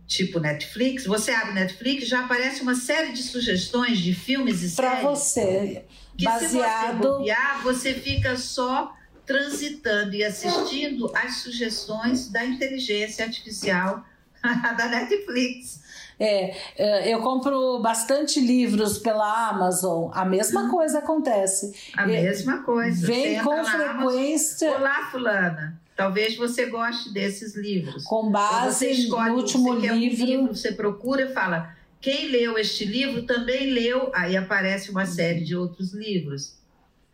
tipo 0.07 0.39
Netflix, 0.39 1.05
você 1.05 1.31
abre 1.31 1.53
Netflix, 1.53 2.07
já 2.07 2.21
aparece 2.21 2.61
uma 2.61 2.73
série 2.73 3.11
de 3.11 3.21
sugestões 3.21 3.99
de 3.99 4.13
filmes 4.13 4.63
e 4.63 4.75
Para 4.75 4.89
séries 4.89 5.03
você, 5.03 5.85
que 6.17 6.25
se 6.25 6.47
você 6.47 6.57
baseado. 6.57 6.97
bobear, 6.97 7.61
você 7.61 7.93
fica 7.93 8.37
só 8.37 8.95
transitando 9.25 10.15
e 10.15 10.23
assistindo 10.23 11.11
às 11.13 11.37
sugestões 11.37 12.29
da 12.29 12.45
inteligência 12.45 13.25
artificial 13.25 14.03
da 14.41 14.87
Netflix. 14.87 15.81
É, 16.19 16.55
é, 16.77 17.13
eu 17.13 17.21
compro 17.21 17.79
bastante 17.79 18.39
livros 18.39 18.97
pela 18.97 19.49
Amazon, 19.49 20.09
a 20.13 20.25
mesma 20.25 20.69
coisa 20.69 20.99
acontece. 20.99 21.73
A 21.95 22.03
É, 22.03 22.07
mesma 22.07 22.63
coisa. 22.63 23.05
Vem 23.05 23.39
com 23.43 23.63
frequência, 23.63 24.71
Olá, 24.75 25.09
fulana. 25.11 25.79
Talvez 25.95 26.35
você 26.37 26.67
goste 26.67 27.11
desses 27.11 27.55
livros. 27.55 28.03
com 28.03 28.29
base 28.31 28.75
você 28.79 28.91
escolhe, 28.91 29.29
no 29.29 29.35
último 29.37 29.75
você 29.75 29.81
quer 29.81 29.93
um 29.93 29.95
livro. 29.97 30.25
livro, 30.25 30.55
você 30.55 30.71
procura 30.71 31.23
e 31.23 31.33
fala: 31.33 31.75
quem 31.99 32.29
leu 32.29 32.57
este 32.57 32.85
livro 32.85 33.23
também 33.23 33.71
leu. 33.71 34.11
Aí 34.13 34.37
aparece 34.37 34.91
uma 34.91 35.05
série 35.05 35.43
de 35.43 35.55
outros 35.55 35.93
livros. 35.93 36.53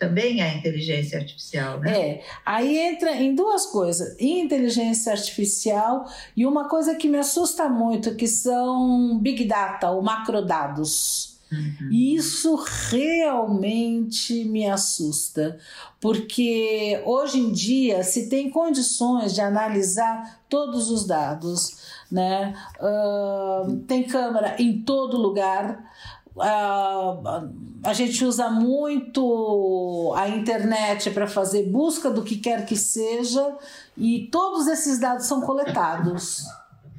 Também 0.08 0.41
é 0.41 0.58
inteligência 0.58 1.20
artificial, 1.20 1.80
né? 1.80 1.97
É, 1.97 2.24
aí 2.45 2.78
entra 2.78 3.16
em 3.16 3.34
duas 3.34 3.66
coisas: 3.66 4.20
inteligência 4.20 5.12
artificial 5.12 6.06
e 6.36 6.45
uma 6.45 6.68
coisa 6.68 6.95
que 6.95 7.08
me 7.08 7.18
assusta 7.18 7.70
muito, 7.70 8.16
que 8.16 8.28
são 8.28 9.18
big 9.20 9.45
data, 9.45 9.91
ou 9.91 10.01
macrodados. 10.01 11.34
Uhum. 11.54 11.89
E 11.91 12.16
Isso 12.16 12.56
realmente 12.89 14.43
me 14.45 14.68
assusta, 14.68 15.58
porque 16.01 17.01
hoje 17.06 17.39
em 17.39 17.51
dia 17.51 18.04
se 18.04 18.28
tem 18.28 18.49
condições 18.49 19.34
de 19.36 19.41
analisar 19.41 20.41
todos 20.49 20.89
os 20.89 21.06
dados, 21.06 21.78
né? 22.12 22.54
Ah, 22.80 23.66
tem 23.88 24.04
câmera 24.04 24.56
em 24.60 24.82
todo 24.82 25.18
lugar. 25.18 25.91
Ah, 26.39 27.43
a 27.84 27.93
gente 27.93 28.23
usa 28.25 28.49
muito 28.49 30.13
a 30.15 30.29
internet 30.29 31.11
para 31.11 31.27
fazer 31.27 31.69
busca 31.69 32.09
do 32.09 32.23
que 32.23 32.38
quer 32.38 32.65
que 32.65 32.75
seja 32.75 33.55
e 33.97 34.27
todos 34.31 34.67
esses 34.67 34.99
dados 34.99 35.25
são 35.25 35.41
coletados, 35.41 36.45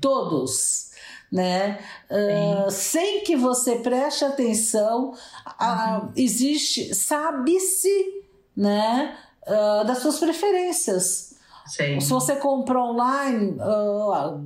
todos, 0.00 0.90
né? 1.32 1.78
Ah, 2.10 2.70
sem 2.70 3.24
que 3.24 3.34
você 3.34 3.76
preste 3.76 4.24
atenção, 4.24 5.14
ah, 5.44 6.08
existe, 6.16 6.94
sabe-se, 6.94 8.22
né? 8.56 9.16
ah, 9.46 9.84
das 9.84 9.98
suas 9.98 10.18
preferências. 10.18 11.34
Sim. 11.66 12.00
Se 12.00 12.10
você 12.10 12.36
compra 12.36 12.78
online, 12.82 13.56
ah, 13.60 14.38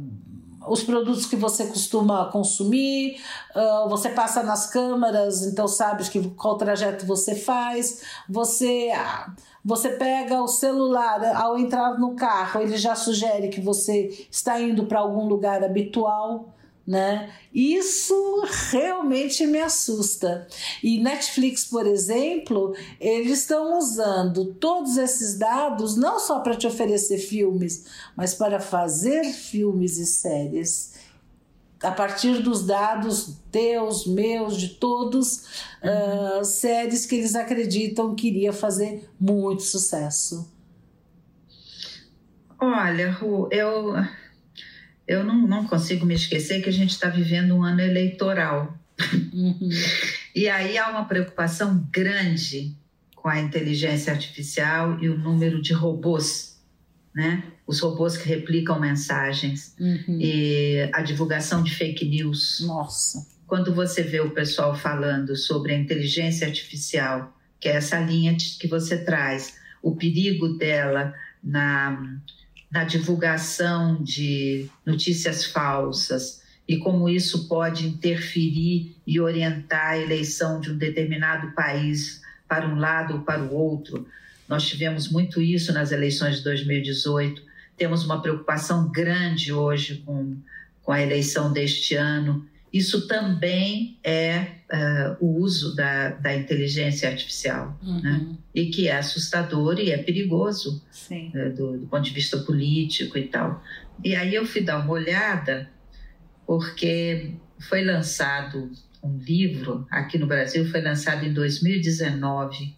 os 0.68 0.82
produtos 0.82 1.26
que 1.26 1.36
você 1.36 1.66
costuma 1.66 2.26
consumir, 2.30 3.20
ah, 3.54 3.86
você 3.88 4.08
passa 4.10 4.42
nas 4.42 4.66
câmaras, 4.70 5.42
então 5.46 5.66
sabe 5.68 6.04
que, 6.10 6.30
qual 6.30 6.56
trajeto 6.56 7.06
você 7.06 7.34
faz, 7.34 8.02
você. 8.28 8.90
ah, 8.94 9.32
Você 9.64 9.90
pega 9.90 10.40
o 10.40 10.48
celular, 10.48 11.22
ao 11.36 11.58
entrar 11.58 11.98
no 11.98 12.14
carro, 12.14 12.60
ele 12.62 12.76
já 12.76 12.94
sugere 12.94 13.48
que 13.48 13.60
você 13.60 14.26
está 14.30 14.58
indo 14.60 14.86
para 14.86 15.00
algum 15.00 15.26
lugar 15.26 15.62
habitual, 15.62 16.48
né? 16.88 17.30
Isso 17.52 18.14
realmente 18.70 19.46
me 19.46 19.60
assusta. 19.60 20.48
E 20.82 20.98
Netflix, 20.98 21.66
por 21.66 21.86
exemplo, 21.86 22.74
eles 22.98 23.40
estão 23.40 23.76
usando 23.76 24.54
todos 24.54 24.96
esses 24.96 25.36
dados 25.36 25.98
não 25.98 26.18
só 26.18 26.40
para 26.40 26.56
te 26.56 26.66
oferecer 26.66 27.18
filmes, 27.18 27.84
mas 28.16 28.32
para 28.32 28.58
fazer 28.58 29.22
filmes 29.34 29.98
e 29.98 30.06
séries. 30.06 30.94
A 31.82 31.90
partir 31.90 32.42
dos 32.42 32.64
dados 32.64 33.36
teus, 33.52 34.06
meus, 34.06 34.56
de 34.56 34.68
todos, 34.70 35.44
ah, 35.82 36.42
séries 36.42 37.04
que 37.04 37.16
eles 37.16 37.34
acreditam 37.34 38.14
que 38.14 38.28
iria 38.28 38.52
fazer 38.52 39.10
muito 39.20 39.62
sucesso. 39.62 40.50
Olha, 42.58 43.12
Ru, 43.12 43.46
eu, 43.52 43.94
eu 45.08 45.24
não, 45.24 45.46
não 45.48 45.66
consigo 45.66 46.04
me 46.04 46.14
esquecer 46.14 46.62
que 46.62 46.68
a 46.68 46.72
gente 46.72 46.90
está 46.90 47.08
vivendo 47.08 47.56
um 47.56 47.64
ano 47.64 47.80
eleitoral. 47.80 48.78
Uhum. 49.32 49.70
E 50.34 50.48
aí 50.48 50.76
há 50.76 50.90
uma 50.90 51.06
preocupação 51.06 51.88
grande 51.90 52.76
com 53.16 53.28
a 53.28 53.40
inteligência 53.40 54.12
artificial 54.12 55.02
e 55.02 55.08
o 55.08 55.16
número 55.16 55.62
de 55.62 55.72
robôs, 55.72 56.60
né? 57.14 57.42
Os 57.66 57.80
robôs 57.80 58.16
que 58.16 58.28
replicam 58.28 58.78
mensagens 58.78 59.74
Uhum. 59.80 60.18
e 60.20 60.88
a 60.92 61.00
divulgação 61.00 61.62
de 61.62 61.74
fake 61.74 62.04
news. 62.04 62.60
Nossa. 62.66 63.26
Quando 63.46 63.74
você 63.74 64.02
vê 64.02 64.20
o 64.20 64.30
pessoal 64.30 64.74
falando 64.74 65.34
sobre 65.34 65.72
a 65.72 65.78
inteligência 65.78 66.46
artificial, 66.46 67.34
que 67.58 67.68
é 67.68 67.76
essa 67.76 67.98
linha 67.98 68.36
que 68.36 68.68
você 68.68 68.98
traz, 68.98 69.56
o 69.82 69.96
perigo 69.96 70.48
dela 70.50 71.14
na, 71.42 72.20
na 72.70 72.84
divulgação 72.84 74.02
de 74.02 74.68
notícias 74.84 75.44
falsas 75.44 76.42
e 76.68 76.76
como 76.76 77.08
isso 77.08 77.48
pode 77.48 77.86
interferir 77.86 78.94
e 79.06 79.18
orientar 79.18 79.92
a 79.92 79.98
eleição 79.98 80.60
de 80.60 80.70
um 80.70 80.76
determinado 80.76 81.52
país 81.52 82.20
para 82.46 82.68
um 82.68 82.78
lado 82.78 83.14
ou 83.14 83.20
para 83.22 83.42
o 83.42 83.54
outro. 83.54 84.06
Nós 84.46 84.66
tivemos 84.66 85.10
muito 85.10 85.40
isso 85.40 85.72
nas 85.72 85.92
eleições 85.92 86.38
de 86.38 86.44
2018. 86.44 87.42
Temos 87.76 88.04
uma 88.04 88.20
preocupação 88.20 88.90
grande 88.90 89.52
hoje 89.52 90.02
com, 90.04 90.36
com 90.82 90.92
a 90.92 91.00
eleição 91.00 91.52
deste 91.52 91.94
ano. 91.94 92.46
Isso 92.72 93.06
também 93.06 93.98
é 94.04 94.46
eh, 94.70 95.16
o 95.20 95.40
uso 95.40 95.74
da, 95.74 96.10
da 96.10 96.36
inteligência 96.36 97.08
artificial, 97.08 97.78
né? 97.82 98.10
Uhum. 98.10 98.36
e 98.54 98.66
que 98.66 98.88
é 98.88 98.96
assustador 98.96 99.78
e 99.78 99.90
é 99.90 99.98
perigoso 99.98 100.82
eh, 101.10 101.48
do, 101.50 101.78
do 101.78 101.86
ponto 101.86 102.02
de 102.02 102.10
vista 102.10 102.38
político 102.38 103.16
e 103.16 103.24
tal. 103.24 103.62
E 104.04 104.14
aí 104.14 104.34
eu 104.34 104.44
fui 104.44 104.60
dar 104.60 104.78
uma 104.78 104.92
olhada, 104.92 105.70
porque 106.46 107.32
foi 107.58 107.82
lançado 107.82 108.70
um 109.02 109.16
livro 109.16 109.86
aqui 109.90 110.18
no 110.18 110.26
Brasil, 110.26 110.68
foi 110.70 110.82
lançado 110.82 111.24
em 111.24 111.32
2019, 111.32 112.74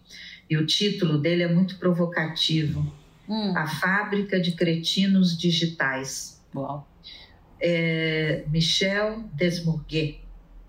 e 0.49 0.57
o 0.57 0.65
título 0.65 1.17
dele 1.17 1.43
é 1.43 1.47
muito 1.47 1.77
provocativo: 1.77 2.91
Hum. 3.27 3.57
A 3.57 3.65
Fábrica 3.65 4.39
de 4.39 4.51
Cretinos 4.51 5.37
Digitais. 5.37 6.41
Uau. 6.53 6.85
É 7.61 8.43
Michel 8.47 9.29
Desmourguet, 9.33 10.19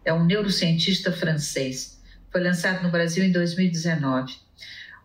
é 0.05 0.13
um 0.13 0.25
neurocientista 0.25 1.11
francês. 1.11 2.01
Foi 2.31 2.43
lançado 2.43 2.83
no 2.83 2.91
Brasil 2.91 3.25
em 3.25 3.33
2019. 3.33 4.35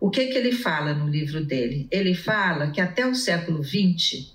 O 0.00 0.10
que, 0.10 0.26
que 0.26 0.38
ele 0.38 0.52
fala 0.52 0.94
no 0.94 1.08
livro 1.08 1.44
dele? 1.44 1.88
Ele 1.90 2.14
fala 2.14 2.70
que 2.70 2.80
até 2.80 3.06
o 3.06 3.14
século 3.14 3.64
XX, 3.64 4.32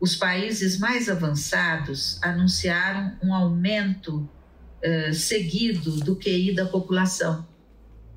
os 0.00 0.16
países 0.16 0.78
mais 0.78 1.08
avançados 1.08 2.20
anunciaram 2.22 3.16
um 3.22 3.32
aumento 3.32 4.28
eh, 4.82 5.12
seguido 5.12 6.00
do 6.00 6.16
QI 6.16 6.54
da 6.54 6.66
população. 6.66 7.46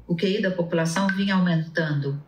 o 0.07 0.15
QI 0.15 0.41
da 0.41 0.51
população 0.51 1.07
vinha 1.07 1.35
aumentando 1.35 2.21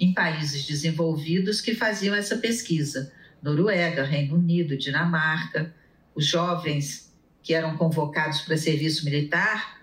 em 0.00 0.12
países 0.12 0.66
desenvolvidos 0.66 1.60
que 1.60 1.74
faziam 1.74 2.14
essa 2.14 2.36
pesquisa. 2.36 3.12
Noruega, 3.42 4.04
Reino 4.04 4.36
Unido, 4.36 4.76
Dinamarca, 4.76 5.74
os 6.14 6.26
jovens 6.26 7.12
que 7.42 7.54
eram 7.54 7.76
convocados 7.76 8.42
para 8.42 8.56
serviço 8.56 9.04
militar, 9.04 9.82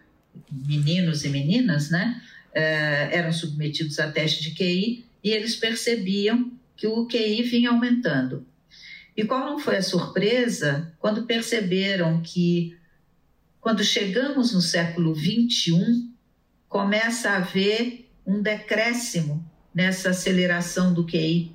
meninos 0.51 1.25
e 1.25 1.29
meninas, 1.29 1.89
né, 1.89 2.21
eh, 2.53 3.09
eram 3.11 3.33
submetidos 3.33 3.99
a 3.99 4.09
teste 4.09 4.43
de 4.43 4.51
QI 4.51 5.05
e 5.23 5.31
eles 5.31 5.55
percebiam 5.55 6.51
que 6.75 6.87
o 6.87 7.05
QI 7.05 7.43
vinha 7.43 7.69
aumentando. 7.69 8.45
E 9.15 9.25
qual 9.25 9.45
não 9.45 9.59
foi 9.59 9.77
a 9.77 9.83
surpresa 9.83 10.93
quando 10.97 11.25
perceberam 11.25 12.21
que, 12.21 12.77
quando 13.59 13.83
chegamos 13.83 14.53
no 14.53 14.61
século 14.61 15.13
XXI, 15.13 16.09
começa 16.69 17.31
a 17.31 17.37
haver 17.37 18.09
um 18.25 18.41
decréscimo 18.41 19.45
nessa 19.73 20.11
aceleração 20.11 20.93
do 20.93 21.05
QI. 21.05 21.53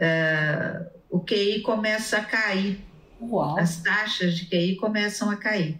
Uh, 0.00 0.90
o 1.10 1.20
QI 1.20 1.60
começa 1.60 2.18
a 2.18 2.24
cair. 2.24 2.80
Uau. 3.20 3.58
As 3.58 3.82
taxas 3.82 4.36
de 4.36 4.46
QI 4.46 4.76
começam 4.76 5.30
a 5.30 5.36
cair. 5.36 5.78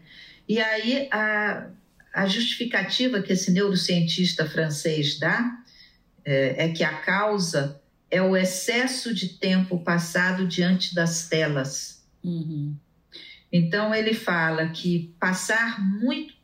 E 0.48 0.60
aí 0.60 1.08
a, 1.10 1.68
a 2.12 2.26
justificativa 2.26 3.22
que 3.22 3.32
esse 3.32 3.50
neurocientista 3.50 4.44
francês 4.44 5.18
dá 5.18 5.58
é, 6.24 6.66
é 6.66 6.68
que 6.68 6.84
a 6.84 6.92
causa 7.00 7.80
é 8.10 8.20
o 8.20 8.36
excesso 8.36 9.14
de 9.14 9.28
tempo 9.30 9.78
passado 9.78 10.46
diante 10.46 10.94
das 10.94 11.28
telas. 11.28 12.04
Uhum. 12.22 12.76
Então 13.52 13.94
ele 13.94 14.12
fala 14.12 14.68
que 14.68 15.14
passar 15.18 15.80
muito 15.80 16.34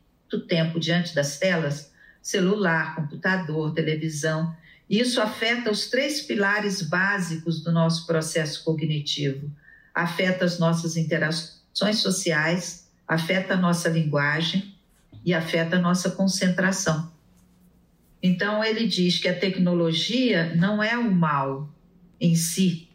tempo 0.47 0.79
diante 0.79 1.13
das 1.13 1.37
telas 1.37 1.91
celular, 2.21 2.95
computador, 2.95 3.73
televisão. 3.73 4.53
Isso 4.89 5.21
afeta 5.21 5.69
os 5.69 5.87
três 5.87 6.21
pilares 6.21 6.81
básicos 6.81 7.61
do 7.61 7.71
nosso 7.71 8.05
processo 8.05 8.63
cognitivo. 8.63 9.51
Afeta 9.93 10.45
as 10.45 10.59
nossas 10.59 10.95
interações 10.95 11.97
sociais, 11.97 12.87
afeta 13.07 13.55
a 13.55 13.57
nossa 13.57 13.89
linguagem 13.89 14.73
e 15.25 15.33
afeta 15.33 15.75
a 15.75 15.79
nossa 15.79 16.11
concentração. 16.11 17.11
Então, 18.23 18.63
ele 18.63 18.87
diz 18.87 19.19
que 19.19 19.27
a 19.27 19.37
tecnologia 19.37 20.55
não 20.55 20.81
é 20.81 20.97
o 20.97 21.11
mal 21.11 21.69
em 22.19 22.35
si. 22.35 22.89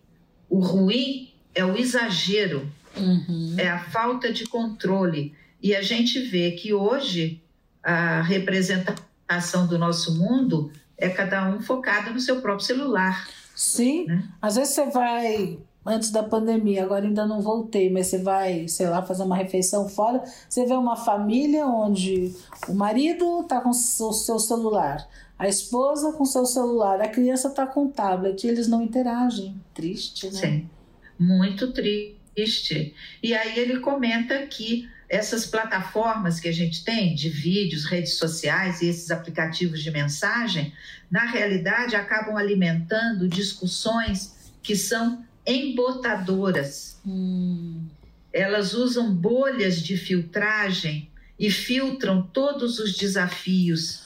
O 0.49 0.61
ruim 0.61 1.33
é 1.55 1.65
o 1.65 1.77
exagero, 1.77 2.71
uhum. 2.97 3.55
é 3.59 3.69
a 3.69 3.79
falta 3.79 4.33
de 4.33 4.45
controle. 4.47 5.35
E 5.63 5.77
a 5.77 5.83
gente 5.83 6.21
vê 6.21 6.53
que 6.53 6.73
hoje 6.73 7.41
a 7.83 8.23
representação 8.23 9.13
ação 9.37 9.67
do 9.67 9.79
nosso 9.79 10.19
mundo 10.19 10.71
é 11.03 11.11
cada 11.11 11.49
um 11.51 11.61
focado 11.61 12.13
no 12.13 12.21
seu 12.21 12.41
próprio 12.41 12.65
celular. 12.65 13.29
Sim, 13.55 14.07
né? 14.07 14.29
às 14.41 14.57
vezes 14.57 14.75
você 14.75 14.87
vai 14.87 15.59
antes 15.85 16.11
da 16.11 16.23
pandemia, 16.23 16.85
agora 16.85 17.05
ainda 17.05 17.27
não 17.27 17.41
voltei, 17.41 17.91
mas 17.91 18.07
você 18.07 18.19
vai, 18.19 18.69
sei 18.69 18.89
lá, 18.89 19.03
fazer 19.03 19.25
uma 19.25 19.37
refeição 19.37 19.89
fora, 19.89 20.23
você 20.49 20.65
vê 20.65 20.75
uma 20.75 20.97
família 20.97 21.67
onde 21.67 22.33
o 22.69 22.73
marido 22.73 23.43
tá 23.45 23.61
com 23.61 23.71
o 23.71 23.75
seu 23.75 24.39
celular, 24.39 25.05
a 25.37 25.49
esposa 25.49 26.13
com 26.13 26.23
o 26.23 26.27
seu 26.27 26.47
celular, 26.47 27.01
a 27.01 27.09
criança 27.09 27.51
tá 27.51 27.67
com 27.67 27.87
o 27.87 27.89
tablet, 27.89 28.45
e 28.45 28.49
eles 28.49 28.69
não 28.69 28.81
interagem. 28.81 29.61
Triste, 29.75 30.31
né? 30.31 30.41
Sim, 30.41 30.71
muito 31.19 31.73
triste. 31.73 32.95
E 33.21 33.35
aí 33.35 33.59
ele 33.59 33.81
comenta 33.81 34.47
que 34.47 34.89
essas 35.13 35.45
plataformas 35.45 36.41
que 36.41 36.49
a 36.49 36.53
gente 36.53 36.83
tem 36.83 37.15
de 37.15 37.29
vídeos, 37.29 37.85
redes 37.85 38.15
sociais 38.15 38.81
e 38.81 38.87
esses 38.87 39.11
aplicativos 39.11 39.83
de 39.83 39.91
mensagem, 39.91 40.73
na 41.11 41.27
realidade 41.27 41.95
acabam 41.95 42.35
alimentando 42.35 43.29
discussões 43.29 44.35
que 44.63 44.75
são 44.75 45.23
embotadoras. 45.47 46.97
Hum. 47.07 47.85
Elas 48.33 48.73
usam 48.73 49.15
bolhas 49.15 49.83
de 49.83 49.99
filtragem 49.99 51.11
e 51.39 51.51
filtram 51.51 52.23
todos 52.23 52.79
os 52.79 52.97
desafios. 52.97 54.05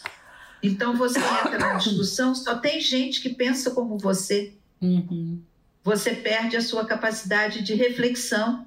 Então 0.60 0.96
você 0.96 1.20
entra 1.20 1.56
na 1.56 1.74
discussão, 1.74 2.34
só 2.34 2.58
tem 2.58 2.80
gente 2.80 3.20
que 3.20 3.28
pensa 3.28 3.70
como 3.70 3.96
você. 3.96 4.54
Uhum. 4.82 5.40
Você 5.84 6.16
perde 6.16 6.56
a 6.56 6.60
sua 6.60 6.84
capacidade 6.84 7.62
de 7.62 7.74
reflexão 7.74 8.65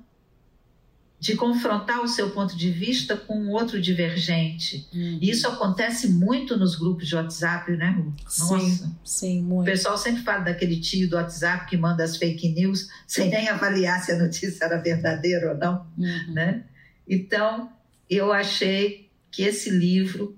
de 1.20 1.36
confrontar 1.36 2.02
o 2.02 2.08
seu 2.08 2.30
ponto 2.32 2.56
de 2.56 2.72
vista 2.72 3.18
com 3.18 3.50
outro 3.50 3.82
divergente. 3.82 4.88
E 4.94 5.30
isso 5.30 5.48
acontece 5.50 6.08
muito 6.08 6.56
nos 6.58 6.76
grupos 6.76 7.08
de 7.10 7.16
WhatsApp, 7.16 7.72
né, 7.74 7.90
Ru? 7.90 8.14
Nossa. 8.24 8.60
Sim, 8.60 8.96
sim, 9.04 9.40
O 9.42 9.44
muito. 9.44 9.66
pessoal 9.66 9.98
sempre 9.98 10.24
fala 10.24 10.46
daquele 10.46 10.80
tio 10.80 11.10
do 11.10 11.18
WhatsApp 11.18 11.70
que 11.70 11.76
manda 11.76 12.04
as 12.06 12.16
fake 12.16 12.50
news 12.54 12.88
sem 13.06 13.30
nem 13.30 13.50
avaliar 13.50 14.02
se 14.02 14.14
a 14.14 14.18
notícia 14.18 14.64
era 14.64 14.78
verdadeira 14.78 15.52
ou 15.52 15.58
não, 15.58 15.86
Uhum. 15.98 16.34
né? 16.34 16.64
Então, 17.08 17.70
eu 18.10 18.32
achei 18.32 19.10
que 19.30 19.44
esse 19.44 19.70
livro, 19.70 20.38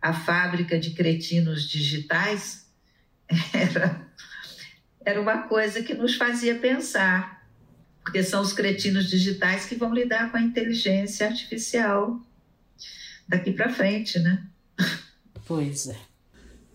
A 0.00 0.14
Fábrica 0.14 0.78
de 0.80 0.92
Cretinos 0.92 1.68
Digitais, 1.68 2.66
era, 3.52 4.00
era 5.04 5.20
uma 5.20 5.42
coisa 5.42 5.82
que 5.82 5.92
nos 5.94 6.16
fazia 6.16 6.54
pensar 6.54 7.41
porque 8.02 8.22
são 8.22 8.42
os 8.42 8.52
cretinos 8.52 9.08
digitais 9.08 9.66
que 9.66 9.74
vão 9.74 9.94
lidar 9.94 10.30
com 10.30 10.36
a 10.36 10.42
inteligência 10.42 11.26
artificial 11.26 12.20
daqui 13.28 13.52
para 13.52 13.70
frente, 13.70 14.18
né? 14.18 14.44
Pois 15.46 15.88
é. 15.88 15.96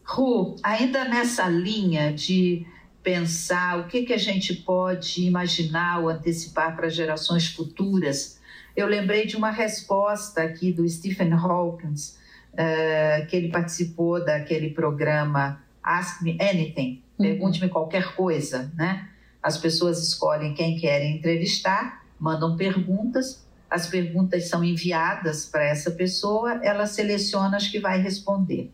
Ru, 0.03 0.55
ainda 0.63 1.03
nessa 1.05 1.49
linha 1.49 2.13
de 2.13 2.65
pensar 3.03 3.79
o 3.79 3.87
que, 3.87 4.03
que 4.03 4.13
a 4.13 4.17
gente 4.17 4.53
pode 4.53 5.23
imaginar 5.23 5.99
ou 5.99 6.09
antecipar 6.09 6.75
para 6.75 6.89
gerações 6.89 7.47
futuras, 7.47 8.39
eu 8.75 8.87
lembrei 8.87 9.25
de 9.25 9.35
uma 9.35 9.51
resposta 9.51 10.43
aqui 10.43 10.71
do 10.71 10.87
Stephen 10.87 11.33
Hawking, 11.33 11.93
uh, 11.93 13.25
que 13.27 13.35
ele 13.35 13.49
participou 13.49 14.23
daquele 14.23 14.69
programa 14.69 15.61
Ask 15.83 16.21
Me 16.21 16.37
Anything, 16.39 17.01
pergunte-me 17.17 17.69
qualquer 17.69 18.13
coisa, 18.15 18.71
né? 18.75 19.09
As 19.47 19.57
pessoas 19.57 20.03
escolhem 20.03 20.53
quem 20.53 20.75
querem 20.75 21.15
entrevistar, 21.15 22.05
mandam 22.19 22.57
perguntas, 22.57 23.47
as 23.69 23.87
perguntas 23.87 24.49
são 24.49 24.61
enviadas 24.61 25.45
para 25.45 25.63
essa 25.63 25.91
pessoa, 25.91 26.59
ela 26.61 26.85
seleciona 26.85 27.55
as 27.55 27.65
que 27.65 27.79
vai 27.79 28.01
responder. 28.01 28.69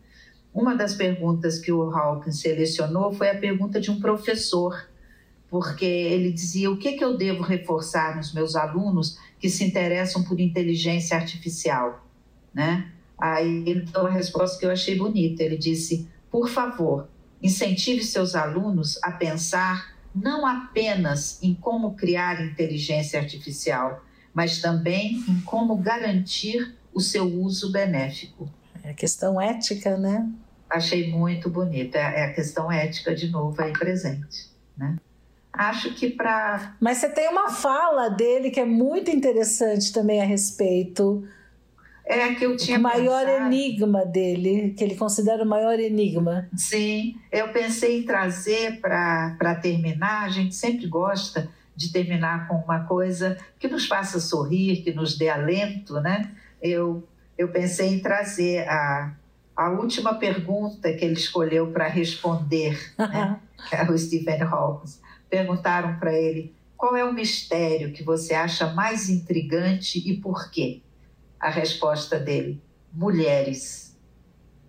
Uma 0.52 0.74
das 0.74 0.92
perguntas 0.92 1.60
que 1.60 1.70
o 1.70 1.96
Hawkins 1.96 2.40
selecionou 2.40 3.12
foi 3.12 3.30
a 3.30 3.38
pergunta 3.38 3.80
de 3.80 3.88
um 3.88 4.00
professor, 4.00 4.88
porque 5.48 5.84
ele 5.84 6.32
dizia: 6.32 6.68
o 6.68 6.76
que, 6.76 6.94
que 6.94 7.04
eu 7.04 7.16
devo 7.16 7.44
reforçar 7.44 8.16
nos 8.16 8.34
meus 8.34 8.56
alunos 8.56 9.16
que 9.38 9.48
se 9.48 9.62
interessam 9.62 10.24
por 10.24 10.40
inteligência 10.40 11.16
artificial? 11.16 12.04
Né? 12.52 12.90
Aí 13.16 13.62
ele 13.64 13.82
deu 13.82 14.00
uma 14.00 14.10
resposta 14.10 14.58
que 14.58 14.66
eu 14.66 14.72
achei 14.72 14.98
bonita. 14.98 15.40
Ele 15.40 15.56
disse: 15.56 16.08
por 16.32 16.48
favor, 16.48 17.06
incentive 17.40 18.02
seus 18.02 18.34
alunos 18.34 18.98
a 19.04 19.12
pensar 19.12 19.93
não 20.14 20.46
apenas 20.46 21.42
em 21.42 21.54
como 21.54 21.94
criar 21.94 22.44
inteligência 22.44 23.18
artificial, 23.18 24.04
mas 24.32 24.60
também 24.60 25.22
em 25.28 25.40
como 25.40 25.76
garantir 25.76 26.76
o 26.92 27.00
seu 27.00 27.24
uso 27.24 27.72
benéfico. 27.72 28.48
É 28.82 28.92
questão 28.92 29.40
ética, 29.40 29.96
né? 29.96 30.30
Achei 30.70 31.10
muito 31.10 31.50
bonita. 31.50 31.98
É 31.98 32.24
a 32.24 32.32
questão 32.32 32.70
ética 32.70 33.14
de 33.14 33.28
novo 33.28 33.60
aí 33.60 33.72
presente, 33.72 34.50
né? 34.76 34.96
Acho 35.52 35.94
que 35.94 36.10
para. 36.10 36.76
Mas 36.80 36.98
você 36.98 37.08
tem 37.08 37.28
uma 37.28 37.48
fala 37.48 38.08
dele 38.08 38.50
que 38.50 38.58
é 38.58 38.64
muito 38.64 39.10
interessante 39.10 39.92
também 39.92 40.20
a 40.20 40.24
respeito. 40.24 41.26
É 42.06 42.34
que 42.34 42.44
eu 42.44 42.56
tinha 42.56 42.78
o 42.78 42.82
maior 42.82 43.24
pensado... 43.24 43.46
enigma 43.46 44.04
dele, 44.04 44.74
que 44.76 44.84
ele 44.84 44.94
considera 44.94 45.42
o 45.42 45.46
maior 45.46 45.78
enigma. 45.80 46.48
Sim, 46.54 47.16
eu 47.32 47.48
pensei 47.48 48.00
em 48.00 48.02
trazer 48.02 48.78
para 48.80 49.54
terminar. 49.62 50.24
A 50.24 50.28
gente 50.28 50.54
sempre 50.54 50.86
gosta 50.86 51.48
de 51.74 51.90
terminar 51.90 52.46
com 52.46 52.56
uma 52.56 52.80
coisa 52.80 53.38
que 53.58 53.66
nos 53.68 53.86
faça 53.86 54.20
sorrir, 54.20 54.82
que 54.82 54.92
nos 54.92 55.16
dê 55.16 55.28
alento, 55.28 55.94
né? 56.00 56.30
Eu, 56.62 57.06
eu 57.38 57.48
pensei 57.48 57.88
em 57.88 58.00
trazer 58.00 58.68
a, 58.68 59.12
a 59.56 59.70
última 59.70 60.14
pergunta 60.14 60.92
que 60.92 61.04
ele 61.04 61.14
escolheu 61.14 61.72
para 61.72 61.88
responder, 61.88 62.78
né? 62.98 63.40
é 63.72 63.90
o 63.90 63.96
Stephen 63.96 64.42
Hawking. 64.42 64.92
Perguntaram 65.30 65.98
para 65.98 66.12
ele 66.12 66.54
qual 66.76 66.96
é 66.96 67.04
o 67.04 67.14
mistério 67.14 67.92
que 67.92 68.02
você 68.02 68.34
acha 68.34 68.72
mais 68.74 69.08
intrigante 69.08 69.98
e 70.06 70.18
por 70.18 70.50
quê? 70.50 70.82
A 71.44 71.50
resposta 71.50 72.18
dele: 72.18 72.62
mulheres. 72.90 73.94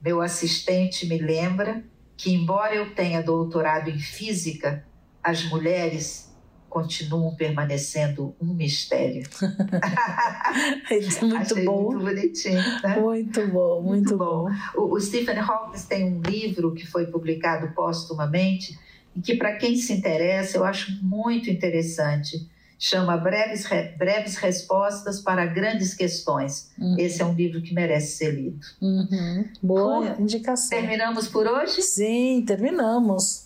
Meu 0.03 0.21
assistente 0.21 1.07
me 1.07 1.17
lembra 1.17 1.81
que, 2.17 2.33
embora 2.33 2.75
eu 2.75 2.93
tenha 2.93 3.23
doutorado 3.23 3.89
em 3.89 3.97
física, 3.97 4.85
as 5.23 5.45
mulheres 5.45 6.35
continuam 6.69 7.33
permanecendo 7.33 8.35
um 8.41 8.53
mistério. 8.53 9.23
muito 11.21 11.37
Achei 11.37 11.63
bom. 11.63 11.93
Muito 11.93 12.03
bonitinho, 12.03 12.81
né? 12.83 12.99
Muito 12.99 13.47
bom, 13.47 13.81
muito, 13.81 14.17
bom. 14.17 14.49
O, 14.75 14.95
o 14.95 14.99
Stephen 14.99 15.39
Hawking 15.39 15.81
tem 15.87 16.03
um 16.03 16.21
livro 16.21 16.73
que 16.73 16.85
foi 16.85 17.05
publicado 17.05 17.73
póstumamente 17.73 18.77
e 19.15 19.21
que, 19.21 19.35
para 19.35 19.55
quem 19.55 19.77
se 19.77 19.93
interessa, 19.93 20.57
eu 20.57 20.65
acho 20.65 21.01
muito 21.01 21.49
interessante. 21.49 22.53
Chama 22.77 23.15
Breves, 23.17 23.65
Re- 23.65 23.95
Breves 23.97 24.35
Respostas 24.37 25.21
para 25.21 25.45
Grandes 25.45 25.93
Questões. 25.93 26.71
Uhum. 26.77 26.95
Esse 26.99 27.21
é 27.21 27.25
um 27.25 27.33
livro 27.33 27.61
que 27.61 27.73
merece 27.73 28.17
ser 28.17 28.31
lido. 28.31 28.59
Uhum. 28.81 29.47
Boa 29.63 30.01
Bom, 30.13 30.15
indicação. 30.21 30.69
Terminamos 30.69 31.27
por 31.27 31.47
hoje? 31.47 31.81
Sim, 31.81 32.43
terminamos. 32.45 33.45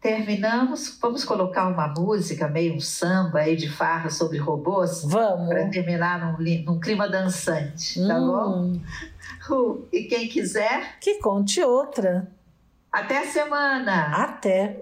Terminamos. 0.00 0.98
Vamos 1.00 1.24
colocar 1.24 1.68
uma 1.68 1.86
música, 1.88 2.48
meio 2.48 2.74
um 2.74 2.80
samba 2.80 3.40
aí 3.40 3.54
de 3.56 3.68
farra 3.68 4.10
sobre 4.10 4.38
robôs? 4.38 5.02
Vamos. 5.04 5.48
Para 5.48 5.68
terminar 5.68 6.18
num, 6.38 6.64
num 6.64 6.80
clima 6.80 7.08
dançante, 7.08 8.00
tá 8.06 8.18
bom? 8.18 8.62
Hum, 8.62 8.80
Ru, 9.46 9.88
E 9.92 10.04
quem 10.04 10.28
quiser, 10.28 10.98
que 11.00 11.18
conte 11.20 11.62
outra. 11.62 12.26
até 12.90 13.18
a 13.18 13.26
semana! 13.26 14.06
Até. 14.24 14.80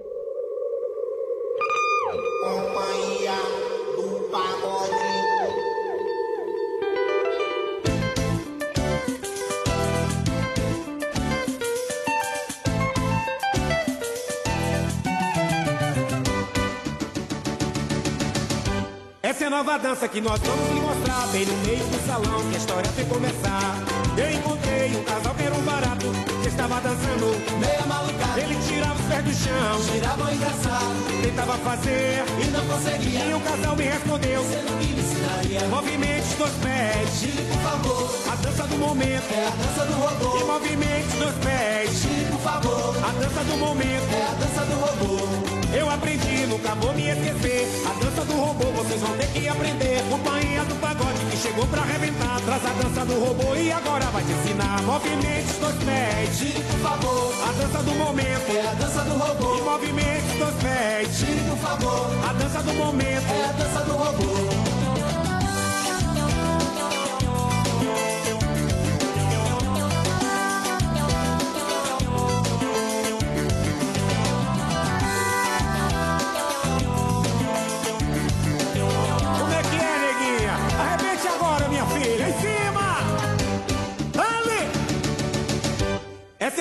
Essa 19.41 19.47
é 19.47 19.55
a 19.55 19.57
nova 19.57 19.79
dança 19.79 20.07
que 20.07 20.21
nós 20.21 20.39
vamos 20.39 20.69
lhe 20.69 20.81
mostrar. 20.81 21.27
Bem 21.29 21.47
no 21.47 21.57
meio 21.65 21.83
do 21.83 22.07
salão 22.07 22.45
que 22.51 22.57
a 22.57 22.59
história 22.59 22.91
vai 22.91 23.05
começar. 23.07 23.75
Eu 24.15 24.31
encontrei 24.33 24.95
um 24.95 25.03
casal 25.03 25.35
que 25.35 25.43
era 25.43 25.55
um 25.55 25.63
barato 25.63 26.07
Que 26.43 26.49
estava 26.49 26.79
dançando 26.83 27.59
meia 27.59 27.87
malucada. 27.87 28.39
Ele 28.39 28.55
tirava 28.69 29.01
os 29.01 29.07
pés 29.07 29.25
do 29.25 29.33
chão 29.33 29.81
Tirava 29.91 30.35
engraçado. 30.35 31.23
Tentava 31.23 31.57
fazer 31.57 32.23
e 32.37 32.51
não 32.51 32.67
conseguia. 32.67 33.25
E 33.25 33.33
o 33.33 33.41
casal 33.41 33.77
me 33.77 33.85
respondeu 33.85 34.45
Sendo 34.45 34.79
que 34.79 34.93
me 34.93 35.01
ensinaria. 35.01 35.69
Movimentos 35.69 36.35
dos 36.35 36.53
pés. 36.61 37.21
Tire 37.21 37.43
por 37.45 37.61
favor. 37.63 38.11
A 38.31 38.37
dança 38.37 38.67
do 38.67 38.77
momento 38.77 39.25
É 39.33 39.47
a 39.47 39.51
dança 39.57 39.87
do 39.87 39.93
robô. 39.95 40.37
E 40.37 40.45
movimentos 40.45 41.15
dos 41.15 41.35
pés. 41.43 42.03
Tire 42.03 42.27
por 42.31 42.41
favor. 42.41 42.95
A 42.99 43.13
dança 43.17 43.45
do 43.45 43.57
momento 43.57 44.13
É 44.13 44.23
a 44.23 44.35
dança 44.35 44.67
do 44.67 44.75
robô 44.75 45.60
eu 45.75 45.91
aprendi, 45.91 46.47
nunca 46.47 46.75
vou 46.75 46.93
me 46.95 47.09
esquecer. 47.09 47.69
A 47.87 48.05
dança 48.05 48.25
do 48.25 48.35
robô, 48.35 48.65
vocês 48.73 49.01
vão 49.01 49.17
ter 49.17 49.27
que 49.29 49.49
aprender. 49.49 50.03
Companhia 50.09 50.65
do 50.65 50.75
pagode 50.77 51.25
que 51.31 51.37
chegou 51.37 51.67
pra 51.67 51.83
arrebentar. 51.83 52.41
Traz 52.41 52.65
a 52.67 52.73
dança 52.83 53.05
do 53.05 53.21
robô 53.21 53.55
e 53.55 53.73
agora 53.73 54.05
vai 54.07 54.23
te 54.23 54.33
ensinar. 54.33 54.83
Movimentos 54.83 55.57
dos 55.57 55.85
pés, 55.85 56.39
tire 56.39 56.63
por 56.63 56.79
favor. 56.79 57.35
A 57.49 57.53
dança 57.53 57.83
do 57.83 57.95
momento 57.95 58.57
é 58.57 58.67
a 58.67 58.75
dança 58.75 59.03
do 59.03 59.19
robô. 59.19 59.57
E 59.57 59.63
movimentos 59.63 60.33
dos 60.39 60.55
pés, 60.63 61.19
tire 61.19 61.41
por 61.49 61.59
favor. 61.59 62.11
A 62.29 62.33
dança 62.33 62.63
do 62.63 62.75
momento 62.75 63.31
é 63.31 63.45
a 63.49 63.53
dança 63.53 63.81
do 63.85 63.93
robô. 63.93 64.70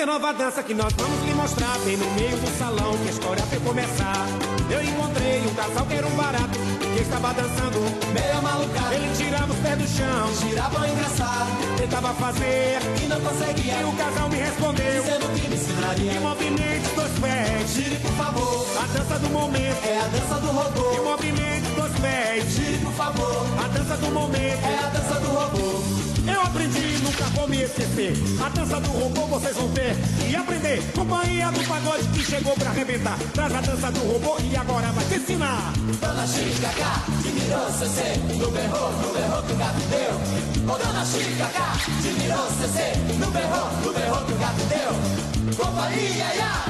Essa 0.00 0.08
é 0.08 0.12
nova 0.14 0.32
dança 0.32 0.62
que 0.62 0.72
nós 0.72 0.94
vamos 0.94 1.22
lhe 1.26 1.34
mostrar. 1.34 1.78
Bem 1.80 1.94
no 1.98 2.10
meio 2.12 2.34
do 2.38 2.58
salão 2.58 2.96
que 2.96 3.08
a 3.08 3.10
história 3.10 3.44
vai 3.44 3.60
começar. 3.60 4.26
Eu 4.70 4.82
encontrei 4.82 5.42
um 5.42 5.54
casal 5.54 5.84
que 5.84 5.92
era 5.92 6.06
um 6.06 6.16
barato. 6.16 6.58
Que 6.80 7.02
estava 7.02 7.34
dançando 7.34 7.78
meio 8.08 8.42
malucado. 8.42 8.94
Ele 8.94 9.14
tirava 9.14 9.52
os 9.52 9.58
pés 9.58 9.76
do 9.76 9.86
chão. 9.86 10.48
Tirava 10.48 10.88
engraçado. 10.88 11.76
Tentava 11.76 12.14
fazer 12.14 12.78
e 13.04 13.06
não 13.08 13.20
conseguia. 13.20 13.74
E 13.74 13.84
o 13.84 13.92
casal 13.92 14.28
me 14.30 14.36
respondeu. 14.36 15.02
Dizendo 15.02 15.34
que 15.34 15.48
me 15.48 15.54
ensinaria. 15.54 16.12
E 16.14 16.20
movimentos 16.20 16.92
dos 16.92 17.18
pés. 17.20 17.74
Tire, 17.74 17.96
por 17.96 18.12
favor. 18.12 18.66
A 18.80 18.86
dança 18.96 19.18
do 19.18 19.28
momento. 19.28 19.84
É 19.84 20.00
a 20.00 20.08
dança 20.08 20.40
do 20.40 20.46
robô. 20.46 20.94
E 20.96 21.00
movimentos 21.02 21.70
dos 21.76 22.00
pés. 22.00 22.54
Tire, 22.54 22.78
por 22.78 22.92
favor. 22.94 23.46
A 23.62 23.68
dança 23.68 23.96
do 23.98 24.10
momento. 24.12 24.64
É 24.64 24.78
a 24.78 24.88
dança 24.88 25.20
do 25.20 25.28
robô. 25.28 26.09
Eu 26.26 26.42
aprendi, 26.42 26.98
nunca 27.02 27.24
vou 27.34 27.48
me 27.48 27.62
esquecer. 27.62 28.12
A 28.44 28.48
dança 28.48 28.80
do 28.80 28.90
robô 28.90 29.26
vocês 29.26 29.56
vão 29.56 29.68
ter 29.70 29.96
e 30.28 30.36
aprender. 30.36 30.82
Companhia 30.94 31.50
do 31.50 31.62
pagode 31.66 32.08
que 32.08 32.22
chegou 32.22 32.54
pra 32.54 32.70
arrebentar. 32.70 33.18
Traz 33.34 33.54
a 33.54 33.60
dança 33.60 33.90
do 33.92 34.00
robô 34.12 34.36
e 34.42 34.56
agora 34.56 34.88
vai 34.92 35.04
te 35.06 35.14
ensinar. 35.16 35.72
Dona 36.00 36.26
Chica 36.26 36.68
K, 36.68 37.22
te 37.22 37.28
mirou 37.28 37.70
CC, 37.70 38.18
no 38.36 38.50
berrou, 38.50 38.92
no 38.92 39.12
berrou 39.12 39.42
que 39.42 39.52
o 39.52 39.56
gato 39.56 39.80
deu. 39.90 40.74
Ô 40.74 40.78
Dona 40.78 41.04
Chica 41.04 41.46
K, 41.46 41.76
te 42.02 42.08
mirou 42.20 42.46
CC, 42.60 42.96
no 43.18 43.30
berrou, 43.30 43.70
no 43.84 43.92
berrou 43.92 44.24
que 44.24 44.32
o 44.32 44.36
gato 44.36 44.62
deu. 44.68 45.56
Companhia, 45.56 46.34
ya! 46.34 46.64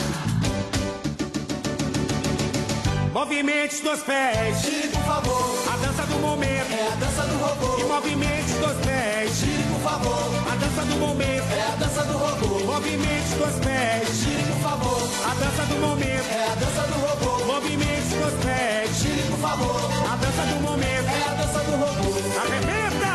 Movimentos 3.12 3.80
dos 3.80 4.01
pés. 4.01 4.62
Tire, 4.62 4.88
por 4.88 5.03
favor 5.03 5.70
dança 5.91 6.07
do 6.07 6.18
momento. 6.20 6.72
É 6.72 6.93
a 6.93 6.97
dança 6.97 7.22
do 7.22 7.36
robô. 7.38 7.78
E 7.78 7.82
dos 8.61 8.86
pés. 8.86 9.36
Gire, 9.38 9.62
por 9.64 9.80
favor. 9.80 10.30
A 10.51 10.57
dança 10.57 10.82
do 10.84 10.97
momento. 10.97 11.53
É 11.53 11.62
a 11.62 11.76
dança 11.76 12.05
do 12.05 12.18
robô. 12.18 12.61
Movimento 12.64 13.38
dos 13.38 13.64
pés. 13.64 14.09
Gire, 14.14 14.43
por 14.45 14.61
favor. 14.62 15.09
A 15.24 15.34
dança 15.34 15.66
do 15.66 15.80
momento. 15.80 16.30
É 16.30 16.53
a 16.53 16.55
dança 16.55 16.82
do 16.86 16.99
robô. 17.01 17.45
Movimento 17.45 18.14
dos 18.22 18.45
pés. 18.45 18.97
Gire, 18.99 19.22
por 19.30 19.38
favor. 19.38 19.91
A 20.12 20.16
dança 20.16 20.43
do 20.55 20.62
momento. 20.62 21.09
É 21.09 21.22
a 21.28 21.34
dança 21.34 21.59
do 21.64 21.72
robô. 21.72 22.11
Arrebenta! 22.41 23.14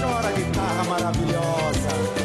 Chora 0.00 0.32
guitarra 0.32 0.84
maravilhosa. 0.84 2.21